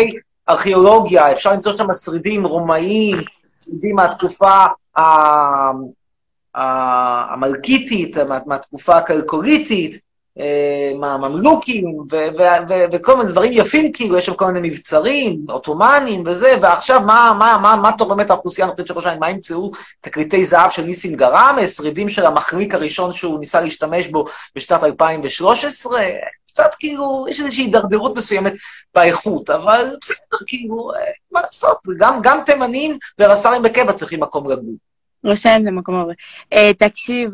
ארכיאולוגיה, 0.50 1.32
אפשר 1.32 1.54
למצוא 1.54 1.78
שם 1.78 1.94
שרידים 1.94 2.46
רומאיים, 2.46 3.18
שרידים 3.66 3.96
מהתקופה 3.96 4.66
המלכיתית, 6.56 8.18
מה- 8.18 8.40
מהתקופה 8.46 8.98
הכלקוליתית, 8.98 10.06
אה, 10.40 10.92
מהממלוכים, 11.00 11.98
וכל 12.92 13.18
מיני 13.18 13.32
דברים 13.32 13.52
יפים, 13.54 13.92
כאילו, 13.92 14.18
יש 14.18 14.26
שם 14.26 14.34
כל 14.34 14.46
מיני 14.52 14.70
מבצרים, 14.70 15.46
עות'מאנים 15.50 16.24
וזה, 16.26 16.56
ועכשיו 16.62 17.02
מה, 17.02 17.36
מה, 17.40 17.58
מה, 17.62 17.76
מה 17.76 17.92
תורמת 17.98 18.30
האוכלוסייה 18.30 18.68
הנוכחית 18.68 18.88
של 18.88 18.94
ראש 18.94 19.06
העין? 19.06 19.20
מה 19.20 19.30
ימצאו 19.30 19.72
תקליטי 20.02 20.46
זהב 20.46 20.72
של 20.72 20.84
ניסים 20.84 21.16
גראמה, 21.16 21.68
שרידים 21.68 22.10
של 22.10 22.26
המחליק 22.26 22.74
הראשון 22.74 23.14
שהוא 23.14 23.40
ניסה 23.40 23.62
להשתמש 23.62 24.08
בו 24.08 24.26
בשנת 24.56 24.84
2013? 24.84 26.02
קצת 26.56 26.76
כאילו, 26.80 27.26
יש 27.30 27.40
איזושהי 27.40 27.64
הידרדרות 27.64 28.18
מסוימת 28.18 28.54
באיכות, 28.94 29.50
אבל 29.50 29.98
בסדר, 30.02 30.38
כאילו, 30.48 30.92
אה, 30.96 31.12
מה 31.32 31.42
לעשות, 31.42 31.78
גם, 31.98 32.20
גם 32.24 32.40
תימנים 32.46 32.98
ורס"רים 33.20 33.62
בקבע 33.62 33.94
צריכים 33.94 34.20
מקום 34.20 34.52
לגור. 34.52 34.76
העין 35.46 35.64
זה 35.64 35.72
מקום 35.72 35.96
עובד. 35.96 36.14
אה, 36.54 36.72
תקשיב, 36.74 37.32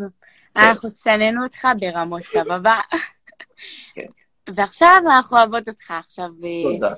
אנחנו 0.55 0.89
שנאנו 1.03 1.43
אותך 1.43 1.67
ברמות, 1.79 2.21
סבבה? 2.23 2.79
כן. 3.93 4.05
ועכשיו 4.55 4.97
אנחנו 5.05 5.37
אוהבות 5.37 5.69
אותך, 5.69 5.91
עכשיו... 5.91 6.29
אה, 6.43 6.73
תודה. 6.73 6.95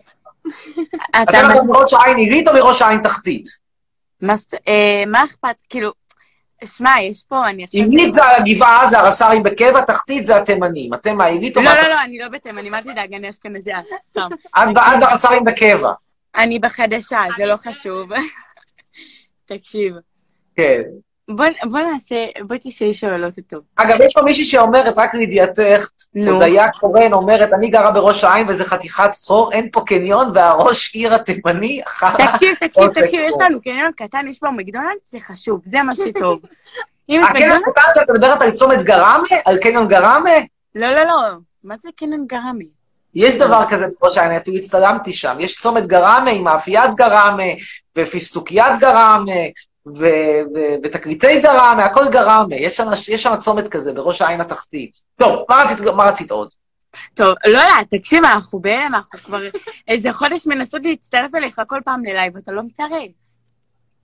אתה... 1.23 1.63
מראש 1.67 1.93
העין 1.93 2.17
עילית 2.17 2.47
או 2.47 2.53
מראש 2.53 2.81
העין 2.81 3.01
תחתית? 3.01 3.45
מה 4.21 5.23
אכפת? 5.23 5.55
כאילו, 5.69 5.91
שמע, 6.65 6.91
יש 7.01 7.23
פה, 7.27 7.49
אני 7.49 7.63
עכשיו... 7.63 7.81
עילית 7.81 8.13
זה 8.13 8.21
הגבעה, 8.25 8.87
זה 8.87 8.99
הרס"רים 8.99 9.43
בקבע, 9.43 9.81
תחתית 9.81 10.25
זה 10.25 10.37
התימנים. 10.37 10.93
אתם 10.93 11.17
מהעילית 11.17 11.57
או 11.57 11.61
לא, 11.61 11.69
לא, 11.69 11.75
מהתחתית? 11.75 11.95
לא, 11.95 12.01
אני 12.03 12.17
לא 12.19 12.27
בתימן, 12.27 12.73
אל 12.73 12.81
תדאג, 12.81 13.13
אני 13.13 13.29
אשכנזיה, 13.29 13.79
סתם. 14.09 14.27
עד 14.53 14.77
עד 14.77 15.03
הרס"רים 15.03 15.43
בקבע. 15.43 15.91
אני 16.35 16.59
בחדשה, 16.59 17.21
זה 17.37 17.45
לא 17.45 17.55
חשוב. 17.57 18.09
תקשיב, 19.45 19.93
כן. 20.55 20.81
בוא 21.29 21.45
בוא 21.63 21.79
נעשה, 21.79 22.25
בוא 22.47 22.55
תשאלי 22.61 22.93
שאלות 22.93 23.37
אותו. 23.37 23.57
אגב, 23.75 24.01
יש 24.01 24.13
פה 24.13 24.21
מישהי 24.21 24.45
שאומרת, 24.45 24.93
רק 24.97 25.13
לידיעתך. 25.13 25.89
הודיה 26.27 26.71
קורן 26.71 27.13
אומרת, 27.13 27.53
אני 27.53 27.69
גרה 27.69 27.91
בראש 27.91 28.23
העין 28.23 28.45
וזה 28.49 28.63
חתיכת 28.63 29.15
חור, 29.25 29.51
אין 29.51 29.69
פה 29.71 29.81
קניון, 29.85 30.31
והראש 30.33 30.95
עיר 30.95 31.13
התימני, 31.13 31.81
חרא. 31.87 32.11
תקשיב, 32.11 32.55
תקשיב, 32.55 32.71
עוד 32.83 32.93
תקשיב, 32.93 33.21
יש. 33.27 33.33
לנו 33.41 33.61
קניון 33.61 33.91
קטן, 33.97 34.25
יש 34.29 34.39
בו 34.41 34.51
מקדונלדס, 34.51 35.11
זה 35.11 35.19
חשוב, 35.19 35.61
זה 35.65 35.83
מה 35.83 35.95
שטוב. 35.95 36.39
הקניון 37.09 37.23
מקדונלדס... 37.23 37.67
הקטן 37.67 37.81
שאת 37.95 38.09
מדברת 38.09 38.41
על 38.41 38.51
צומת 38.51 38.83
גראמה? 38.83 39.23
על 39.45 39.57
קניון 39.57 39.87
גראמה? 39.87 40.31
לא, 40.75 40.87
לא, 40.87 41.03
לא, 41.03 41.15
מה 41.63 41.75
זה 41.77 41.89
קניון 41.95 42.25
גרמי? 42.27 42.67
יש 43.15 43.35
דבר 43.35 43.63
כזה 43.69 43.87
בראש 44.01 44.17
העין, 44.17 44.31
אפילו 44.31 44.57
הצטלמתי 44.57 45.13
שם. 45.13 45.37
יש 45.39 45.57
צומת 45.57 45.87
גראמה 45.87 46.31
עם 46.31 46.43
מאפיית 46.43 46.95
גראמה, 46.95 47.43
ופיסטוקיית 47.97 48.79
גראמה, 48.79 49.31
ותקליטי 50.83 51.39
גראמה, 51.39 51.85
הכל 51.85 52.09
גראמה. 52.11 52.55
יש 52.55 52.77
שם, 52.77 52.87
יש 53.07 53.23
שם 53.23 53.35
צומת 53.39 53.67
כזה 53.67 53.93
בראש 53.93 54.21
העין 54.21 54.41
התחתית. 54.41 54.99
טוב, 55.15 55.45
מה 55.49 55.63
רצית, 55.63 55.79
מה 55.79 56.03
רצית 56.03 56.31
עוד? 56.31 56.49
טוב, 57.13 57.35
לא, 57.45 57.59
לא, 57.59 57.83
תקשיב, 57.89 58.25
אנחנו 58.25 58.59
בהלם, 58.59 58.95
אנחנו 58.95 59.19
כבר 59.19 59.41
איזה 59.87 60.13
חודש 60.13 60.47
מנסות 60.47 60.85
להצטרף 60.85 61.35
אליך 61.35 61.61
כל 61.67 61.79
פעם 61.85 62.05
ללייב, 62.05 62.37
אתה 62.37 62.51
לא 62.51 62.61
מצרף. 62.63 63.11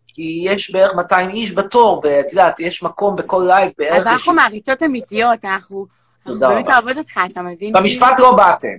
כי 0.07 0.41
יש 0.45 0.71
בערך 0.71 0.93
200 0.95 1.30
איש 1.30 1.51
בתור, 1.51 2.01
ואת 2.03 2.32
יודעת, 2.32 2.59
יש 2.59 2.84
מקום 2.84 3.15
בכל 3.15 3.43
לייב 3.47 3.71
בערך... 3.77 3.97
אז 3.99 4.07
אנחנו 4.07 4.34
מעריצות 4.34 4.84
אמיתיות, 4.84 5.45
אנחנו 5.45 5.86
אנחנו 6.30 6.34
תודה 6.34 6.49
באמת 6.49 6.65
רבה. 6.65 6.75
אוהבות 6.77 6.97
אותך, 6.97 7.19
אתה 7.32 7.41
מבין? 7.41 7.73
במשפט 7.73 8.19
לא 8.19 8.36
באתם. 8.36 8.77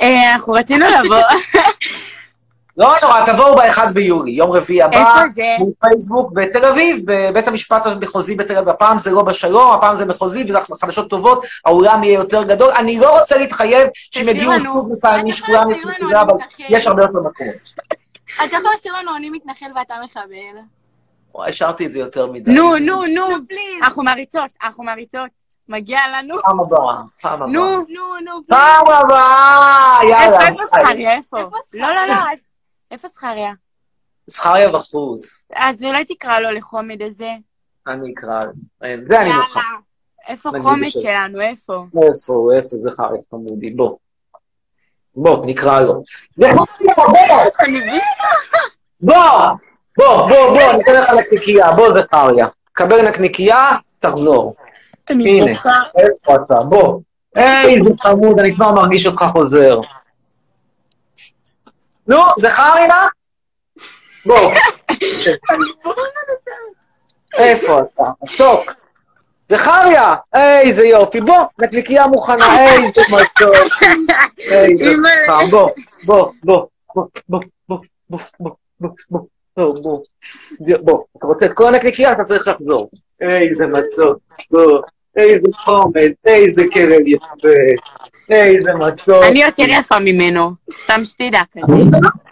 אה, 0.00 0.34
אנחנו 0.34 0.52
רצינו 0.52 0.86
לבוא. 0.86 1.16
לא 2.76 2.94
נורא, 3.02 3.26
תבואו 3.26 3.56
ב-1 3.56 3.92
ביולי, 3.92 4.30
יום 4.30 4.50
רביעי 4.50 4.82
הבא, 4.82 4.98
איפה 4.98 5.28
זה? 5.28 5.54
מול 5.58 5.72
פייסבוק 5.80 6.32
בתל 6.32 6.64
אביב, 6.64 7.02
בבית 7.04 7.48
המשפט 7.48 7.86
המחוזי 7.86 8.34
בתל 8.34 8.56
אביב. 8.56 8.68
הפעם 8.68 8.98
זה 8.98 9.10
לא 9.10 9.22
בשלום, 9.22 9.72
הפעם 9.72 9.96
זה 9.96 10.04
מחוזי, 10.04 10.44
וזה 10.48 10.58
חדשות 10.80 11.10
טובות, 11.10 11.44
האולם 11.66 12.04
יהיה 12.04 12.14
יותר 12.14 12.42
גדול. 12.42 12.70
אני 12.70 12.98
לא 12.98 13.18
רוצה 13.20 13.36
להתחייב 13.38 13.88
תשאיר 14.10 14.28
יגיעו. 14.28 14.52
שוב 14.64 14.88
200 14.92 15.26
איש, 15.26 15.42
אתה 15.42 15.52
יכול 15.52 15.64
כולם 15.64 15.68
להשאיר 15.68 15.78
יצאו 15.78 15.90
לנו, 15.90 15.96
תפילה, 15.98 16.20
אני 16.22 16.30
אבל 16.30 16.34
מתנחל. 16.34 16.64
יש 16.68 16.86
הרבה 16.86 17.02
יותר 17.02 17.18
מקומות. 17.18 17.54
אתה 18.44 18.56
יכול 18.56 18.70
לשיר 18.76 18.92
לנו, 18.92 19.16
אני 19.16 19.30
מתנחל 19.30 19.66
ואתה 19.76 19.94
מחבל. 20.04 20.60
וואי, 21.34 21.50
השארתי 21.50 21.86
את 21.86 21.92
זה 21.92 21.98
יותר 21.98 22.26
מדי. 22.26 22.50
נו, 22.50 22.76
נו, 22.76 23.06
נו. 23.06 23.28
אנחנו 23.82 24.02
מעריצות, 24.02 24.50
אנחנו 24.64 24.84
מעריצות. 24.84 25.28
מגיע 25.68 25.98
לנו. 26.16 26.36
פעם 26.42 26.60
הבאה, 26.60 26.96
פעם 27.20 27.42
הבאה. 27.42 27.52
נו, 27.52 27.76
נו, 27.76 28.02
נו, 28.24 28.32
פעם 28.48 28.86
הבאה, 28.86 29.98
יאללה. 30.02 30.46
איפה, 30.46 30.46
איפה 30.46 30.64
זכריה? 30.64 31.12
איפה? 31.12 31.38
איפה 31.38 31.56
לא, 31.74 31.88
לא, 31.88 32.06
לא, 32.06 32.14
איפה 32.92 33.08
זכריה? 33.08 33.52
זכריה 34.26 34.68
בחוץ. 34.68 35.44
אז 35.54 35.84
אולי 35.84 36.04
תקרא 36.04 36.38
לו 36.38 36.50
לחומד 36.50 37.02
הזה. 37.02 37.30
אני 37.86 38.12
אקרא, 38.12 38.44
אה, 38.84 38.94
זה 39.08 39.22
אני 39.22 39.32
מוכן. 39.32 39.60
איפה 40.28 40.50
בסדר. 40.50 40.88
שלנו? 40.88 41.40
איפה? 41.40 41.84
איפה, 42.02 42.48
איפה 42.56 42.76
זכריה 42.76 43.20
חמודי, 43.30 43.70
בוא. 43.70 43.96
בוא, 45.14 45.46
נקרא 45.46 45.80
לו. 45.80 46.02
בוא, 46.36 46.48
אני. 47.60 47.80
בוא, 49.00 49.16
בוא, 49.98 50.28
בוא, 50.28 50.28
בוא, 50.28 50.72
ניתן 50.76 50.94
לך 50.94 51.10
נקניקייה, 51.10 51.72
בוא 51.72 51.92
זכריה. 51.92 52.46
קבל 52.72 53.08
נקניקייה, 53.08 53.70
תחזור. 53.98 54.54
אני 55.10 55.40
הנה, 55.40 55.52
בוכה. 55.52 55.82
איפה 55.96 56.34
אתה? 56.34 56.60
בוא. 56.60 57.00
היי, 57.34 57.84
זה 57.84 57.90
חמוד, 58.00 58.38
אני 58.38 58.54
כבר 58.54 58.72
מרגיש 58.72 59.06
אותך 59.06 59.24
חוזר. 59.32 59.80
נו, 62.06 62.16
זכריה? 62.38 63.08
בוא. 64.26 64.52
איפה 67.34 67.80
אתה? 67.80 68.02
מתוק. 68.22 68.72
זכריה! 69.48 70.14
איזה 70.34 70.86
יופי, 70.86 71.20
בוא, 71.20 71.44
נקניקייה 71.62 72.06
מוכנה, 72.06 72.64
איזה 72.64 73.02
מתוק. 73.12 73.54
איזה 74.38 74.90
אימא'לה. 74.90 75.40
חם, 75.40 75.50
בוא, 75.50 75.70
בוא, 76.06 76.32
בוא, 76.44 76.66
בוא, 76.94 77.06
בוא, 77.28 77.40
בוא, 77.68 77.78
בוא, 78.08 78.18
בוא, 78.40 78.50
בוא, 79.10 79.20
בוא, 79.56 79.70
בוא, 79.82 80.02
בוא, 80.60 80.78
בוא, 80.82 81.04
אתה 81.18 81.26
רוצה 81.26 81.46
את 81.46 81.52
כל 81.52 81.66
הנקניקייה, 81.66 82.12
אתה 82.12 82.22
צריך 82.28 82.48
לחזור. 82.48 82.90
איזה 83.20 83.66
מתוק, 83.66 84.18
בוא, 84.50 84.82
איזה 85.16 85.38
חומץ, 85.56 85.94
איזה 86.24 86.62
קרב 86.72 87.06
יפה, 87.06 87.48
איזה 88.30 88.70
מתוק. 88.86 89.24
אני 89.24 89.42
יותר 89.42 89.64
יפה 89.68 89.98
ממנו, 89.98 90.50
סתם 90.84 91.00
שתדע 91.04 91.40
כזה. 91.52 91.82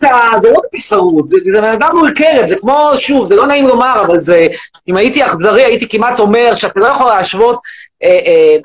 זה 0.01 0.09
לא 0.51 0.61
תפארות, 0.72 1.28
זה 1.28 1.37
זה 1.45 1.61
בן 1.61 1.64
אדם 1.64 1.89
מול 1.95 2.14
קרב, 2.14 2.47
זה 2.47 2.57
כמו, 2.61 2.91
שוב, 3.01 3.26
זה 3.26 3.37
לא 3.37 3.47
נעים 3.47 3.66
לומר, 3.66 4.03
אבל 4.07 4.18
זה, 4.18 4.47
אם 4.89 4.97
הייתי 4.97 5.24
אכזרי, 5.26 5.64
הייתי 5.64 5.89
כמעט 5.89 6.18
אומר 6.20 6.55
שאתה 6.55 6.81
לא 6.81 6.87
יכול 6.87 7.07
להשוות, 7.07 7.61
אה, 8.03 8.09
אה, 8.09 8.57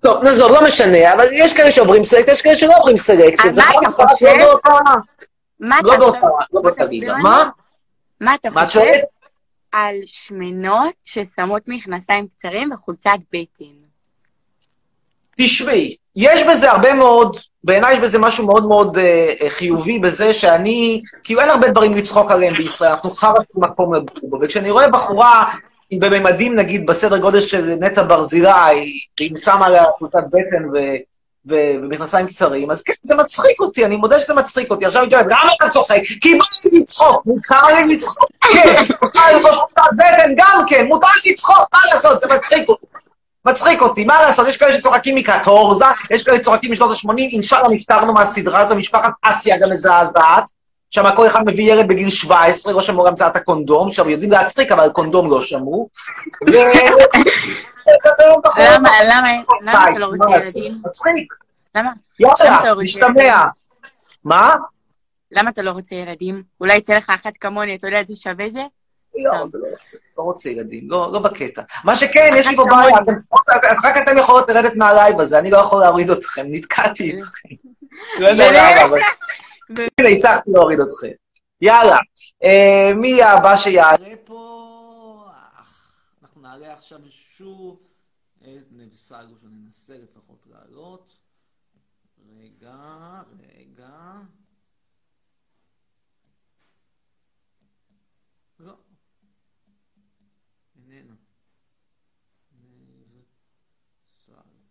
טוב, 0.00 0.22
נעזוב, 0.22 0.50
לא 0.52 0.64
משנה, 0.64 1.12
אבל 1.12 1.26
יש 1.32 1.52
כאלה 1.56 1.70
שעוברים 1.70 2.04
סלקציה, 2.04 2.34
יש 2.34 2.42
כאלה 2.42 2.56
שלא 2.56 2.72
עוברים 2.78 2.96
סלקציה. 2.96 3.50
אז 3.50 3.56
מה 3.56 3.64
אתה 3.82 4.06
חושב? 4.08 4.26
לא 4.38 4.44
באותה- 4.64 4.94
לא 5.60 5.76
אתה 5.78 5.98
באותה? 5.98 6.18
לא 6.52 6.60
באותה 6.62 6.84
ליגה. 6.84 7.14
מה? 7.16 7.44
מה 8.20 8.34
אתה 8.34 8.50
חושב? 8.50 8.80
על 9.74 9.94
שמנות 10.06 10.94
ששמות 11.04 11.62
מכנסיים 11.66 12.26
קצרים 12.28 12.72
וחולצת 12.72 13.18
בטן? 13.32 13.84
תשמעי, 15.38 15.96
יש 16.16 16.42
בזה 16.42 16.70
הרבה 16.70 16.94
מאוד, 16.94 17.36
בעיניי 17.64 17.94
יש 17.94 18.00
בזה 18.00 18.18
משהו 18.18 18.46
מאוד 18.46 18.66
מאוד 18.68 18.98
אה, 18.98 19.32
אה, 19.40 19.50
חיובי 19.50 19.98
בזה 19.98 20.34
שאני, 20.34 21.02
כאילו 21.24 21.40
אין 21.40 21.50
הרבה 21.50 21.68
דברים 21.68 21.94
לצחוק 21.94 22.30
עליהם 22.30 22.54
בישראל, 22.54 22.90
אנחנו 22.90 23.10
חרא 23.10 23.32
של 23.32 23.60
מקום 23.60 23.94
לגור 23.94 24.30
בו, 24.30 24.38
וכשאני 24.40 24.70
רואה 24.70 24.88
בחורה 24.88 25.54
בממדים 25.92 26.54
נגיד 26.54 26.86
בסדר 26.86 27.18
גודל 27.18 27.40
של 27.40 27.74
נטע 27.80 28.02
ברזילי, 28.02 29.00
שהיא 29.18 29.36
שמה 29.36 29.66
עליה 29.66 29.84
חולצת 29.98 30.24
בטן 30.28 30.68
ו... 30.74 30.78
ומכנסיים 31.46 32.26
קצרים, 32.26 32.70
אז 32.70 32.82
כן, 32.82 32.92
זה 33.02 33.14
מצחיק 33.14 33.60
אותי, 33.60 33.84
אני 33.84 33.96
מודה 33.96 34.20
שזה 34.20 34.34
מצחיק 34.34 34.70
אותי. 34.70 34.86
עכשיו 34.86 35.04
אומרת, 35.04 35.26
למה 35.26 35.50
אתה 35.56 35.68
צוחק? 35.68 36.00
כי 36.20 36.34
בא 36.34 36.44
לי 36.72 36.80
לצחוק, 36.80 37.26
מותר 37.26 37.66
לי 37.66 37.94
לצחוק, 37.94 38.28
כן, 38.52 38.84
מותר 39.02 39.20
לי 39.26 39.38
לבוש 39.38 39.56
חולצת 39.56 39.90
בטן, 39.96 40.34
גם 40.36 40.64
כן, 40.66 40.86
מותר 40.86 41.06
לי 41.24 41.32
לצחוק, 41.32 41.68
מה 41.72 41.78
לעשות, 41.92 42.20
זה 42.20 42.34
מצחיק 42.34 42.68
אותי. 42.68 42.86
מצחיק 43.46 43.82
אותי, 43.82 44.04
מה 44.04 44.22
לעשות? 44.22 44.48
יש 44.48 44.56
כאלה 44.56 44.76
שצוחקים 44.76 45.14
מקטורזה, 45.14 45.84
יש 46.10 46.22
כאלה 46.22 46.36
שצוחקים 46.36 46.72
משנות 46.72 46.90
ה-80, 46.90 47.18
אינשאללה 47.18 47.68
נפטרנו 47.68 48.12
מהסדרה 48.12 48.60
הזו, 48.60 48.74
משפחת 48.74 49.12
אסיה 49.22 49.58
גם 49.58 49.70
מזעזעת, 49.70 50.44
שם 50.94 51.04
כל 51.16 51.26
אחד 51.26 51.46
מביא 51.46 51.72
ילד 51.72 51.88
בגיל 51.88 52.10
17, 52.10 52.72
לא 52.72 52.82
שמעו 52.82 53.04
על 53.04 53.14
המצאת 53.14 53.36
הקונדום, 53.36 53.92
שם 53.92 54.08
יודעים 54.08 54.30
להצחיק, 54.30 54.72
אבל 54.72 54.88
קונדום 54.88 55.30
לא 55.30 55.42
שמעו. 55.42 55.88
למה, 58.58 58.90
למה, 59.04 59.28
למה 59.60 59.90
אתה 59.90 59.98
לא 59.98 60.06
רוצה? 60.06 60.58
ילדים? 60.58 60.82
מצחיק. 60.86 61.34
למה? 61.74 61.90
יאללה, 62.20 62.74
לא. 62.74 62.82
ילדים? 62.82 63.32
מה? 64.24 64.56
למה 65.30 65.50
אתה 65.50 65.62
לא 65.62 65.70
רוצה 65.70 65.94
ילדים? 65.94 66.42
אולי 66.60 66.76
יצא 66.76 66.94
לך 66.94 67.10
אחת 67.10 67.32
כמוני, 67.40 67.76
אתה 67.76 67.86
יודע 67.86 67.98
איזה 67.98 68.16
שווה 68.16 68.50
זה? 68.52 68.62
לא, 69.14 69.32
זה 69.50 69.58
לא 69.58 69.66
רוצה, 69.70 69.96
לא 70.18 70.22
רוצה 70.22 70.48
ילדים, 70.48 70.90
לא, 70.90 71.12
לא 71.12 71.18
בקטע. 71.18 71.62
מה 71.84 71.96
שכן, 71.96 72.34
יש 72.36 72.46
לי 72.46 72.56
פה 72.56 72.64
בעיה, 72.64 72.96
רק 73.84 73.96
אתם 73.96 74.18
יכולות 74.18 74.48
לרדת 74.48 74.76
מהלייב 74.76 75.20
הזה, 75.20 75.38
אני 75.38 75.50
לא 75.50 75.58
יכול 75.58 75.80
להוריד 75.80 76.10
אתכם, 76.10 76.46
נתקעתי 76.48 77.02
איתכם. 77.10 77.48
לא 78.18 78.28
יודע. 78.28 78.52
למה, 78.52 78.84
אבל... 78.84 78.98
הנה, 79.70 80.08
הצלחתי 80.16 80.50
להוריד 80.50 80.78
אתכם. 80.80 81.12
יאללה, 81.60 81.96
אה, 82.42 82.90
מי 82.94 83.22
הבא 83.22 83.56
שיעלה 83.56 84.16
פה? 84.24 85.28
אנחנו 86.22 86.40
נעלה 86.40 86.72
עכשיו 86.72 87.00
שוב 87.10 87.82
את 88.36 88.66
נבסלו, 88.70 89.38
שננסה 89.38 89.98
לפחות 89.98 90.46
לעלות. 90.46 91.18
רגע, 92.28 93.22
רגע. 93.56 94.12
לא. 98.58 98.74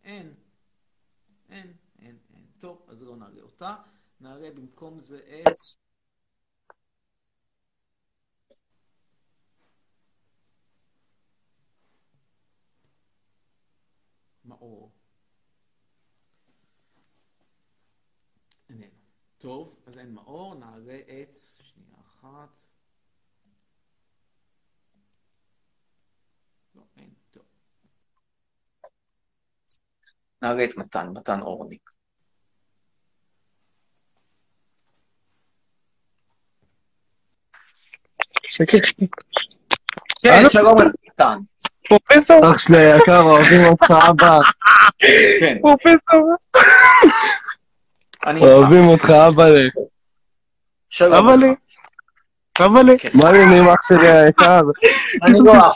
אין. 0.04 0.34
אין, 1.50 1.74
אין, 2.00 2.18
אין. 2.34 2.46
טוב, 2.60 2.86
אז 2.90 3.04
לא 3.04 3.16
נעלה 3.16 3.42
אותה. 3.42 3.76
נעלה 4.24 4.52
במקום 4.52 5.00
זה 5.00 5.18
את... 5.18 5.58
מאור. 14.46 14.92
איננו. 18.70 18.86
טוב, 19.38 19.80
אז 19.86 19.98
אין 19.98 20.14
מאור, 20.14 20.56
נעלה 20.56 21.00
את... 21.00 21.36
שנייה 21.62 22.02
אחת. 22.02 22.58
לא, 26.76 26.84
אין, 26.98 27.14
טוב. 27.32 27.46
נעלה 30.42 30.64
את 30.64 30.78
מתן, 30.78 31.10
מתן 31.14 31.42
אורניק. 31.42 31.93
כן, 40.24 40.44
שלום 40.50 40.76
אז 40.82 40.94
מתן. 41.08 41.38
פרופסור? 41.88 42.52
אח 42.52 42.58
שלי 42.58 42.78
היקר, 42.78 43.20
אוהבים 43.22 43.66
אותך 43.66 43.94
אבא. 44.10 44.40
כן. 45.40 45.58
פרופסור? 45.62 46.36
אוהבים 48.42 48.88
אותך 48.88 49.10
אבא 49.10 49.46
לי. 49.50 49.70
שלום 50.90 51.30
אבא. 51.30 51.46
לי. 51.46 51.54
אבא 52.66 52.82
לי. 52.82 52.98
מה 53.14 53.30
העניינים 53.30 53.68
אח 53.70 53.88
שלי 53.88 54.08
היקר? 54.12 54.62
אני 55.24 55.40
לא 55.46 55.68
אח 55.68 55.76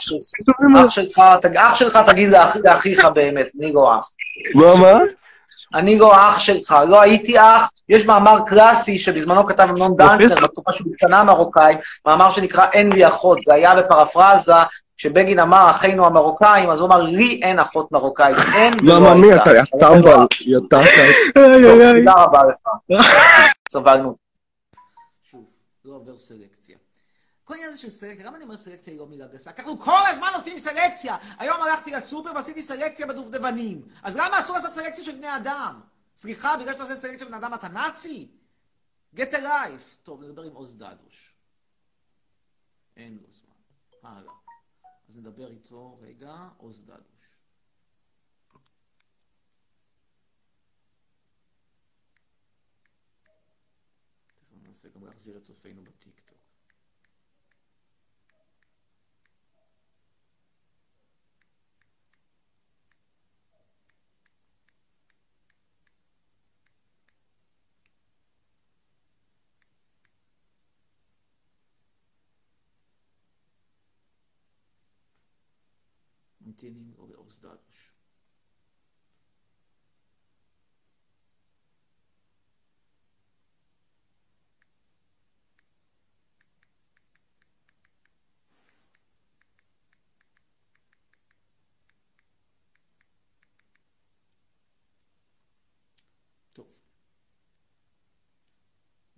שלך. 0.90 1.18
אח 1.58 1.74
שלך, 1.74 1.98
תגיד 2.06 2.30
לאח- 2.30 2.56
לאחיך 2.64 3.04
באמת, 3.04 3.46
אני 3.60 3.72
לא 3.72 3.98
אח. 3.98 4.10
מה, 4.54 4.76
מה? 4.76 4.98
אני 5.74 5.98
לא 5.98 6.16
אח 6.16 6.38
שלך, 6.38 6.76
לא 6.88 7.00
הייתי 7.00 7.38
אח. 7.38 7.70
יש 7.88 8.06
מאמר 8.06 8.38
קלאסי 8.46 8.98
שבזמנו 8.98 9.46
כתב 9.46 9.66
אמנון 9.70 9.96
דנקנר, 9.96 10.34
בתקופה 10.42 10.72
שהוא 10.72 10.92
קטנה 10.94 11.24
מרוקאים, 11.24 11.78
מאמר 12.06 12.30
שנקרא 12.30 12.66
אין 12.72 12.92
לי 12.92 13.06
אחות, 13.06 13.38
זה 13.46 13.54
היה 13.54 13.74
בפרפרזה, 13.74 14.52
כשבגין 14.96 15.38
אמר 15.38 15.70
אחינו 15.70 16.06
המרוקאים, 16.06 16.70
אז 16.70 16.80
הוא 16.80 16.86
אמר 16.86 17.02
לי 17.02 17.40
אין 17.42 17.58
אחות 17.58 17.92
מרוקאית, 17.92 18.36
אין 18.54 18.74
ולא 18.82 18.96
למה 18.96 19.14
מי 19.14 19.26
הייתה. 19.26 19.42
אתה? 19.42 19.52
יא 19.52 19.80
טמבל. 19.80 20.26
יא 20.46 20.58
טמבל. 20.70 21.12
טוב, 21.34 21.52
תודה 21.98 22.12
רבה 22.12 22.40
לך. 22.48 23.00
סבלנו. 23.72 24.16
שוב, 25.30 25.44
לא 25.84 25.94
עובר 25.94 26.18
סלקציה. 26.18 26.57
כל 27.48 27.54
העניין 27.54 27.70
הזה 27.70 27.80
של 27.80 27.90
סלקציה, 27.90 28.26
למה 28.26 28.36
אני 28.36 28.44
אומר 28.44 28.56
סלקציה 28.56 28.92
היא 28.92 29.00
לא 29.00 29.06
מילה 29.06 29.26
גסה? 29.26 29.50
אנחנו 29.58 29.78
כל 29.78 30.00
הזמן 30.06 30.28
עושים 30.34 30.58
סלקציה! 30.58 31.16
היום 31.38 31.62
הלכתי 31.62 31.90
לסופר 31.90 32.32
ועשיתי 32.34 32.62
סלקציה 32.62 33.06
בדובדבנים. 33.06 33.88
אז 34.02 34.16
למה 34.16 34.40
אסור 34.40 34.56
לעשות 34.56 34.74
סלקציה 34.74 35.04
של 35.04 35.16
בני 35.16 35.36
אדם? 35.36 35.80
סליחה, 36.16 36.56
בגלל 36.56 36.72
שאתה 36.72 36.82
עושה 36.82 36.94
סלקציה 36.94 37.18
של 37.18 37.24
בני 37.24 37.36
אדם 37.36 37.54
אתה 37.54 37.68
נאצי? 37.68 38.28
get 39.14 39.32
a 39.32 39.36
life. 39.36 39.96
טוב, 40.02 40.22
נדבר 40.22 40.42
עם 40.42 40.52
עוז 40.52 40.76
דדוש. 40.76 41.34
אין 42.96 43.18
לו 43.22 43.32
זמן. 43.32 43.54
הלאה. 44.02 44.32
אז 45.08 45.16
נדבר 45.16 45.50
איתו 45.50 45.98
רגע, 46.00 46.48
עוז 46.56 46.82
דדוש. 46.82 47.42
ננסה 54.62 54.88
גם 54.88 55.06
להחזיר 55.06 55.36
את 55.36 55.44
צופינו 55.44 55.84
בטיקטוק. 55.84 56.37
לו 76.66 77.06
לעוז 77.06 77.38
דדוש. 77.38 77.94
טוב. 96.52 96.80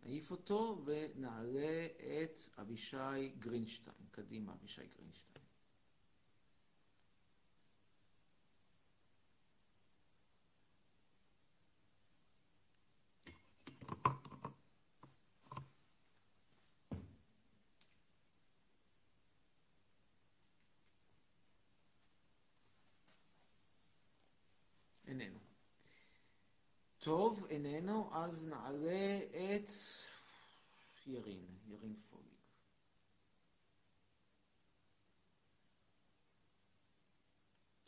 נעיף 0.02 0.30
אותו 0.30 0.82
ונעלה 0.84 1.86
את 1.86 2.58
אבישי 2.58 3.28
גרינשטיין. 3.38 3.96
קדימה, 4.10 4.52
אבישי 4.52 4.86
גרינשטיין. 4.86 5.44
איננו. 25.06 25.40
טוב, 27.10 27.46
איננו, 27.50 28.10
אז 28.12 28.48
נעלה 28.48 29.18
את 29.34 29.70
ירין, 31.06 31.44
ירין 31.68 31.94
פוליק. 31.96 32.24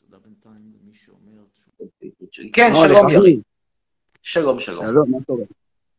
תודה 0.00 0.18
בינתיים 0.18 0.72
למי 0.74 0.94
שאומר... 0.94 1.44
כן, 2.52 2.70
אורי, 2.74 2.88
שלום. 2.88 3.08
ירין. 3.10 3.42
שלום, 4.22 4.58
שלום. 4.58 4.86
שלום, 4.86 5.10
מה 5.10 5.18
קורה? 5.26 5.44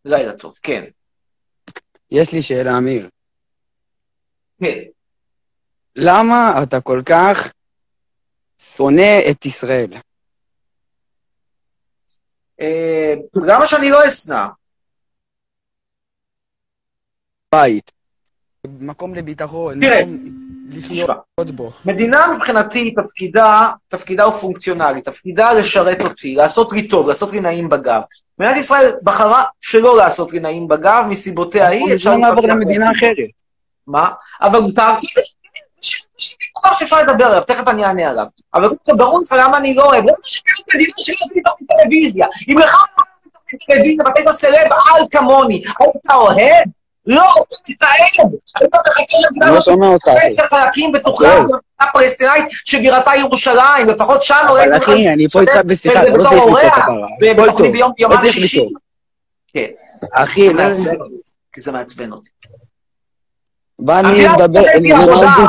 לילה 0.06 0.38
טוב, 0.38 0.60
כן. 0.64 0.84
יש 2.12 2.34
לי 2.34 2.42
שאלה, 2.42 2.78
אמיר. 2.78 3.10
כן. 4.60 4.80
למה 5.96 6.64
אתה 6.64 6.82
כל 6.82 7.02
כך 7.06 7.54
שונא 8.60 9.20
את 9.32 9.46
ישראל? 9.46 9.94
אה, 12.62 13.14
למה 13.36 13.66
שאני 13.66 13.89
לא 13.89 14.08
אשנא? 14.08 14.45
בית. 17.56 17.91
מקום 18.80 19.16
לביטחון, 19.16 19.80
תראה, 19.82 20.01
לחיות 20.70 21.51
בו. 21.51 21.72
מדינה 21.86 22.34
מבחינתי, 22.36 22.93
תפקידה, 22.95 23.72
תפקידה 23.88 24.24
הוא 24.24 24.34
פונקציונלי, 24.34 25.01
תפקידה 25.01 25.54
לשרת 25.54 26.01
אותי, 26.01 26.36
לעשות 26.36 26.72
לי 26.72 26.88
טוב, 26.88 27.08
לעשות 27.08 27.32
לי 27.32 27.39
נעים 27.39 27.70
בגב. 27.70 28.01
מדינת 28.39 28.58
ישראל 28.58 28.91
בחרה 29.04 29.43
שלא 29.62 29.97
לעשות 29.97 30.32
לי 30.32 30.39
נעים 30.39 30.68
בגב, 30.68 31.06
מסיבותיה 31.10 31.68
היא, 31.68 31.93
אפשר 31.93 32.18
לעבור 32.18 32.36
להתווכח 32.36 32.54
למדינה. 32.54 32.91
אחרת. 32.91 33.30
מה? 33.88 34.10
אבל 34.41 34.60
מותר, 34.60 34.93
ויכוח 36.64 36.80
שאפשר 36.80 37.01
לדבר 37.01 37.26
עליו, 37.26 37.43
תכף 37.43 37.68
אני 37.68 37.86
אענה 37.86 38.09
עליו. 38.09 38.26
אבל 38.53 38.68
קודם 38.68 38.80
כל 38.86 38.95
ברור 38.97 39.22
לך 39.22 39.36
למה 39.39 39.57
אני 39.57 39.74
לא 39.74 39.86
אוהב, 39.86 40.03
למה 40.03 40.18
שיש 40.24 40.64
מדינה 40.74 40.93
שלא 40.97 41.16
עושים 41.22 41.43
תוכנית 41.45 41.70
טלוויזיה? 41.82 42.28
אם 42.49 42.57
לך 42.57 42.74
לא 42.74 43.03
תוכנית 43.34 43.61
טלוויזיה 43.68 44.05
ואתה 44.05 44.32
סלב 44.32 44.72
על 44.72 45.03
כמוני, 45.11 45.64
היית 45.80 46.11
אוהד? 46.11 46.70
לא, 47.05 47.34
תתאהב. 47.66 48.32
היית 48.61 48.76
מחכה 48.76 49.18
למדינה 49.26 49.45
אני 49.45 49.55
לא 49.55 49.61
שומע 49.61 49.88
אותך. 49.88 50.07
עשר 50.07 50.43
חלקים 50.43 50.91
ותוכל 50.95 51.26
אוקיי. 51.26 51.88
פלסטינאית 51.93 52.45
שבירתה 52.66 53.11
ירושלים, 53.16 53.88
לפחות 53.88 54.24
שם 54.24 54.36
לא 54.47 54.64
אבל 54.64 54.78
אחי, 54.78 55.09
אני 55.09 55.28
פה 55.30 55.41
איתך 55.41 55.55
בשיחה, 55.66 56.01
אתה 56.03 56.18
לא 56.18 56.30
צריך 56.30 56.41
לצעוק. 56.45 56.59
הכל 57.39 57.57
טוב, 57.57 57.72
ביום 57.72 57.91
יומן 57.97 58.16
צריך 58.16 58.34
שישי. 58.34 58.57
לצעוק. 58.59 58.78
כן. 59.53 59.68
אחי, 60.11 60.49
זה 60.49 60.91
כי 61.53 61.61
זה 61.61 61.72
מעצבן 61.72 62.11
אותי. 62.11 62.30
בא 63.84 64.00
אני 64.00 64.08
המדינה 64.08 64.36
לדבר, 64.38 64.60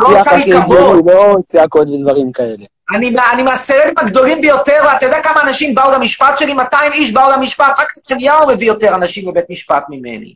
עושה 0.02 0.34
אני 0.34 0.50
לא 0.50 1.02
לא 1.06 1.36
צעקות 1.46 1.88
ודברים 1.88 2.32
כאלה. 2.32 2.64
אני, 2.96 3.14
אני 3.32 3.42
מהסלבים 3.42 3.94
הגדולים 3.98 4.40
ביותר, 4.40 4.80
ואתה 4.86 5.06
יודע 5.06 5.22
כמה 5.22 5.42
אנשים 5.42 5.74
באו 5.74 5.90
למשפט 5.90 6.38
שלי? 6.38 6.54
200 6.54 6.92
איש 6.92 7.12
באו 7.12 7.30
למשפט, 7.30 7.74
רק 7.78 7.92
נתניהו 7.98 8.48
מביא 8.48 8.66
יותר 8.66 8.94
אנשים 8.94 9.28
לבית 9.28 9.44
משפט 9.50 9.84
ממני. 9.88 10.34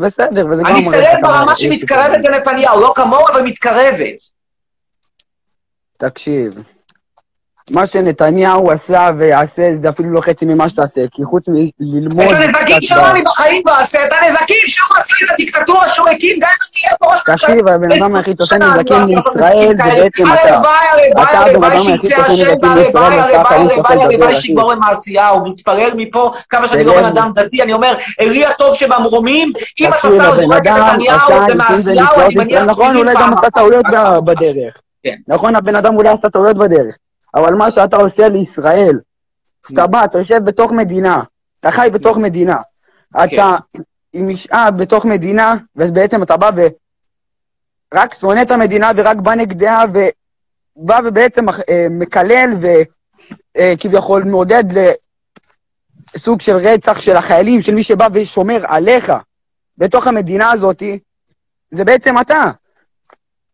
בסדר, 0.00 0.46
וזה 0.50 0.62
גם 0.62 0.70
אני 0.70 0.82
סלב 0.82 1.18
ברמה 1.22 1.54
שמתקרבת 1.56 2.24
לנתניהו, 2.24 2.80
לא 2.80 2.92
כמוהו, 2.96 3.28
אבל 3.28 3.42
מתקרבת. 3.42 4.16
תקשיב, 5.96 6.54
מה 7.70 7.86
שנתניהו 7.86 8.70
עשה 8.70 9.10
ויעשה 9.18 9.74
זה 9.74 9.88
אפילו 9.88 10.10
לא 10.10 10.20
חצי 10.20 10.44
ממה 10.44 10.68
שתעשה, 10.68 11.00
כי 11.10 11.24
חוץ 11.24 11.44
מללמוד... 11.48 12.24
את 12.24 12.30
הנזקים 12.32 12.80
שלו 12.80 13.06
אני 13.06 13.22
בחיים 13.22 13.62
לא 13.66 13.78
אעשה, 13.78 14.06
את 14.06 14.12
הנזקים 14.12 14.56
שהוא 14.66 14.98
עשה 14.98 15.14
את 15.24 15.30
הדיקטטורה 15.30 15.88
שהוא 15.88 16.08
הקים, 16.08 16.38
גם 16.40 16.48
אם 16.48 16.66
אני 16.74 16.86
אהיה 16.86 16.96
פה 16.98 17.12
ראש 17.12 17.20
תקשיב, 17.26 17.68
הבן 17.68 17.92
אדם 17.92 18.16
היחיד 18.16 18.36
שעושה 18.38 18.58
נזקים 18.58 19.04
לישראל 19.06 19.68
זה 19.76 19.82
בעצם 19.84 20.22
אתה. 20.22 20.54
הלוואי, 20.54 20.72
הלוואי, 20.92 21.12
אתה 21.12 21.38
הבן 21.38 21.48
הלוואי 21.50 21.70
אדם 21.70 21.86
היחיד 21.86 22.00
שיצא 22.00 22.16
שעושה 22.16 22.32
השם, 22.32 22.44
נזקים 22.44 22.58
והלוואי, 22.62 22.76
לישראל 22.76 22.94
ואתה 22.94 23.06
הלוואי, 23.06 23.36
האחרון 23.36 23.68
שיכול 23.68 23.92
הלוואי, 23.92 24.14
לדבר, 24.14 24.24
הלוואי. 24.24 24.40
שיגמור 24.40 24.72
למרציהו, 24.72 25.44
מתפלל 25.44 25.90
מפה 25.96 26.32
כמה 26.48 26.68
שאני 26.68 26.84
לא 26.84 26.92
בן 26.94 27.02
סלב. 27.02 27.18
אדם 27.18 27.32
דתי, 27.34 27.62
אני 27.62 27.72
אומר, 27.72 27.94
אלי 28.20 28.46
הטוב 28.46 28.74
שבמרומים, 28.74 29.52
אם 29.80 29.88
אתה 29.88 29.98
שם 29.98 30.08
את 30.08 30.66
נתניהו 30.66 31.18
ונפלאות 31.48 32.16
אני 32.18 32.34
מניח 32.34 32.62
נכון, 32.62 32.96
אולי 32.96 33.14
גם 33.14 33.32
עשה. 33.32 33.50
טעויות 33.50 33.84
בדרך. 34.24 34.80
כן. 35.02 35.14
נכון, 35.28 35.56
הבן 35.56 35.76
אדם 35.76 35.96
אולי 35.96 36.08
עשה 36.08 36.28
טעויות 36.30 36.56
בדרך. 36.58 36.96
אבל 37.34 37.54
מה 37.54 37.70
שאתה 37.70 37.96
עושה 37.96 38.28
לישראל, 38.28 38.98
שאתה 39.68 39.86
בא, 39.86 40.04
אתה 40.04 40.18
יושב 40.18 40.44
בתוך 40.44 40.72
מדינה, 40.72 41.20
אתה 41.60 41.70
חי 41.70 41.88
בתוך 41.92 42.16
מדינה, 42.16 42.56
אתה 43.24 43.56
עם 44.12 44.28
אישה 44.28 44.68
בתוך 44.76 45.04
מדינה, 45.04 45.54
ובעצם 45.76 46.22
אתה 46.22 46.36
בא 46.36 46.50
ורק 47.94 48.14
שונא 48.14 48.42
את 48.42 48.50
המדינה 48.50 48.90
ורק 48.96 49.16
בא 49.16 49.34
נגדה, 49.34 49.82
ובא 49.92 51.00
ובעצם 51.04 51.48
אה, 51.48 51.86
מקלל 51.90 52.50
וכביכול 53.56 54.24
מעודד 54.24 54.64
לסוג 56.14 56.40
של 56.40 56.56
רצח 56.56 57.00
של 57.00 57.16
החיילים, 57.16 57.62
של 57.62 57.74
מי 57.74 57.82
שבא 57.82 58.08
ושומר 58.12 58.64
עליך. 58.66 59.12
בתוך 59.78 60.06
המדינה 60.06 60.52
הזאתי, 60.52 60.98
זה 61.70 61.84
בעצם 61.84 62.14
אתה. 62.20 62.50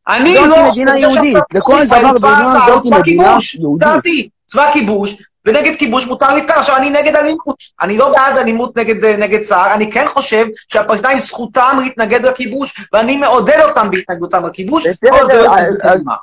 אני 0.08 0.34
זאת 0.34 0.48
לא... 0.48 0.70
מדינה 0.70 0.92
חושב 0.92 0.98
יהודית, 0.98 1.36
ישראל 1.74 2.02
דבר 2.18 2.28
בעניין 2.28 2.52
צה"ל 2.52 2.72
הוא 2.72 2.82
זאת 2.82 2.98
מדינה. 2.98 3.38
יהודית. 3.58 4.30
צבא 4.46 4.70
כיבוש, 4.72 5.16
ונגד 5.44 5.76
כיבוש 5.78 6.06
מותר 6.06 6.34
להתקרב. 6.34 6.58
עכשיו, 6.58 6.76
אני 6.76 6.90
נגד 6.90 7.16
אלימות. 7.16 7.56
אני 7.80 7.98
לא 7.98 8.12
בעד 8.12 8.36
אלימות 8.36 8.78
נגד, 8.78 9.04
נגד 9.04 9.42
צה"ל, 9.42 9.70
אני 9.70 9.92
כן 9.92 10.06
חושב 10.08 10.46
שהפלסטינים 10.68 11.18
זכותם 11.18 11.78
להתנגד 11.84 12.26
לכיבוש, 12.26 12.74
ואני 12.92 13.16
מעודד 13.16 13.60
אותם 13.68 13.90
בהתנגדותם 13.90 14.46
לכיבוש. 14.46 14.84
לא. 15.02 16.14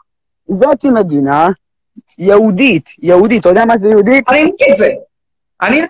זאת 0.48 0.84
מדינה 0.86 1.50
יהודית, 2.20 2.90
יהודית, 3.02 3.42
אתה 3.42 3.50
יודע 3.50 3.66
מה 3.66 3.78
זה 3.78 3.90
יהודית? 3.90 4.30
אני 4.30 4.44
נגד 4.44 4.76
זה. 4.76 4.90
אני 5.62 5.82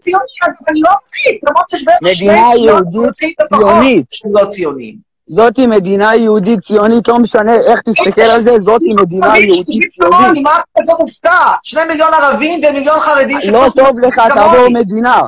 ציוני, 0.00 0.24
אני 0.68 0.80
לא 0.80 0.90
מפחיד, 1.04 1.40
למרות 1.48 1.64
שיש 1.70 1.84
בערך 1.84 1.98
שני 2.16 2.26
מדינה 2.28 2.50
מיליון 2.54 2.82
יהודית 2.92 3.40
פלסטינים 3.50 4.04
לפחות 4.24 4.48
ציונית. 4.48 5.09
לא. 5.30 5.44
זאתי 5.44 5.66
מדינה 5.66 6.14
יהודית 6.14 6.60
ציונית, 6.66 7.08
לא 7.08 7.18
משנה 7.18 7.54
איך 7.54 7.80
תסתכל 7.80 8.20
על 8.20 8.40
זה, 8.40 8.60
זאתי 8.60 8.94
מדינה 8.94 9.38
יהודית 9.38 9.90
ציונית. 9.90 10.22
כמוני, 10.22 10.40
מה 10.40 10.60
כזה 10.78 10.92
מופתע? 10.98 11.52
שני 11.62 11.84
מיליון 11.84 12.14
ערבים 12.14 12.60
ומיליון 12.68 13.00
חרדים 13.00 13.38
לא 13.52 13.66
טוב 13.76 13.98
לך. 13.98 14.14
תעבור 14.34 14.68
מדינה. 14.68 15.20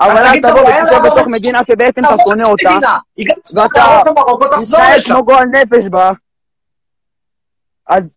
אבל 0.00 0.16
אל 0.16 0.40
תבוא 0.40 0.60
ותשב 0.60 1.06
בתוך 1.06 1.26
מדינה 1.26 1.64
שבעצם 1.64 2.00
אתה 2.04 2.14
שונא 2.28 2.44
אותה, 2.44 2.78
ואתה 3.56 4.02
לשם. 4.96 5.14
כמו 5.14 5.24
גועל 5.24 5.44
נפש 5.44 5.88
בה. 5.88 6.12
אז 7.88 8.14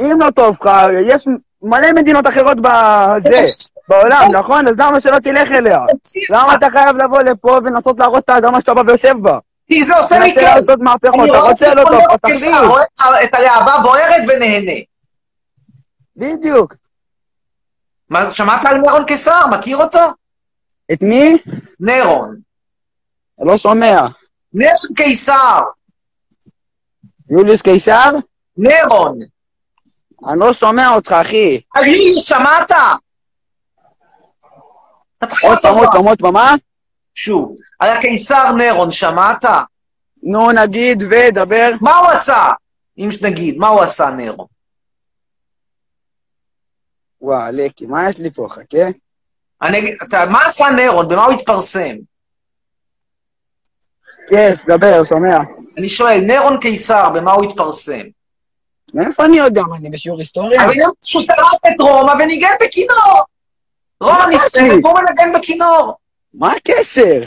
אם 0.00 0.20
לא 0.20 0.30
טוב 0.30 0.56
לך, 0.60 0.70
יש 1.06 1.26
מלא 1.62 1.92
מדינות 1.92 2.26
אחרות 2.26 2.60
בזה, 2.60 3.44
בעולם, 3.88 4.28
נכון? 4.32 4.68
אז 4.68 4.80
למה 4.80 5.00
שלא 5.00 5.18
תלך 5.18 5.52
אליה? 5.52 5.80
למה 6.30 6.54
אתה 6.54 6.70
חייב 6.70 6.96
לבוא 6.96 7.22
לפה 7.22 7.58
ולנסות 7.64 7.98
להרוס 7.98 8.20
את 8.24 8.28
האדמה 8.28 8.60
שאתה 8.60 8.74
בא 8.74 8.82
ויושב 8.86 9.14
בה? 9.22 9.38
כי 9.68 9.84
זה 9.84 9.96
עושה 9.96 10.18
לי 10.18 10.34
כיף. 10.34 10.42
לעשות 10.42 10.80
מהפכות, 10.80 11.14
אני 11.14 11.30
אתה 11.30 11.38
רוצה 11.38 11.74
לא 11.74 11.82
את 11.82 11.86
טוב, 11.88 12.00
כל 12.06 12.12
אז 12.12 12.18
קיסר, 12.26 12.48
תחזיר. 12.50 12.68
רואה 12.68 13.24
את 13.24 13.34
הלהבה 13.34 13.78
בוערת 13.82 14.22
ונהנה. 14.28 14.72
בדיוק. 16.16 16.74
מה, 18.10 18.30
שמעת 18.30 18.64
על 18.64 18.78
נירון 18.78 19.04
קיסר? 19.04 19.46
מכיר 19.46 19.76
אותו? 19.76 19.98
את 20.92 21.02
מי? 21.02 21.38
נירון. 21.80 22.36
לא 23.38 23.56
שומע. 23.56 24.00
נירון 24.54 24.74
קיסר. 24.96 25.62
יוליוס 27.30 27.62
קיסר? 27.62 28.10
נירון. 28.56 29.18
אני 30.28 30.40
לא 30.40 30.52
שומע 30.52 30.88
אותך, 30.88 31.12
אחי. 31.12 31.60
אלי, 31.76 32.20
שמעת? 32.20 32.70
עוד 35.42 35.58
פעם, 35.62 35.74
עוד 35.74 35.88
פעם, 35.92 36.04
עוד 36.04 36.18
פעם, 36.18 36.32
מה? 36.34 36.54
שוב, 37.20 37.56
על 37.78 37.90
הקיסר 37.90 38.52
נירון, 38.52 38.90
שמעת? 38.90 39.44
נו, 40.22 40.52
נגיד 40.52 41.02
ודבר. 41.02 41.70
מה 41.80 41.96
הוא 41.98 42.08
עשה? 42.08 42.48
אם 42.98 43.08
נגיד, 43.22 43.56
מה 43.58 43.68
הוא 43.68 43.80
עשה 43.82 44.10
נירון? 44.10 44.46
וואו, 47.20 47.52
לקי, 47.52 47.86
מה 47.86 48.08
יש 48.08 48.18
לי 48.18 48.30
פה? 48.30 48.46
חכה. 48.50 48.86
אני 49.62 49.94
אתה- 50.02 50.26
מה 50.26 50.46
עשה 50.46 50.64
נירון? 50.76 51.08
במה 51.08 51.24
הוא 51.24 51.32
התפרסם? 51.32 51.96
כן, 54.28 54.52
דבר, 54.68 55.04
שומע. 55.04 55.38
אני 55.78 55.88
שואל, 55.88 56.20
נירון 56.20 56.60
קיסר, 56.60 57.10
במה 57.10 57.32
הוא 57.32 57.44
התפרסם? 57.44 58.02
מאיפה 58.94 59.24
אני 59.24 59.38
יודע 59.38 59.62
מה 59.70 59.76
אני 59.76 59.90
בשיעור 59.90 60.18
היסטוריה? 60.18 60.64
אבל 60.64 60.72
גם 60.80 60.90
שהוא 61.04 61.22
שרף 61.22 61.54
את 61.68 61.80
רומא 61.80 62.12
וניגן 62.12 62.54
בכינור. 62.60 63.22
רומא 64.00 64.26
נסתרת 64.34 64.62
לי? 64.62 64.80
והוא 64.82 64.98
מנגן 65.00 65.38
בכינור. 65.38 65.96
מה 66.38 66.52
הקשר? 66.52 67.20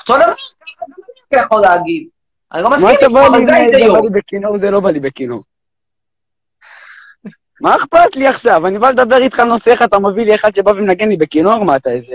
אותו 0.00 0.14
דבר, 0.16 0.24
אני 1.32 1.40
יכול 1.44 1.60
להגיד. 1.60 2.08
אני 2.52 2.62
לא 2.62 2.70
מסכים 2.70 2.84
מה 2.86 2.90
איתך, 2.92 3.02
אתה 3.02 3.26
אבל 3.26 3.38
לי, 3.38 3.46
זה 3.46 3.52
ההיגיון. 3.54 3.92
בא 3.94 4.00
לי 4.00 4.10
בכינור, 4.10 4.58
זה 4.58 4.70
לא 4.70 4.80
בא 4.80 4.90
לי 4.90 5.00
בכינור. 5.00 5.42
מה 7.60 7.76
אכפת 7.76 8.16
לי 8.16 8.26
עכשיו? 8.26 8.66
אני 8.66 8.78
בא 8.78 8.90
לדבר 8.90 9.16
איתך 9.22 9.38
על 9.38 9.48
נושא 9.48 9.72
אחד, 9.72 9.84
אתה 9.86 9.98
מביא 9.98 10.24
לי 10.24 10.34
אחד 10.34 10.54
שבא 10.54 10.70
ומנגן 10.70 11.08
לי 11.08 11.16
בכינור? 11.16 11.64
מה 11.64 11.76
אתה 11.76 11.90
איזה... 11.90 12.12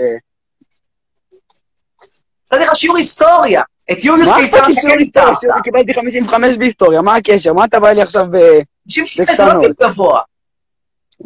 נתתי 2.52 2.64
לך 2.64 2.76
שיעור 2.76 2.96
היסטוריה. 2.96 3.62
את 3.92 4.04
יוליוס 4.04 4.28
מה 4.28 4.36
קיסר 4.36 4.62
שכן. 4.72 4.98
שיעור- 5.40 5.60
קיבלתי 5.64 5.94
55 5.94 6.56
בהיסטוריה, 6.56 7.02
מה 7.02 7.16
הקשר? 7.16 7.52
מה 7.52 7.64
אתה 7.64 7.80
בא 7.80 7.90
לי 7.92 8.02
עכשיו 8.02 8.24
ב... 8.32 8.36
56 8.84 9.20
זה 9.36 9.44
לא 9.54 9.60
ציון 9.60 9.72
גבוה. 9.80 10.20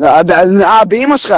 אה, 0.04 0.22
ב- 0.22 0.30
אה, 0.62 0.84
באמא 0.84 1.16
שלך. 1.16 1.34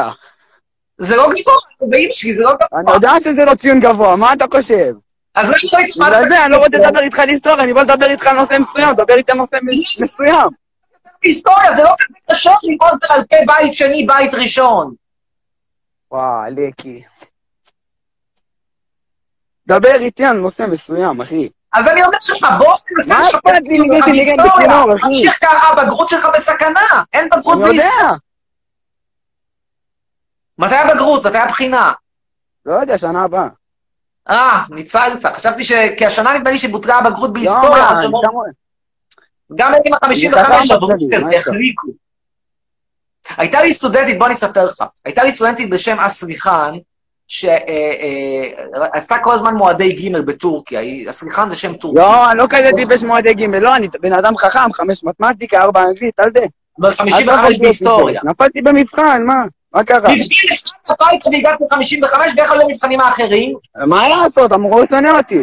זה 1.03 1.17
לא 1.17 1.23
גבוה, 1.41 1.55
באמא 1.81 2.13
שלי 2.13 2.35
זה 2.35 2.43
לא 2.43 2.53
גבוה. 2.53 2.81
אני 2.81 2.93
יודע 2.93 3.13
שזה 3.25 3.45
לא 3.45 3.55
ציון 3.55 3.81
גבוה, 3.81 4.17
מה 4.17 4.33
אתה 4.33 4.45
חושב? 4.55 4.93
אז 5.35 5.51
רק 5.51 5.57
שלא 5.59 5.81
תשמע 5.89 6.07
בגלל 6.11 6.29
זה 6.29 6.45
אני 6.45 6.53
לא 6.53 6.65
רוצה 6.65 6.79
לדבר 6.79 7.01
איתך 7.01 7.19
על 7.19 7.29
היסטוריה, 7.29 7.65
אני 7.65 7.73
בא 7.75 7.83
לדבר 7.83 8.07
איתך 8.07 8.27
על 8.27 8.37
נושא 8.37 8.55
מסוים, 8.61 8.95
דבר 8.95 9.15
איתי 9.15 9.33
על 9.33 9.39
נושא 9.39 9.57
מס- 9.63 10.03
מסוים. 10.03 10.47
היסטוריה, 11.23 11.77
זה 11.77 11.83
לא 11.83 11.95
כזה 11.99 12.19
קשה 12.31 12.53
ללמוד 12.63 12.99
בעל 13.09 13.25
פה 13.25 13.37
בית 13.47 13.75
שני, 13.75 14.07
בית 14.07 14.35
ראשון. 14.35 14.95
וואו, 16.11 16.43
לקי. 16.57 17.03
דבר 19.67 19.95
איתי 19.95 20.25
על 20.25 20.37
נושא 20.37 20.65
מסוים, 20.73 21.21
אחי. 21.21 21.49
אז 21.73 21.89
אני 21.89 22.03
אומר 22.05 22.17
לך, 22.31 22.47
בוא 22.59 22.75
תנסה 22.87 23.15
לשפר 23.23 23.39
אכפת 23.39 23.63
לי 23.69 23.79
מזה 23.81 23.95
אותך 23.95 24.07
שניגן 24.07 24.37
בהיסטוריה. 24.37 24.69
בכינור, 24.69 24.95
אחי? 24.97 25.03
תמשיך 25.09 25.39
ככה, 25.45 25.69
הבגרות 25.69 26.09
שלך 26.09 26.29
בסכנה. 26.35 27.03
אין 27.13 27.29
בגרות 27.37 27.59
אני 27.63 27.71
יודע. 27.71 27.83
מתי 30.63 30.75
הבגרות? 30.75 31.27
מתי 31.27 31.39
הבחינה? 31.39 31.93
לא 32.67 32.73
יודע, 32.73 32.99
שנה 32.99 33.25
הבאה. 33.25 33.49
אה, 34.31 34.63
ניצלת. 34.71 35.27
חשבתי 35.27 35.65
ש... 35.65 35.73
כי 35.97 36.07
השנה 36.07 36.33
נדמה 36.33 36.51
לי 36.51 36.59
שבוטלה 36.59 36.99
הבגרות 36.99 37.29
לא, 37.29 37.35
בהיסטוריה. 37.35 37.89
גם- 39.55 39.73
עם 39.75 40.15
זה 40.15 40.29
ה-55 40.31 40.43
ככה 40.45 40.59
בבגרות 40.65 40.91
בכללי, 40.91 41.17
הזה, 41.17 41.25
מה 41.25 41.35
יש 41.35 41.41
לך? 41.41 41.49
החליקו. 41.49 41.87
הייתה 43.37 43.63
לי 43.63 43.73
סטודנטית, 43.73 44.19
בוא 44.19 44.27
אני 44.27 44.35
אספר 44.35 44.65
לך. 44.65 44.85
הייתה 45.05 45.23
לי 45.23 45.33
סטודנטית 45.33 45.71
בשם 45.71 46.01
אסריחן, 46.01 46.75
שעשתה 47.27 49.17
כל 49.23 49.33
הזמן 49.35 49.55
מועדי 49.55 49.93
ג' 49.93 50.19
בטורקיה. 50.19 50.81
אסריחן 51.11 51.51
זה 51.51 51.57
שם 51.57 51.75
טורקי. 51.75 51.99
לא, 51.99 52.31
אני 52.31 52.39
לא 52.39 52.47
כזה 52.51 52.71
טיפש 52.77 53.03
מועדי 53.03 53.35
ג', 53.35 53.55
לא, 53.55 53.77
אני 53.77 53.89
בן 54.01 54.13
אדם 54.13 54.37
חכם, 54.37 54.73
חמש 54.73 55.05
מתמטיקה, 55.05 55.63
ארבע 55.63 55.85
אנגלית, 55.85 56.21
אל 56.21 56.31
תה. 56.31 56.41
אבל 56.81 56.89
אל 56.89 56.93
55 56.93 57.27
תהפוך 57.27 57.45
להיות 57.49 57.61
בהיסטוריה. 57.63 58.21
טיפש. 58.21 58.31
נפלתי 58.31 58.63
במבחן, 58.63 59.23
מה? 59.27 59.43
מה 59.75 59.85
קרה? 59.85 59.99
מבחין 59.99 60.57
אחד 60.87 61.05
איתך 61.13 61.27
והגעתי 61.27 61.65
ל-55, 61.65 62.17
ואיך 62.37 62.53
היו 62.53 62.63
המבחנים 62.63 63.01
האחרים? 63.01 63.55
מה 63.87 64.09
לעשות, 64.09 64.53
המורה 64.53 64.87
שונא 64.87 65.09
אותי. 65.09 65.39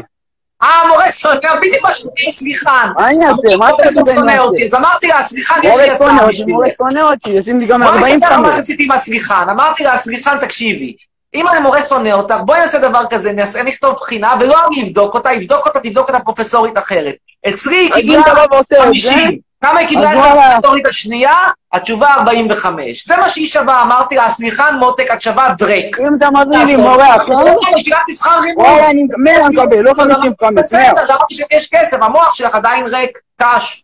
אה, 0.64 0.82
המורה 0.86 1.12
שונא, 1.12 1.56
בדיוק 1.58 1.84
מה 1.84 1.94
שאני 1.94 2.32
סליחן. 2.32 2.88
מה 2.98 3.10
אני 3.10 3.18
אעשה? 3.26 3.58
מה 3.58 3.70
אתה 3.70 3.84
שונא 4.16 4.38
אותי? 4.38 4.68
אז 4.68 4.74
אמרתי 4.74 5.08
לה, 5.08 5.24
סליחן, 5.24 5.60
יש 5.64 5.78
לי 5.78 5.90
הצעה 5.90 6.26
אותי, 6.26 6.46
מורה. 6.46 6.68
שונא 6.78 7.00
אותי, 7.00 7.30
ישים 7.30 7.60
לי 7.60 7.66
גם 7.66 7.84
בואי 7.84 8.04
אני 8.04 8.16
אספר 8.16 8.26
לך 8.26 8.32
מה 8.32 8.36
45. 8.36 8.56
שעשיתי 8.56 8.84
עם 8.84 8.92
הסליחן. 8.92 9.50
אמרתי 9.50 9.84
לה, 9.84 9.98
סליחן, 9.98 10.38
תקשיבי. 10.42 10.96
אם 11.34 11.48
אני 11.48 11.60
מורה 11.60 11.82
שונא 11.82 12.10
אותך, 12.10 12.36
בואי 12.46 12.60
נעשה 12.60 12.78
דבר 12.78 13.02
כזה, 13.10 13.32
נעשה, 13.32 13.64
נכתוב 13.64 13.94
בחינה, 13.94 14.34
ולא 14.40 14.56
אני 14.68 14.84
אבדוק 14.84 15.14
אותה, 15.14 15.34
יבדוק 15.34 15.66
אותה, 15.66 15.80
תבדוק 15.80 16.08
אותה 16.10 16.20
פרופסורית 16.20 16.78
אחרת. 16.78 17.16
אצלי 17.50 17.76
היא 17.76 17.92
קיבלה 17.92 18.22
אתה 18.22 18.36
בא 18.36 18.56
ועושה 18.56 18.76
את 18.76 18.82
זה, 19.02 19.10
50. 19.10 19.40
כמה 19.64 19.80
היא 19.80 19.88
קיבלה 19.88 20.12
אצל 20.14 20.18
וואלה. 20.18 20.48
הפרופסורית 20.48 20.86
השנייה? 20.86 21.36
התשובה 21.74 22.08
45. 22.14 23.08
זה 23.08 23.18
מה 23.18 23.30
שהיא 23.30 23.48
שווה, 23.48 23.82
אמרתי 23.82 24.16
לה, 24.16 24.30
סליחן, 24.30 24.76
מותק, 24.80 25.12
את 25.14 25.22
שווה 25.22 25.50
דרק. 25.58 26.00
אם 26.00 26.18
אתה 26.18 26.30
מביא 26.30 26.66
לי. 26.66 26.78
מורה 26.78 27.16
אחר, 27.16 27.34
אני 27.74 27.84
שילמתי 27.84 28.14
שכר 28.14 28.40
לימוד. 28.40 28.66
וואלה, 28.66 28.90
אני 28.90 29.04
100 29.18 29.50
מקבל, 29.50 29.80
לא 29.80 29.94
55, 29.94 30.42
100. 30.42 30.52
בסדר, 30.52 31.16
אמרתי 31.16 31.36
שיש 31.36 31.70
כסף, 31.72 31.98
המוח 32.02 32.34
שלך 32.34 32.56
עדיין 32.56 32.86
ריק, 32.86 33.20
קש. 33.42 33.84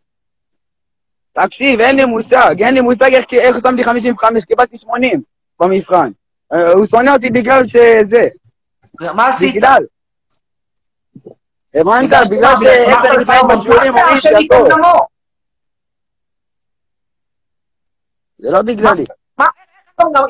תקשיב, 1.33 1.79
אין 1.79 1.95
לי 1.95 2.05
מושג, 2.05 2.63
אין 2.63 2.73
לי 2.73 2.81
מושג 2.81 3.13
איך 3.33 3.55
שמתי 3.61 3.83
55, 3.83 4.45
קיבלתי 4.45 4.77
80 4.77 5.21
במבחן. 5.59 6.09
אה, 6.53 6.71
הוא 6.71 6.85
שונא 6.85 7.09
אותי 7.09 7.29
בגלל 7.29 7.67
שזה, 7.67 8.27
מה 9.15 9.27
עשית? 9.27 9.55
בגלל. 9.55 9.83
הבנת? 11.75 12.09
בגלל 12.29 12.55
זה 13.19 13.39
אומרים 13.39 13.93
השם 13.95 14.21
שהכל. 14.21 14.37
ייקום 14.39 14.69
דמו? 14.69 15.07
זה 18.37 18.51
לא 18.51 18.61
בגללי. 18.61 19.03
מה, 19.37 19.45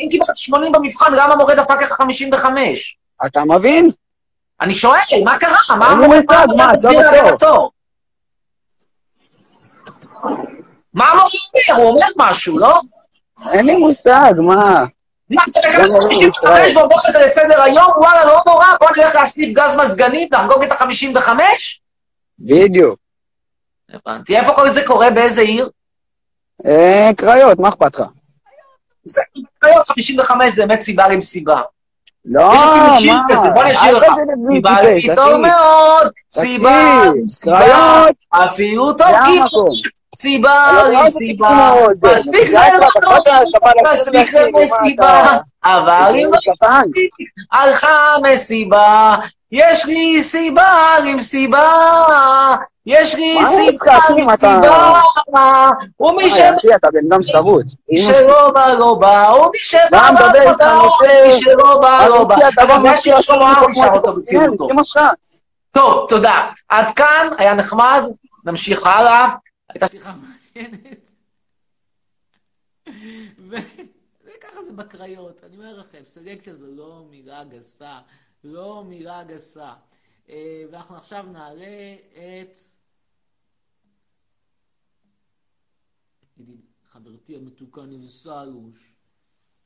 אם 0.03 0.09
קיבלת 0.11 0.37
80 0.37 0.71
במבחן, 0.71 1.13
למה 1.13 1.33
המורה 1.33 1.55
דפק 1.55 1.81
לך 1.81 1.91
55? 1.91 2.97
אתה 3.25 3.43
מבין? 3.45 3.89
אני 4.61 4.73
שואל, 4.73 4.99
מה 5.25 5.39
קרה? 5.39 5.57
מה 5.79 5.87
המורה 5.87 6.07
מושג, 6.07 6.47
מה, 6.57 6.73
מסביר 6.73 6.99
אתה 6.99 7.09
על 7.09 7.15
בטוח. 7.15 7.27
הגנתו? 7.27 7.71
מה 10.93 11.05
המורה 11.11 11.27
אומר? 11.69 11.83
הוא 11.83 11.89
אומר 11.93 12.07
משהו, 12.17 12.59
לא? 12.59 12.81
אין 13.51 13.65
לי 13.65 13.77
מושג, 13.77 14.33
מה? 14.37 14.85
מה, 15.29 15.43
אתה 15.49 15.59
לא, 15.59 15.71
תקבל 15.71 15.83
לא, 15.83 16.01
55 16.01 16.75
והוא 16.75 16.87
בוחר 16.89 17.07
את 17.07 17.13
זה 17.13 17.19
לסדר 17.25 17.61
היום? 17.61 17.91
וואלה, 17.97 18.25
לא 18.25 18.41
נורא, 18.47 18.65
בוא 18.79 18.89
נלך 18.97 19.15
להסניף 19.15 19.53
גז 19.53 19.75
מזגנים, 19.75 20.27
לחגוג 20.31 20.63
את 20.63 20.71
ה-55? 20.71 21.29
בדיוק. 22.39 22.99
הבנתי. 23.89 24.37
איפה 24.37 24.53
כל 24.53 24.69
זה 24.69 24.85
קורה? 24.85 25.11
באיזה 25.11 25.41
עיר? 25.41 25.69
אה, 26.65 27.09
קריות, 27.17 27.59
מה 27.59 27.69
אכפת 27.69 27.95
לך? 27.95 28.05
זה, 29.05 29.21
קריות 29.59 29.87
55 29.87 30.53
זה 30.53 30.65
באמת 30.65 30.81
סיבה 30.81 31.07
למסיבה. 31.07 31.61
לא, 32.25 32.53
מה? 32.53 32.97
בוא 33.53 33.63
נשאיר 33.63 33.97
לך. 33.97 34.05
לי 34.83 35.15
טוב. 35.15 35.37
מאוד, 35.37 36.11
סיבה, 36.31 37.03
סיבה, 37.29 37.59
אפילו 38.31 38.93
טוב 38.93 39.07
המקום. 39.07 39.69
סיבה 40.15 40.71
לא, 40.73 40.87
לי 40.87 40.93
לא, 40.93 41.09
סיבה, 41.09 41.71
מספיק 42.15 42.51
זה 42.51 42.59
בחייאת, 43.61 43.73
לא 43.73 43.93
מספיק 43.93 44.33
לי, 44.83 44.93
אתה- 44.95 45.37
אבל 45.65 46.11
אם 46.15 46.29
לא. 46.33 46.37
מספיק, 46.63 47.09
הלכה 47.53 48.15
מסיבה, 48.23 49.15
יש 49.51 49.85
לי 49.85 50.23
סיבה 50.23 50.95
יש 52.85 53.15
לי 53.15 53.35
מה 53.35 53.41
יש 53.41 53.75
לך, 53.75 54.05
סיבה 54.05 54.33
אתה- 54.33 54.49
למסיבה, 54.49 54.99
ומי 55.99 56.15
וואי, 56.23 56.29
שבא 56.31 56.49
אחי, 56.57 56.75
אתה 56.75 56.87
בן 56.93 56.99
אדם 57.11 57.23
שרוט. 57.23 57.65
מי 57.91 58.01
שלא 58.01 58.51
בא 58.51 58.67
לא 58.73 58.93
בא, 58.99 59.31
ומי 59.39 59.57
שבא 59.57 59.79
בא, 59.91 60.31
לא 60.45 60.53
בא, 60.57 60.75
מי 61.27 61.39
שלא 61.39 61.79
בא 61.81 62.05
לא 62.07 62.23
בא. 62.23 62.35
אגב, 62.57 62.81
בא 62.83 62.91
לי 62.91 62.97
שלמה 63.21 63.51
עכשיו 63.51 63.95
ארצי 63.95 64.35
שר 64.37 64.45
אותו. 64.51 64.67
אמא 64.71 64.83
שלך. 64.83 65.01
טוב, 65.71 66.05
תודה. 66.09 66.35
עד 66.69 66.85
כאן, 66.95 67.27
היה 67.37 67.53
נחמד, 67.53 68.03
נמשיך 68.45 68.85
הלאה. 68.85 69.27
הייתה 69.75 69.87
שיחה 69.87 70.15
מעניינת. 70.55 71.11
וככה 74.19 74.65
זה 74.65 74.73
בקריות, 74.75 75.43
אני 75.43 75.55
אומר 75.57 75.77
לכם, 75.77 76.05
סלקציה 76.05 76.53
זו 76.53 76.75
לא 76.75 77.05
מילה 77.09 77.43
גסה, 77.43 78.01
לא 78.43 78.83
מילה 78.83 79.23
גסה. 79.23 79.73
אה, 80.29 80.63
ואנחנו 80.71 80.95
עכשיו 80.95 81.23
נעלה 81.23 81.95
את... 82.41 82.57
ידיד, 86.37 86.61
חברתי 86.85 87.35
המתוקה 87.35 87.81
נבסלוש. 87.81 88.93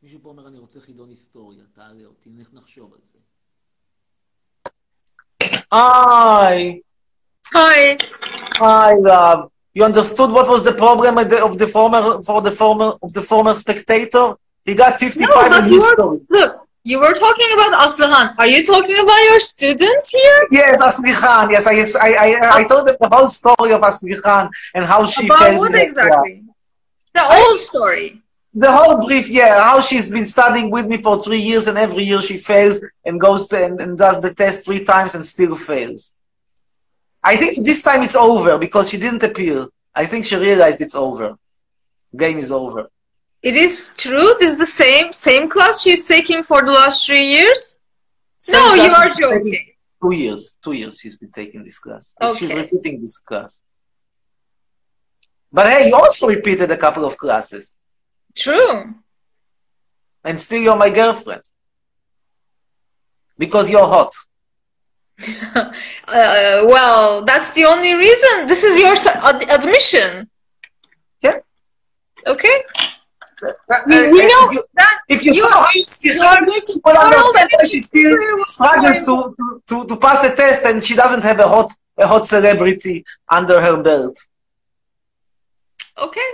מישהו 0.04 0.20
פה 0.22 0.30
אומר, 0.30 0.48
אני 0.48 0.60
רוצה 0.60 0.82
חידון 0.82 1.10
היסטוריה, 1.10 1.64
תעלה 1.74 2.06
אותי, 2.06 2.30
נלך 2.30 2.54
נחשוב 2.54 2.94
על 2.94 3.00
זה. 3.04 3.20
היי. 5.72 6.82
Hi. 7.54 7.98
Hi, 8.60 8.94
love. 9.02 9.59
You 9.80 9.86
understood 9.86 10.30
what 10.32 10.50
was 10.50 10.62
the 10.62 10.74
problem 10.74 11.18
of 11.18 11.30
the, 11.30 11.42
of 11.42 11.58
the 11.58 11.66
former 11.66 12.22
for 12.22 12.42
the 12.42 12.52
former 12.52 12.90
of 13.02 13.14
the 13.14 13.22
former 13.22 13.54
spectator? 13.54 14.36
He 14.66 14.76
got 14.76 15.00
55 15.00 15.30
No, 15.30 15.58
in 15.58 15.62
but 15.62 15.70
you 15.72 16.26
look, 16.30 16.68
you 16.84 17.00
were 17.00 17.14
talking 17.14 17.50
about 17.54 17.88
Aslihan. 17.88 18.36
Are 18.38 18.46
you 18.46 18.62
talking 18.66 19.00
about 19.00 19.22
your 19.30 19.40
students 19.40 20.12
here? 20.12 20.40
Yes, 20.52 20.82
Aslihan. 20.82 21.52
Yes, 21.52 21.66
I, 21.66 21.76
I, 22.08 22.10
I, 22.26 22.58
I 22.58 22.64
told 22.66 22.90
them 22.90 22.98
the 23.00 23.08
whole 23.08 23.30
story 23.30 23.72
of 23.72 23.80
Aslihan 23.80 24.50
and 24.76 24.84
how 24.84 25.06
she 25.06 25.28
About 25.28 25.56
what 25.56 25.74
exactly? 25.74 26.44
The 27.14 27.24
whole 27.24 27.56
story. 27.56 28.22
The 28.54 28.70
whole 28.70 29.06
brief, 29.06 29.30
yeah, 29.30 29.64
how 29.64 29.80
she's 29.80 30.12
been 30.12 30.26
studying 30.26 30.70
with 30.72 30.88
me 30.88 31.02
for 31.02 31.22
three 31.22 31.40
years 31.40 31.68
and 31.68 31.78
every 31.78 32.04
year 32.04 32.22
she 32.22 32.38
fails 32.38 32.82
and 33.06 33.18
goes 33.18 33.48
to, 33.48 33.64
and, 33.64 33.80
and 33.80 33.98
does 33.98 34.20
the 34.20 34.34
test 34.34 34.66
three 34.66 34.84
times 34.84 35.16
and 35.16 35.26
still 35.26 35.56
fails. 35.56 36.12
I 37.24 37.36
think 37.38 37.66
this 37.66 37.82
time 37.82 38.04
it's 38.04 38.16
over 38.16 38.58
because 38.58 38.90
she 38.90 38.98
didn't 38.98 39.24
appeal. 39.24 39.70
I 39.94 40.06
think 40.06 40.26
she 40.26 40.36
realized 40.36 40.80
it's 40.82 40.96
over. 40.96 41.38
Game 42.16 42.40
is 42.40 42.52
over. 42.52 42.90
It 43.42 43.56
is 43.56 43.92
true. 43.98 44.34
This 44.40 44.52
is 44.52 44.58
the 44.58 44.66
same 44.66 45.14
same 45.14 45.50
class 45.50 45.82
she's 45.82 46.08
taking 46.08 46.44
for 46.44 46.62
the 46.62 46.72
last 46.72 47.06
three 47.06 47.24
years. 47.24 47.80
Same 48.38 48.56
no, 48.56 48.84
you 48.84 48.92
are 48.92 49.10
joking. 49.10 49.66
Two 50.02 50.12
years. 50.12 50.58
Two 50.64 50.74
years 50.74 51.00
she's 51.00 51.18
been 51.18 51.32
taking 51.32 51.64
this 51.64 51.80
class. 51.80 52.16
Okay. 52.22 52.40
She's 52.40 52.52
repeating 52.52 53.02
this 53.02 53.18
class. 53.18 53.62
But 55.52 55.68
hey, 55.68 55.88
you 55.88 55.96
also 55.96 56.28
repeated 56.28 56.70
a 56.72 56.78
couple 56.78 57.06
of 57.06 57.18
classes. 57.18 57.76
True. 58.36 58.96
And 60.24 60.40
still 60.40 60.62
you're 60.62 60.76
my 60.76 60.90
girlfriend. 60.90 61.44
Because 63.38 63.70
you're 63.70 63.88
hot. 63.88 64.14
uh, 65.56 65.72
well, 66.08 67.26
that's 67.26 67.52
the 67.54 67.66
only 67.66 67.94
reason. 67.94 68.48
This 68.48 68.64
is 68.64 68.80
your 68.80 68.96
ad- 69.24 69.50
admission. 69.50 70.30
Yeah. 71.22 71.40
Okay. 72.26 72.64
Uh, 73.42 73.52
we, 73.88 73.96
uh, 73.96 74.12
we 74.12 74.20
know 74.20 74.52
you, 74.52 74.64
that 74.76 75.00
if 75.08 75.24
you, 75.24 75.34
you 75.34 75.48
saw 75.48 75.64
how 75.64 75.70
you 75.74 76.12
understand 76.12 77.50
that 77.58 77.68
she 77.70 77.80
still 77.80 78.46
struggles 78.46 79.04
to, 79.06 79.62
to, 79.68 79.88
to 79.88 79.96
pass 79.96 80.24
a 80.26 80.36
test 80.36 80.64
and 80.66 80.84
she 80.84 80.96
doesn't 80.96 81.22
have 81.22 81.40
a 81.40 81.48
hot 81.48 81.72
a 81.98 82.08
hot 82.08 82.26
celebrity 82.26 83.06
under 83.28 83.60
her 83.62 83.82
belt. 83.82 84.18
Okay. 85.98 86.30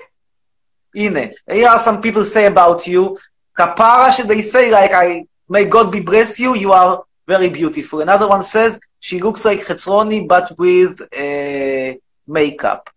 Ine, 0.95 1.33
here 1.51 1.67
are 1.67 1.79
some 1.79 2.01
people 2.01 2.23
say 2.23 2.45
about 2.45 2.85
you. 2.87 3.17
Kapara, 3.57 4.15
should 4.15 4.27
they 4.27 4.41
say 4.41 4.71
like 4.71 4.91
I 4.93 5.25
may 5.49 5.65
God 5.65 5.91
be 5.91 5.99
bless 5.99 6.39
you. 6.39 6.55
You 6.55 6.71
are 6.71 7.03
very 7.27 7.49
beautiful. 7.49 8.01
Another 8.01 8.27
one 8.27 8.43
says, 8.43 8.79
she 8.99 9.19
looks 9.19 9.45
like 9.45 9.59
Chetroni 9.59 10.27
but 10.27 10.57
with 10.57 11.01
uh, 11.01 11.97
makeup. 12.27 12.89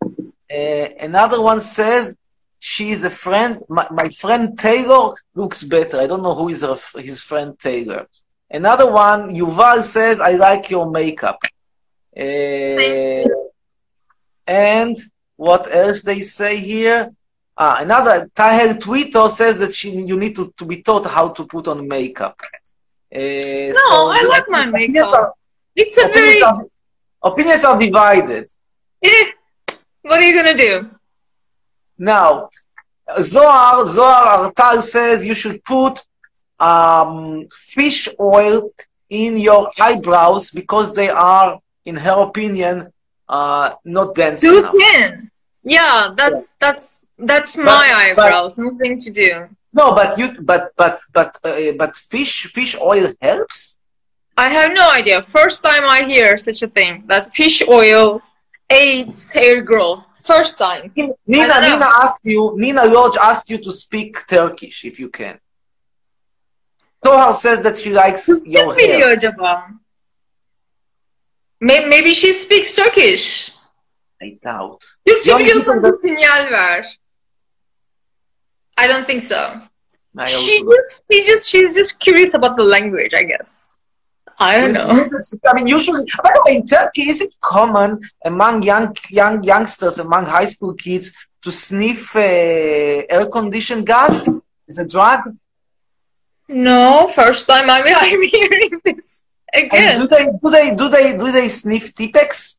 Uh, 0.50 0.88
another 1.00 1.40
one 1.40 1.60
says, 1.60 2.14
she 2.58 2.90
is 2.90 3.04
a 3.04 3.10
friend, 3.10 3.62
my, 3.68 3.86
my 3.90 4.08
friend 4.08 4.58
Taylor 4.58 5.14
looks 5.34 5.62
better. 5.62 6.00
I 6.00 6.06
don't 6.06 6.22
know 6.22 6.34
who 6.34 6.48
is 6.48 6.62
her, 6.62 6.76
his 6.96 7.22
friend 7.22 7.58
Taylor. 7.58 8.08
Another 8.50 8.90
one, 8.90 9.28
Yuval 9.34 9.84
says, 9.84 10.20
I 10.20 10.32
like 10.32 10.70
your 10.70 10.90
makeup. 10.90 11.40
Uh, 12.16 13.28
and 14.46 14.96
what 15.36 15.72
else 15.72 16.02
they 16.02 16.20
say 16.20 16.56
here? 16.56 17.12
Ah, 17.56 17.78
another 17.80 18.30
Tahel 18.34 18.80
Twitter 18.80 19.28
says 19.28 19.58
that 19.58 19.74
she, 19.74 19.90
you 19.90 20.16
need 20.16 20.34
to, 20.36 20.52
to 20.56 20.64
be 20.64 20.82
taught 20.82 21.06
how 21.06 21.28
to 21.28 21.44
put 21.44 21.68
on 21.68 21.86
makeup. 21.86 22.40
Uh, 23.14 23.72
No, 23.80 24.08
I 24.18 24.22
like 24.28 24.48
my 24.48 24.66
makeup. 24.66 25.12
are- 25.12 25.32
It's 25.74 25.96
a 25.98 26.06
opinions 26.06 26.34
very. 26.34 26.42
are- 26.42 26.66
opinions 27.22 27.64
are 27.64 27.78
divided. 27.78 28.44
Eh, 29.02 29.24
what 30.02 30.18
are 30.18 30.22
you 30.28 30.34
gonna 30.34 30.56
do? 30.56 30.90
Now, 31.96 32.48
Zohar, 33.20 33.86
Zohar 33.86 34.52
Artal 34.52 34.82
says 34.82 35.24
you 35.24 35.34
should 35.34 35.64
put 35.64 36.02
um, 36.60 37.46
fish 37.52 38.08
oil 38.18 38.70
in 39.08 39.36
your 39.38 39.70
eyebrows 39.80 40.50
because 40.50 40.92
they 40.92 41.08
are, 41.08 41.60
in 41.84 41.96
her 41.96 42.20
opinion, 42.28 42.92
uh, 43.28 43.74
not 43.84 44.14
dense 44.14 44.40
Too 44.40 44.58
enough. 44.58 44.74
thin. 44.76 45.30
Yeah, 45.62 46.10
that's 46.16 46.56
that's 46.56 47.10
that's 47.18 47.56
my 47.56 47.64
but- 48.16 48.26
eyebrows. 48.26 48.58
Nothing 48.58 48.98
to 48.98 49.10
do. 49.12 49.48
No, 49.72 49.94
but 49.94 50.18
you, 50.18 50.28
but 50.42 50.72
but 50.76 51.00
but 51.12 51.38
uh, 51.44 51.72
but 51.76 51.96
fish 51.96 52.50
fish 52.54 52.76
oil 52.80 53.12
helps. 53.20 53.76
I 54.36 54.48
have 54.48 54.72
no 54.72 54.90
idea. 54.90 55.20
First 55.22 55.62
time 55.64 55.84
I 55.84 56.04
hear 56.04 56.36
such 56.38 56.62
a 56.62 56.68
thing 56.68 57.04
that 57.06 57.34
fish 57.34 57.62
oil 57.68 58.22
aids 58.70 59.32
hair 59.32 59.62
growth. 59.62 60.04
First 60.26 60.58
time. 60.58 60.92
Nina. 61.26 61.60
Nina 61.60 61.88
asked 62.02 62.24
you, 62.24 62.54
Nina 62.56 62.84
Lodge 62.84 63.16
asked 63.20 63.50
you 63.50 63.58
to 63.58 63.72
speak 63.72 64.26
Turkish 64.26 64.84
if 64.84 64.98
you 65.00 65.08
can. 65.10 65.38
Tohar 67.04 67.32
says 67.34 67.60
that 67.62 67.76
she 67.78 67.90
likes 67.92 68.28
your 68.44 68.74
hair. 68.74 69.16
acaba? 69.16 69.74
May- 71.60 71.86
Maybe 71.86 72.14
she 72.14 72.32
speaks 72.32 72.74
Turkish. 72.76 73.50
I 74.22 74.38
doubt. 74.44 74.84
Türkçe 75.06 75.30
Yani 75.30 75.44
biliyorsan 75.44 75.82
bir 75.82 75.92
sinyal 75.92 76.50
ver. 76.50 76.98
I 78.82 78.86
don't 78.86 79.06
think 79.06 79.22
so. 79.22 79.40
She 80.26 80.54
just, 80.72 81.02
she 81.10 81.24
just, 81.30 81.44
she's 81.50 81.72
just 81.80 81.92
curious 82.00 82.32
about 82.34 82.56
the 82.56 82.64
language, 82.64 83.12
I 83.14 83.22
guess. 83.32 83.76
I 84.38 84.58
don't 84.58 84.72
know. 84.72 85.08
I 85.50 85.52
mean, 85.54 85.66
usually, 85.66 86.04
by 86.22 86.30
the 86.34 86.42
way, 86.46 86.56
in 86.56 86.66
Turkey, 86.66 87.08
is 87.12 87.20
it 87.20 87.34
common 87.40 87.90
among 88.24 88.62
young 88.62 88.94
young 89.10 89.42
youngsters, 89.42 89.98
among 89.98 90.26
high 90.26 90.46
school 90.54 90.74
kids, 90.74 91.06
to 91.42 91.50
sniff 91.50 92.14
uh, 92.16 92.20
air 93.14 93.26
conditioned 93.26 93.84
gas? 93.86 94.28
Is 94.68 94.78
a 94.78 94.86
drug? 94.86 95.20
No, 96.48 97.08
first 97.20 97.46
time 97.48 97.68
I'm, 97.68 97.84
I'm 98.04 98.22
hearing 98.22 98.70
this 98.84 99.24
And 99.52 99.66
again. 99.66 100.00
do 100.00 100.06
they 100.14 100.24
do 100.42 100.50
they 100.56 100.66
do 100.80 100.88
they 100.88 101.06
do 101.18 101.32
they 101.32 101.48
sniff 101.48 101.94
Tipex? 101.94 102.56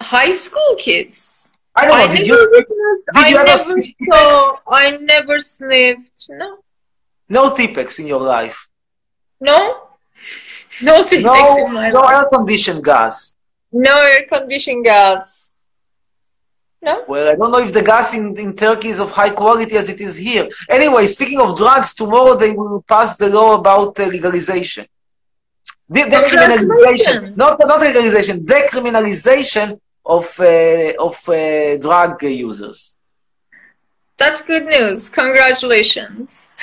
High 0.00 0.30
school 0.30 0.76
kids. 0.78 1.53
I 1.76 1.86
don't 1.86 1.98
know. 1.98 2.04
I 2.04 2.06
did 2.06 2.14
never, 2.14 2.24
you 2.24 2.48
sniff, 2.48 2.66
did 2.68 3.24
I 3.24 3.28
you 3.28 3.36
ever 3.36 3.46
never 3.46 3.82
saw, 3.82 4.56
I 4.68 4.90
never 4.98 5.38
sniffed. 5.40 6.30
No, 6.30 6.58
No 7.28 7.50
Tipex 7.50 7.98
in 7.98 8.06
your 8.06 8.20
life. 8.20 8.68
no, 9.40 9.58
no 10.82 11.04
Tipex 11.04 11.22
No, 11.22 11.66
in 11.66 11.72
my 11.74 11.90
no 11.90 12.00
life. 12.00 12.10
No 12.12 12.18
air 12.18 12.24
conditioned 12.32 12.84
gas. 12.84 13.34
No 13.72 13.94
air 14.02 14.24
conditioned 14.32 14.84
gas. 14.84 15.52
No. 16.80 17.02
Well, 17.08 17.30
I 17.30 17.34
don't 17.34 17.50
know 17.50 17.60
if 17.60 17.72
the 17.72 17.82
gas 17.82 18.12
in, 18.14 18.36
in 18.38 18.54
Turkey 18.54 18.88
is 18.88 19.00
of 19.00 19.10
high 19.10 19.30
quality 19.30 19.74
as 19.76 19.88
it 19.88 20.00
is 20.02 20.16
here. 20.16 20.48
Anyway, 20.68 21.06
speaking 21.06 21.40
of 21.40 21.56
drugs, 21.56 21.94
tomorrow 21.94 22.34
they 22.36 22.50
will 22.50 22.84
pass 22.86 23.16
the 23.16 23.28
law 23.30 23.54
about 23.54 23.98
uh, 23.98 24.04
legalization. 24.04 24.86
De- 25.90 26.02
decriminalization, 26.16 27.36
not 27.36 27.58
not 27.60 27.80
legalization, 27.80 28.44
decriminalization 28.44 29.80
of 30.04 30.38
uh, 30.40 30.92
of 30.98 31.28
uh, 31.28 31.76
drug 31.76 32.22
users. 32.22 32.94
That's 34.16 34.46
good 34.46 34.66
news. 34.66 35.08
Congratulations. 35.08 36.56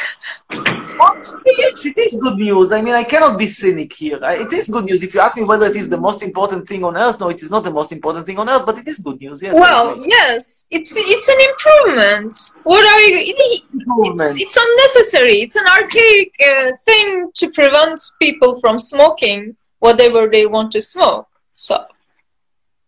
Honestly, 1.01 1.51
yes, 1.57 1.85
it 1.85 1.97
is 1.97 2.19
good 2.21 2.37
news. 2.37 2.71
I 2.71 2.81
mean, 2.81 2.93
I 2.93 3.03
cannot 3.03 3.37
be 3.37 3.47
cynic 3.47 3.91
here. 3.91 4.19
It 4.21 4.53
is 4.53 4.69
good 4.69 4.85
news. 4.85 5.03
If 5.03 5.13
you 5.13 5.19
ask 5.19 5.35
me 5.35 5.43
whether 5.43 5.65
it 5.65 5.75
is 5.75 5.89
the 5.89 5.97
most 5.97 6.23
important 6.23 6.65
thing 6.67 6.83
on 6.85 6.95
earth, 6.95 7.19
no, 7.19 7.29
it 7.29 7.41
is 7.41 7.49
not 7.49 7.65
the 7.65 7.71
most 7.71 7.91
important 7.91 8.25
thing 8.25 8.39
on 8.39 8.49
earth, 8.49 8.65
but 8.65 8.77
it 8.77 8.87
is 8.87 8.99
good 8.99 9.19
news. 9.19 9.41
Yes. 9.41 9.55
Well, 9.55 10.01
yes, 10.07 10.67
it's 10.71 10.95
it's 10.97 11.27
an 11.27 11.41
improvement. 11.49 12.35
What 12.63 12.85
are 12.85 13.01
you? 13.01 13.35
It, 13.35 13.63
Improvement. 13.73 14.31
it's, 14.31 14.41
it's 14.41 14.57
unnecessary. 14.57 15.41
It's 15.41 15.57
an 15.57 15.67
archaic 15.67 16.33
uh, 16.39 16.71
thing 16.85 17.31
to 17.35 17.49
prevent 17.51 17.99
people 18.21 18.59
from 18.61 18.79
smoking 18.79 19.57
whatever 19.79 20.29
they 20.29 20.45
want 20.45 20.71
to 20.71 20.81
smoke. 20.81 21.27
So 21.51 21.85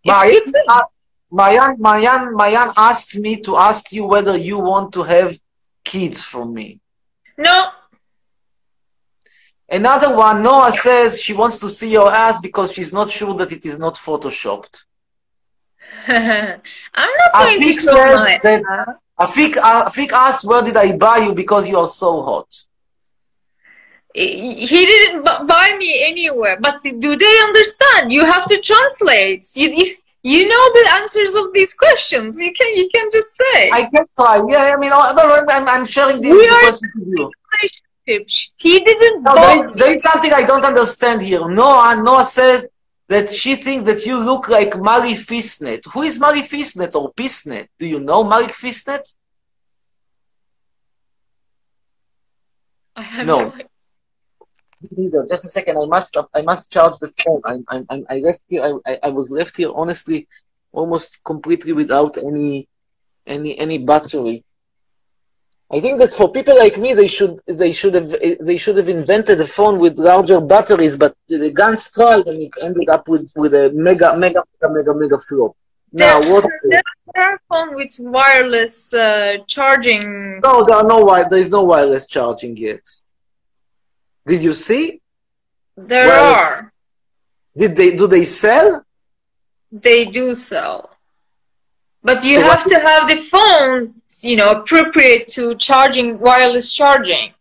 it's 0.04 0.24
Mayan, 0.24 0.32
good 0.32 0.54
thing. 0.54 0.64
uh, 0.68 0.84
Mayan, 1.32 1.76
Mayan, 1.80 2.34
Mayan 2.36 2.72
asked 2.78 3.18
me 3.20 3.42
to 3.42 3.58
ask 3.58 3.92
you 3.92 4.06
whether 4.06 4.36
you 4.38 4.60
want 4.60 4.94
to 4.94 5.04
have 5.04 5.38
kids 5.84 6.24
from 6.24 6.54
me. 6.54 6.80
No, 7.38 7.70
Another 9.70 10.16
one, 10.16 10.44
Noah 10.44 10.72
says 10.72 11.20
she 11.20 11.34
wants 11.34 11.58
to 11.58 11.70
see 11.70 11.92
your 11.92 12.14
ass 12.14 12.40
because 12.40 12.72
she's 12.74 12.94
not 12.94 13.10
sure 13.10 13.34
that 13.36 13.52
it 13.52 13.66
is 13.66 13.80
not 13.80 13.96
photoshopped. 13.96 14.84
I'm 16.08 16.60
not 17.22 17.32
going 17.40 17.60
to 17.60 17.70
Afik 17.70 17.80
show 17.80 17.96
says 17.96 18.22
my. 18.22 18.40
that 18.44 18.62
Afik, 19.20 19.54
Afik 19.56 20.12
asked, 20.12 20.46
"Where 20.46 20.62
did 20.62 20.78
I 20.78 20.92
buy 20.96 21.18
you? 21.18 21.34
Because 21.34 21.68
you 21.68 21.80
are 21.80 21.88
so 21.88 22.22
hot." 22.22 22.50
He 24.16 24.86
didn't 24.86 25.24
buy 25.24 25.76
me 25.80 26.04
anywhere, 26.12 26.58
but 26.62 26.82
do 26.84 27.16
they 27.16 27.36
understand? 27.48 28.12
You 28.12 28.26
have 28.26 28.46
to 28.46 28.58
translate. 28.60 29.44
You 29.56 29.70
if 29.84 29.98
you 30.22 30.48
know 30.48 30.64
the 30.78 30.90
answers 31.00 31.34
of 31.36 31.52
these 31.54 31.74
questions. 31.74 32.38
You 32.40 32.54
can 32.54 32.70
you 32.76 32.88
can 32.94 33.10
just 33.12 33.36
say. 33.36 33.72
I 33.74 33.84
can 33.94 34.06
try. 34.16 34.36
Yeah, 34.48 34.74
I 34.74 34.78
mean, 34.78 34.92
I'm, 34.94 35.68
I'm 35.68 35.86
sharing 35.86 36.22
the, 36.22 36.30
We 36.30 36.48
question 36.48 36.92
to 36.96 37.02
you. 37.18 37.32
He 38.58 38.80
didn't 38.84 39.24
No, 39.24 39.34
buy 39.36 39.56
there, 39.56 39.68
is- 39.70 39.76
there 39.76 39.94
is 39.96 40.04
something 40.04 40.32
I 40.32 40.44
don't 40.44 40.66
understand 40.66 41.22
here. 41.22 41.48
Noah, 41.50 41.96
Noah 41.96 42.26
says 42.26 42.68
that 43.10 43.30
she 43.32 43.56
thinks 43.56 43.86
that 43.90 44.06
you 44.06 44.24
look 44.24 44.48
like 44.48 44.78
Mari 44.80 45.14
Fisnet. 45.14 45.86
Who 45.94 46.02
is 46.04 46.20
Mari 46.20 46.42
Fisnet 46.42 46.94
or 46.96 47.12
Pisnet? 47.14 47.68
Do 47.80 47.86
you 47.88 48.00
know 48.00 48.24
Mari 48.24 48.48
Fisnet? 48.48 49.06
I 52.96 53.02
have 53.02 53.26
No. 53.26 53.40
no. 53.50 53.54
Just 55.30 55.46
a 55.46 55.50
second. 55.50 55.78
I 55.78 55.86
must. 55.86 56.18
I 56.34 56.42
must 56.42 56.72
charge 56.72 57.00
the 57.00 57.12
phone. 57.24 57.42
I'm. 57.46 57.66
I, 57.70 57.84
I, 57.90 58.04
I 58.10 58.18
left 58.20 58.42
here. 58.48 58.80
I, 58.86 59.00
I, 59.04 59.10
was 59.10 59.32
left 59.32 59.58
here 59.58 59.72
honestly, 59.74 60.28
almost 60.72 61.24
completely 61.24 61.74
without 61.74 62.18
any, 62.18 62.68
any, 63.26 63.58
any 63.58 63.78
battery. 63.78 64.44
I 65.72 65.80
think 65.80 66.00
that 66.00 66.14
for 66.14 66.32
people 66.32 66.56
like 66.58 66.78
me, 66.78 66.94
they 66.94 67.08
should 67.08 67.40
they 67.48 67.72
should 67.72 67.96
have 67.96 68.16
they 68.42 68.58
should 68.58 68.78
have 68.78 68.90
invented 68.90 69.42
a 69.42 69.48
phone 69.48 69.80
with 69.80 69.98
larger 69.98 70.40
batteries. 70.40 70.98
But 70.98 71.16
the 71.28 71.52
Gans 71.52 71.90
tried, 71.92 72.28
and 72.28 72.42
it 72.44 72.52
ended 72.62 72.90
up 72.90 73.08
with 73.08 73.32
with 73.36 73.54
a 73.54 73.72
mega 73.74 74.16
mega 74.16 74.44
mega 74.62 74.74
mega 74.74 74.94
mega 74.94 75.18
flop. 75.18 75.56
Now, 75.96 76.20
There, 76.22 76.34
what? 76.34 76.50
there 76.66 76.82
are 77.32 77.40
phones 77.50 77.76
with 77.76 78.12
wireless 78.12 78.94
uh, 78.96 79.38
charging. 79.48 80.40
No, 80.42 80.66
there 80.66 80.78
are 80.78 80.84
no 80.84 81.00
wi- 81.00 81.28
There 81.30 81.40
is 81.40 81.52
no 81.52 81.64
wireless 81.64 82.08
charging 82.08 82.58
yet. 82.58 82.82
Did 84.26 84.44
you 84.44 84.54
see? 84.54 85.02
There 85.76 86.08
Wireless- 86.08 86.38
are. 86.38 86.74
Did 87.58 87.76
they? 87.76 87.96
Do 87.96 88.08
they 88.08 88.26
sell? 88.26 88.84
They 89.72 90.06
do 90.06 90.36
sell. 90.36 90.90
But 92.04 92.24
you 92.24 92.36
So 92.42 92.48
have 92.48 92.64
to 92.66 92.80
have 92.80 93.08
the 93.10 93.16
phone, 93.16 93.94
you 94.22 94.36
know, 94.36 94.52
appropriate 94.52 95.28
to 95.30 95.56
charging 95.56 96.20
wireless 96.20 96.74
charging. 96.74 97.34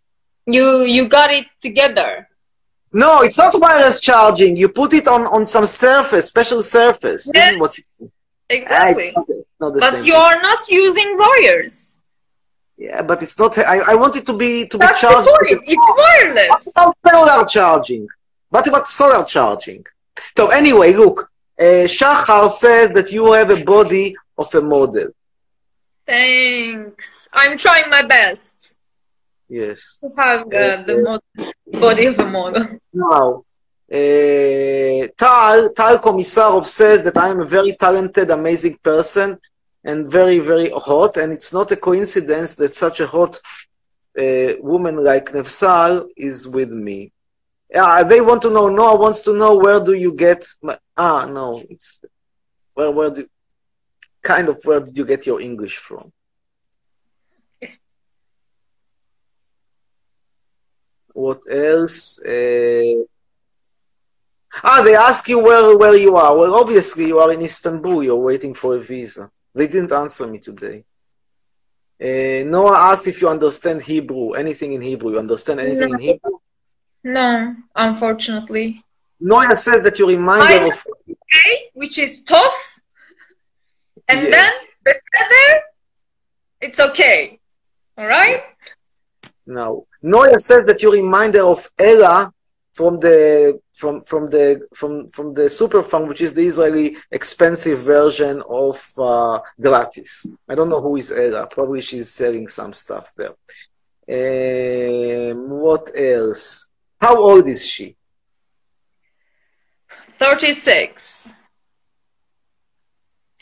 You 0.47 0.83
you 0.83 1.09
got 1.09 1.31
it 1.31 1.47
together. 1.61 2.29
No, 2.93 3.23
it's 3.23 3.39
not 3.39 3.59
wireless 3.59 4.01
charging. 4.01 4.57
You 4.57 4.69
put 4.69 4.93
it 4.93 5.09
on 5.09 5.27
on 5.27 5.47
some 5.47 5.67
surface, 5.67 6.29
special 6.29 6.63
surface. 6.63 7.31
What. 7.59 7.75
Exactly. 8.51 9.15
But 9.59 10.05
you 10.05 10.13
thing. 10.13 10.13
are 10.13 10.43
not 10.43 10.59
using 10.69 11.17
wires. 11.17 12.02
Yeah, 12.87 13.03
but 13.11 13.19
it's 13.25 13.39
not. 13.43 13.53
I, 13.59 13.79
I 13.93 13.95
want 14.03 14.15
it 14.21 14.25
to 14.31 14.35
be 14.45 14.53
to 14.71 14.77
That's 14.77 15.01
be 15.01 15.07
the 15.07 15.13
charged. 15.13 15.29
point. 15.29 15.61
It's 15.75 15.89
wireless. 16.01 16.63
What 16.75 16.97
about 17.05 17.15
solar 17.15 17.45
charging? 17.57 18.05
What 18.55 18.67
about 18.71 18.87
solar 19.01 19.25
charging? 19.35 19.83
So 20.37 20.43
anyway, 20.61 20.91
look, 21.03 21.19
uh, 21.67 21.87
Shachar 21.97 22.51
says 22.51 22.87
that 22.97 23.09
you 23.15 23.23
have 23.39 23.51
a 23.51 23.61
body 23.75 24.07
of 24.37 24.49
a 24.61 24.63
model. 24.75 25.09
Thanks. 26.13 27.29
I'm 27.41 27.57
trying 27.65 27.89
my 27.97 28.03
best 28.03 28.79
Yes. 29.49 29.99
to 30.01 30.09
have 30.21 30.41
uh, 30.63 30.83
the 30.89 30.97
mod- 31.07 31.53
body 31.85 32.07
of 32.07 32.19
a 32.19 32.29
model. 32.39 32.65
Now, 32.95 33.27
uh, 34.01 35.01
Tal, 35.23 35.59
Tal 35.79 35.97
Komisarov 36.07 36.67
says 36.67 36.99
that 37.05 37.17
I 37.17 37.29
am 37.29 37.41
a 37.41 37.47
very 37.47 37.75
talented, 37.85 38.31
amazing 38.31 38.77
person 38.91 39.39
and 39.85 40.11
very, 40.11 40.39
very 40.39 40.71
hot. 40.71 41.17
And 41.17 41.33
it's 41.33 41.53
not 41.53 41.71
a 41.71 41.77
coincidence 41.77 42.55
that 42.57 42.75
such 42.75 43.01
a 43.01 43.07
hot 43.07 43.41
uh, 44.19 44.55
woman 44.61 44.97
like 44.97 45.33
Nevsal 45.33 46.09
is 46.17 46.47
with 46.47 46.73
me. 46.73 47.13
Yeah, 47.71 48.03
they 48.03 48.21
want 48.21 48.43
to 48.43 48.51
know. 48.51 48.69
Noah 48.69 48.97
wants 48.97 49.23
to 49.23 49.33
know 49.33 49.57
where 49.57 49.81
do 49.81 49.95
you 49.95 50.15
get? 50.15 50.47
My, 50.61 50.79
ah, 50.97 51.25
no, 51.25 51.63
it's 51.71 52.01
where. 52.75 52.91
Where 52.91 53.11
do 53.11 53.27
kind 54.23 54.49
of 54.49 54.59
where 54.65 54.81
did 54.81 54.97
you 54.97 55.05
get 55.05 55.27
your 55.27 55.41
English 55.41 55.77
from? 55.77 56.13
What 61.15 61.43
else? 61.51 62.23
Uh, 62.23 63.05
ah, 64.63 64.83
they 64.83 64.95
ask 64.95 65.29
you 65.29 65.39
where 65.39 65.77
where 65.77 65.97
you 65.97 66.17
are. 66.17 66.37
Well, 66.37 66.55
obviously 66.55 67.07
you 67.07 67.19
are 67.19 67.33
in 67.33 67.43
Istanbul. 67.43 68.03
You're 68.03 68.17
waiting 68.17 68.55
for 68.55 68.77
a 68.77 68.81
visa. 68.81 69.31
They 69.55 69.67
didn't 69.67 69.93
answer 69.93 70.27
me 70.27 70.39
today. 70.39 70.85
Uh, 72.01 72.45
Noah 72.49 72.77
asked 72.91 73.07
if 73.07 73.21
you 73.21 73.29
understand 73.29 73.83
Hebrew, 73.83 74.33
anything 74.33 74.73
in 74.73 74.81
Hebrew. 74.83 75.13
You 75.13 75.19
understand 75.19 75.61
anything 75.61 75.91
in 75.91 75.99
Hebrew? 75.99 76.39
No, 77.05 77.55
unfortunately. 77.77 78.83
Noah 79.21 79.55
says 79.57 79.83
that 79.85 79.99
you 79.99 80.09
remind 80.09 80.43
her 80.43 80.67
of. 80.67 80.85
Okay, 81.09 81.71
which 81.75 81.99
is 81.99 82.25
tough. 82.25 82.81
And 84.09 84.25
Yeah. 84.25 84.31
then 84.31 84.53
the 84.85 85.01
there, 85.13 85.63
it's 86.61 86.81
okay. 86.81 87.39
All 87.97 88.07
right? 88.07 88.41
No. 89.47 89.87
Noah 90.03 90.39
says 90.39 90.67
that 90.67 90.83
you 90.83 90.93
remind 90.93 91.35
her 91.35 91.43
of 91.43 91.69
Ella 91.79 92.33
from 92.73 92.99
the 93.01 93.61
from 93.75 94.01
from 94.01 94.27
the 94.29 94.67
from 94.75 95.09
from 95.09 95.35
the 95.35 95.49
super 95.51 95.83
fund, 95.83 96.09
which 96.09 96.21
is 96.21 96.33
the 96.35 96.47
Israeli 96.47 96.97
expensive 97.11 97.79
version 97.81 98.43
of 98.49 98.77
uh, 98.99 99.41
gratis. 99.61 100.27
I 100.49 100.55
don't 100.55 100.71
know 100.71 100.81
who 100.81 100.97
is 100.97 101.13
Ella. 101.13 101.47
Probably 101.47 101.83
she's 101.83 102.11
selling 102.11 102.49
some 102.49 102.73
stuff 102.73 103.13
there. 103.17 103.35
Um, 104.09 105.49
what 105.51 105.91
else? 105.95 106.67
How 107.01 107.17
old 107.17 107.47
is 107.47 107.67
she? 107.67 107.97
36. 109.89 111.49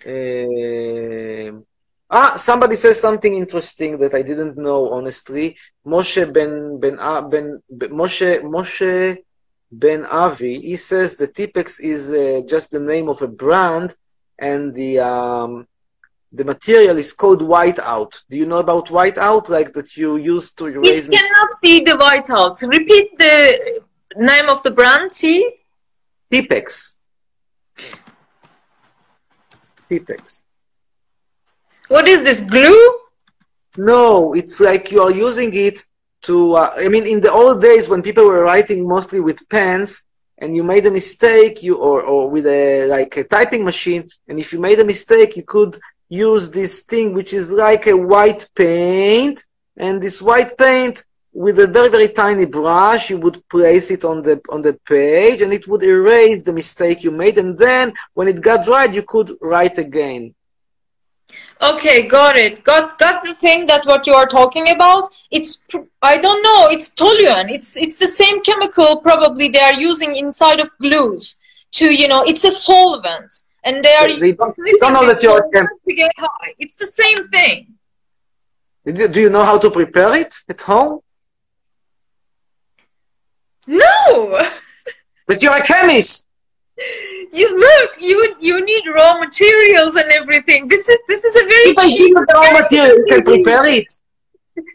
Um, 0.07 1.67
ah, 2.11 2.37
somebody 2.37 2.77
says 2.77 3.01
something 3.01 3.35
interesting 3.35 3.99
that 3.99 4.15
I 4.15 4.23
didn't 4.23 4.57
know, 4.57 4.91
honestly. 4.91 5.57
Moshe 5.87 6.33
Ben 6.33 6.79
Ben 6.81 6.97
Ben, 7.31 7.63
ben 7.71 7.91
Moshe 7.91 8.43
Moshe 8.43 9.19
Ben 9.71 10.05
Avi. 10.07 10.61
He 10.61 10.77
says 10.77 11.17
the 11.17 11.29
Tipex 11.29 11.81
is 11.81 12.11
uh, 12.11 12.43
just 12.47 12.71
the 12.71 12.81
name 12.81 13.09
of 13.09 13.23
a 13.23 13.29
brand, 13.29 13.95
and 14.39 14.75
the 14.75 14.99
um, 15.01 15.67
the 16.33 16.45
material 16.45 16.97
is 16.99 17.13
called 17.13 17.41
whiteout. 17.41 18.23
Do 18.29 18.37
you 18.37 18.47
know 18.47 18.59
about 18.59 18.87
whiteout? 18.89 19.49
Like 19.49 19.73
that 19.75 19.97
you 19.97 20.17
use 20.17 20.53
to 20.55 20.67
erase. 20.67 21.09
It 21.09 21.13
cannot 21.13 21.51
be 21.63 21.81
the 21.81 21.93
whiteout. 21.93 22.57
Repeat 22.69 23.19
the 23.19 23.83
name 24.17 24.49
of 24.49 24.63
the 24.63 24.71
brand, 24.71 25.13
see? 25.13 25.57
Tipex. 26.31 26.97
Tipex. 29.89 30.43
What 31.91 32.07
is 32.07 32.23
this, 32.23 32.41
glue? 32.41 32.81
No, 33.77 34.33
it's 34.33 34.61
like 34.61 34.93
you 34.93 35.03
are 35.03 35.11
using 35.11 35.53
it 35.53 35.83
to. 36.23 36.55
Uh, 36.55 36.73
I 36.77 36.89
mean, 36.89 37.05
in 37.05 37.21
the 37.21 37.33
old 37.33 37.61
days 37.61 37.89
when 37.89 38.01
people 38.01 38.25
were 38.27 38.45
writing 38.45 38.87
mostly 38.87 39.19
with 39.19 39.49
pens, 39.49 40.05
and 40.39 40.55
you 40.55 40.63
made 40.63 40.87
a 40.87 40.93
mistake, 40.93 41.65
you 41.65 41.75
or 41.89 42.01
or 42.03 42.31
with 42.31 42.47
a 42.47 42.87
like 42.87 43.17
a 43.17 43.25
typing 43.25 43.65
machine, 43.65 44.09
and 44.29 44.39
if 44.39 44.53
you 44.53 44.61
made 44.61 44.79
a 44.79 44.85
mistake, 44.85 45.37
you 45.37 45.43
could 45.43 45.81
use 46.09 46.45
this 46.53 46.83
thing 46.83 47.13
which 47.13 47.33
is 47.33 47.51
like 47.51 47.89
a 47.89 47.97
white 47.97 48.49
paint, 48.55 49.45
and 49.77 50.01
this 50.01 50.23
white 50.23 50.57
paint 50.57 51.03
with 51.33 51.59
a 51.59 51.67
very 51.67 51.89
very 51.89 52.11
tiny 52.23 52.45
brush, 52.45 53.11
you 53.11 53.19
would 53.19 53.39
place 53.49 53.91
it 53.91 54.05
on 54.05 54.23
the 54.23 54.41
on 54.49 54.63
the 54.63 54.75
page, 54.95 55.43
and 55.43 55.53
it 55.53 55.67
would 55.67 55.83
erase 55.83 56.45
the 56.45 56.53
mistake 56.53 57.03
you 57.03 57.11
made, 57.11 57.37
and 57.37 57.59
then 57.59 57.93
when 58.15 58.29
it 58.29 58.41
got 58.41 58.65
dried 58.65 58.95
you 58.95 59.03
could 59.03 59.37
write 59.41 59.77
again. 59.77 60.37
Okay, 61.63 62.07
got 62.09 62.37
it. 62.37 62.65
Got 62.65 62.99
got 62.99 63.23
the 63.23 63.35
thing 63.35 63.67
that 63.67 63.85
what 63.85 64.07
you 64.07 64.15
are 64.15 64.27
talking 64.27 64.71
about. 64.71 65.09
It's 65.31 65.67
I 66.03 66.17
don't 66.17 66.43
know. 66.43 66.69
It's 66.71 66.95
toluene. 66.95 67.51
It's 67.53 67.77
it's 67.77 67.99
the 67.99 68.09
same 68.09 68.41
chemical 68.43 69.01
probably 69.03 69.49
they 69.51 69.61
are 69.61 69.75
using 69.75 70.17
inside 70.17 70.59
of 70.61 70.71
glues 70.81 71.37
to 71.73 71.85
you 71.95 72.09
know. 72.09 72.23
It's 72.27 72.45
a 72.45 72.51
solvent, 72.51 73.31
and 73.65 73.85
they 73.85 73.95
are 73.95 74.09
They 74.09 74.33
don't- 74.33 74.53
sniffing 74.55 74.79
don't 74.81 74.93
know 74.95 75.07
that 75.13 75.23
you're 75.23 75.43
to 75.89 75.95
get 75.95 76.13
high. 76.17 76.55
It's 76.59 76.77
the 76.77 76.87
same 76.87 77.21
thing. 77.29 77.75
Do 78.87 79.07
do 79.09 79.21
you 79.21 79.31
know 79.31 79.45
how 79.45 79.59
to 79.59 79.71
prepare 79.71 80.15
it 80.17 80.33
at 80.49 80.61
home? 80.63 81.01
No, 83.67 84.41
But 85.27 85.43
you're 85.43 85.55
a 85.55 85.65
chemist. 85.65 86.27
you 87.33 87.59
look. 87.59 88.01
You 88.01 88.35
you 88.41 88.65
need 88.65 88.85
raw 88.95 89.19
materials 89.19 89.97
and 89.97 90.11
everything. 90.13 90.69
This 90.69 90.89
is 90.89 91.01
this 91.09 91.25
is 91.25 91.37
a 91.37 91.47
very 91.47 91.71
If 91.71 91.79
I 91.79 91.89
give 91.89 91.97
cheap. 91.99 92.09
you 92.11 92.27
the 92.27 92.35
raw 92.35 92.61
material, 92.61 92.97
you 92.99 93.07
can 93.09 93.23
prepare 93.23 93.67
it. 93.67 93.87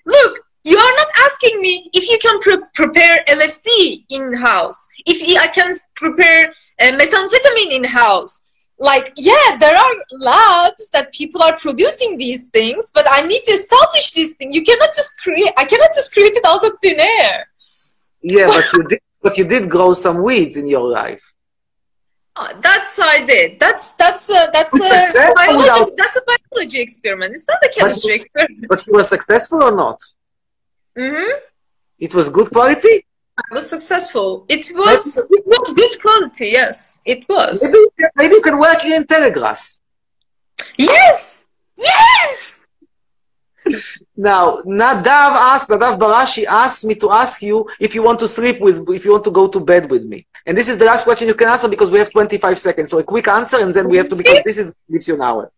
Look, 0.05 0.39
you 0.63 0.77
are 0.77 0.93
not 0.97 1.07
asking 1.25 1.61
me 1.61 1.89
if 1.93 2.09
you 2.09 2.17
can 2.21 2.39
pre- 2.39 2.67
prepare 2.73 3.23
LSD 3.27 4.05
in 4.09 4.33
house. 4.33 4.87
If 5.05 5.37
I 5.37 5.47
can 5.47 5.75
prepare 5.95 6.51
uh, 6.79 6.91
methamphetamine 6.99 7.71
in 7.71 7.83
house. 7.83 8.41
Like, 8.77 9.13
yeah, 9.15 9.57
there 9.57 9.77
are 9.77 9.93
labs 10.11 10.91
that 10.91 11.13
people 11.13 11.41
are 11.41 11.55
producing 11.55 12.17
these 12.17 12.47
things, 12.47 12.91
but 12.93 13.05
I 13.09 13.21
need 13.21 13.41
to 13.43 13.53
establish 13.53 14.11
this 14.11 14.35
thing. 14.35 14.51
You 14.51 14.63
cannot 14.63 14.89
just 14.89 15.17
create. 15.19 15.53
I 15.55 15.63
cannot 15.63 15.91
just 15.95 16.11
create 16.13 16.35
it 16.35 16.43
out 16.45 16.65
of 16.65 16.73
thin 16.79 16.99
air. 16.99 17.47
Yeah, 18.21 18.47
but 18.47 18.65
you 18.73 18.83
did. 18.83 18.99
But 19.21 19.37
you 19.39 19.45
did 19.45 19.69
grow 19.71 19.93
some 19.93 20.21
weeds 20.21 20.55
in 20.55 20.67
your 20.67 20.87
life. 20.87 21.34
Uh, 22.37 22.53
that's 22.59 22.99
I 22.99 23.23
did. 23.25 23.59
That's 23.59 23.93
that's 23.93 24.29
a, 24.29 24.49
that's 24.51 24.73
a 24.79 24.89
biology. 25.35 25.93
That's 25.97 26.17
a 26.17 26.21
biology 26.27 26.81
experiment. 26.81 27.33
It's 27.33 27.47
not 27.47 27.59
a 27.63 27.69
chemistry 27.69 28.15
experiment. 28.15 28.65
But 28.67 28.85
you 28.85 28.93
were 28.93 29.03
successful 29.03 29.63
or 29.63 29.71
not? 29.71 29.99
Mm-hmm. 30.97 31.39
It 31.99 32.13
was 32.13 32.27
good 32.29 32.49
quality. 32.51 33.05
I 33.37 33.53
was 33.53 33.69
successful. 33.69 34.45
It 34.49 34.63
was 34.75 35.27
it 35.31 35.45
was 35.45 35.73
good 35.73 36.01
quality. 36.01 36.47
Yes, 36.49 37.01
it 37.05 37.27
was. 37.29 37.63
Maybe, 37.63 37.77
you 37.77 37.89
can- 37.99 38.09
maybe 38.15 38.33
you 38.35 38.41
can 38.41 38.59
work 38.59 38.81
here 38.81 38.95
in 38.97 39.05
Telegrass. 39.05 39.79
Yes, 40.77 41.45
yes. 41.77 42.64
Now, 44.15 44.61
Nadav 44.61 45.31
asked, 45.51 45.69
Nadav 45.69 45.97
Barashi 45.99 46.45
asked 46.45 46.85
me 46.85 46.95
to 46.95 47.11
ask 47.11 47.41
you 47.41 47.69
if 47.79 47.93
you 47.95 48.01
want 48.03 48.19
to 48.19 48.27
sleep 48.27 48.59
with, 48.61 48.87
if 48.89 49.05
you 49.05 49.11
want 49.11 49.23
to 49.25 49.31
go 49.31 49.47
to 49.47 49.59
bed 49.59 49.89
with 49.89 50.05
me. 50.05 50.25
And 50.45 50.57
this 50.57 50.69
is 50.69 50.77
the 50.77 50.85
last 50.85 51.03
question 51.03 51.27
you 51.27 51.33
can 51.33 51.47
answer 51.47 51.67
because 51.67 51.91
we 51.91 51.99
have 51.99 52.11
25 52.11 52.57
seconds. 52.59 52.91
So 52.91 52.99
a 52.99 53.03
quick 53.03 53.27
answer 53.27 53.59
and 53.59 53.73
then 53.73 53.89
we 53.89 53.97
have 53.97 54.09
to, 54.09 54.15
because 54.15 54.39
this 54.45 54.57
is, 54.57 54.71
gives 54.91 55.07
you 55.07 55.15
an 55.15 55.21
hour. 55.21 55.51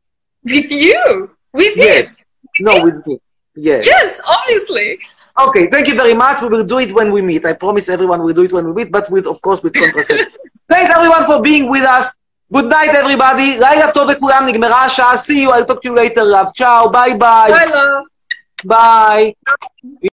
With 0.43 0.71
you, 0.71 1.31
with 1.53 1.75
Yes. 1.75 2.07
him. 2.07 2.15
No, 2.61 2.83
with 2.83 3.05
me. 3.05 3.19
Yes. 3.55 3.85
Yes, 3.85 4.21
obviously. 4.27 4.99
Okay, 5.39 5.67
thank 5.67 5.87
you 5.87 5.95
very 5.95 6.13
much. 6.13 6.41
We 6.41 6.49
will 6.49 6.63
do 6.65 6.79
it 6.79 6.93
when 6.93 7.11
we 7.11 7.21
meet. 7.21 7.45
I 7.45 7.53
promise 7.53 7.89
everyone 7.89 8.23
we'll 8.23 8.33
do 8.33 8.43
it 8.43 8.53
when 8.53 8.65
we 8.65 8.73
meet, 8.73 8.91
but 8.91 9.09
with, 9.11 9.27
of 9.27 9.41
course, 9.41 9.61
with 9.61 9.73
contraception. 9.73 10.27
Thanks 10.69 10.95
everyone 10.95 11.25
for 11.25 11.41
being 11.41 11.69
with 11.69 11.83
us. 11.83 12.13
Good 12.53 12.69
night 12.69 12.95
everybody, 12.95 13.59
לילה 13.59 13.91
טוב 13.91 14.09
לכולם, 14.09 14.45
נגמרה 14.45 14.85
השעה, 14.85 15.13
see 15.15 15.45
you, 15.45 15.51
I'll 15.51 15.65
talk 15.65 15.81
to 15.81 15.89
you 15.89 15.95
later, 15.95 16.21
love, 16.21 16.51
צ'או, 16.57 16.89
ביי 16.91 17.13
ביי. 17.13 17.53
ביי. 18.63 19.31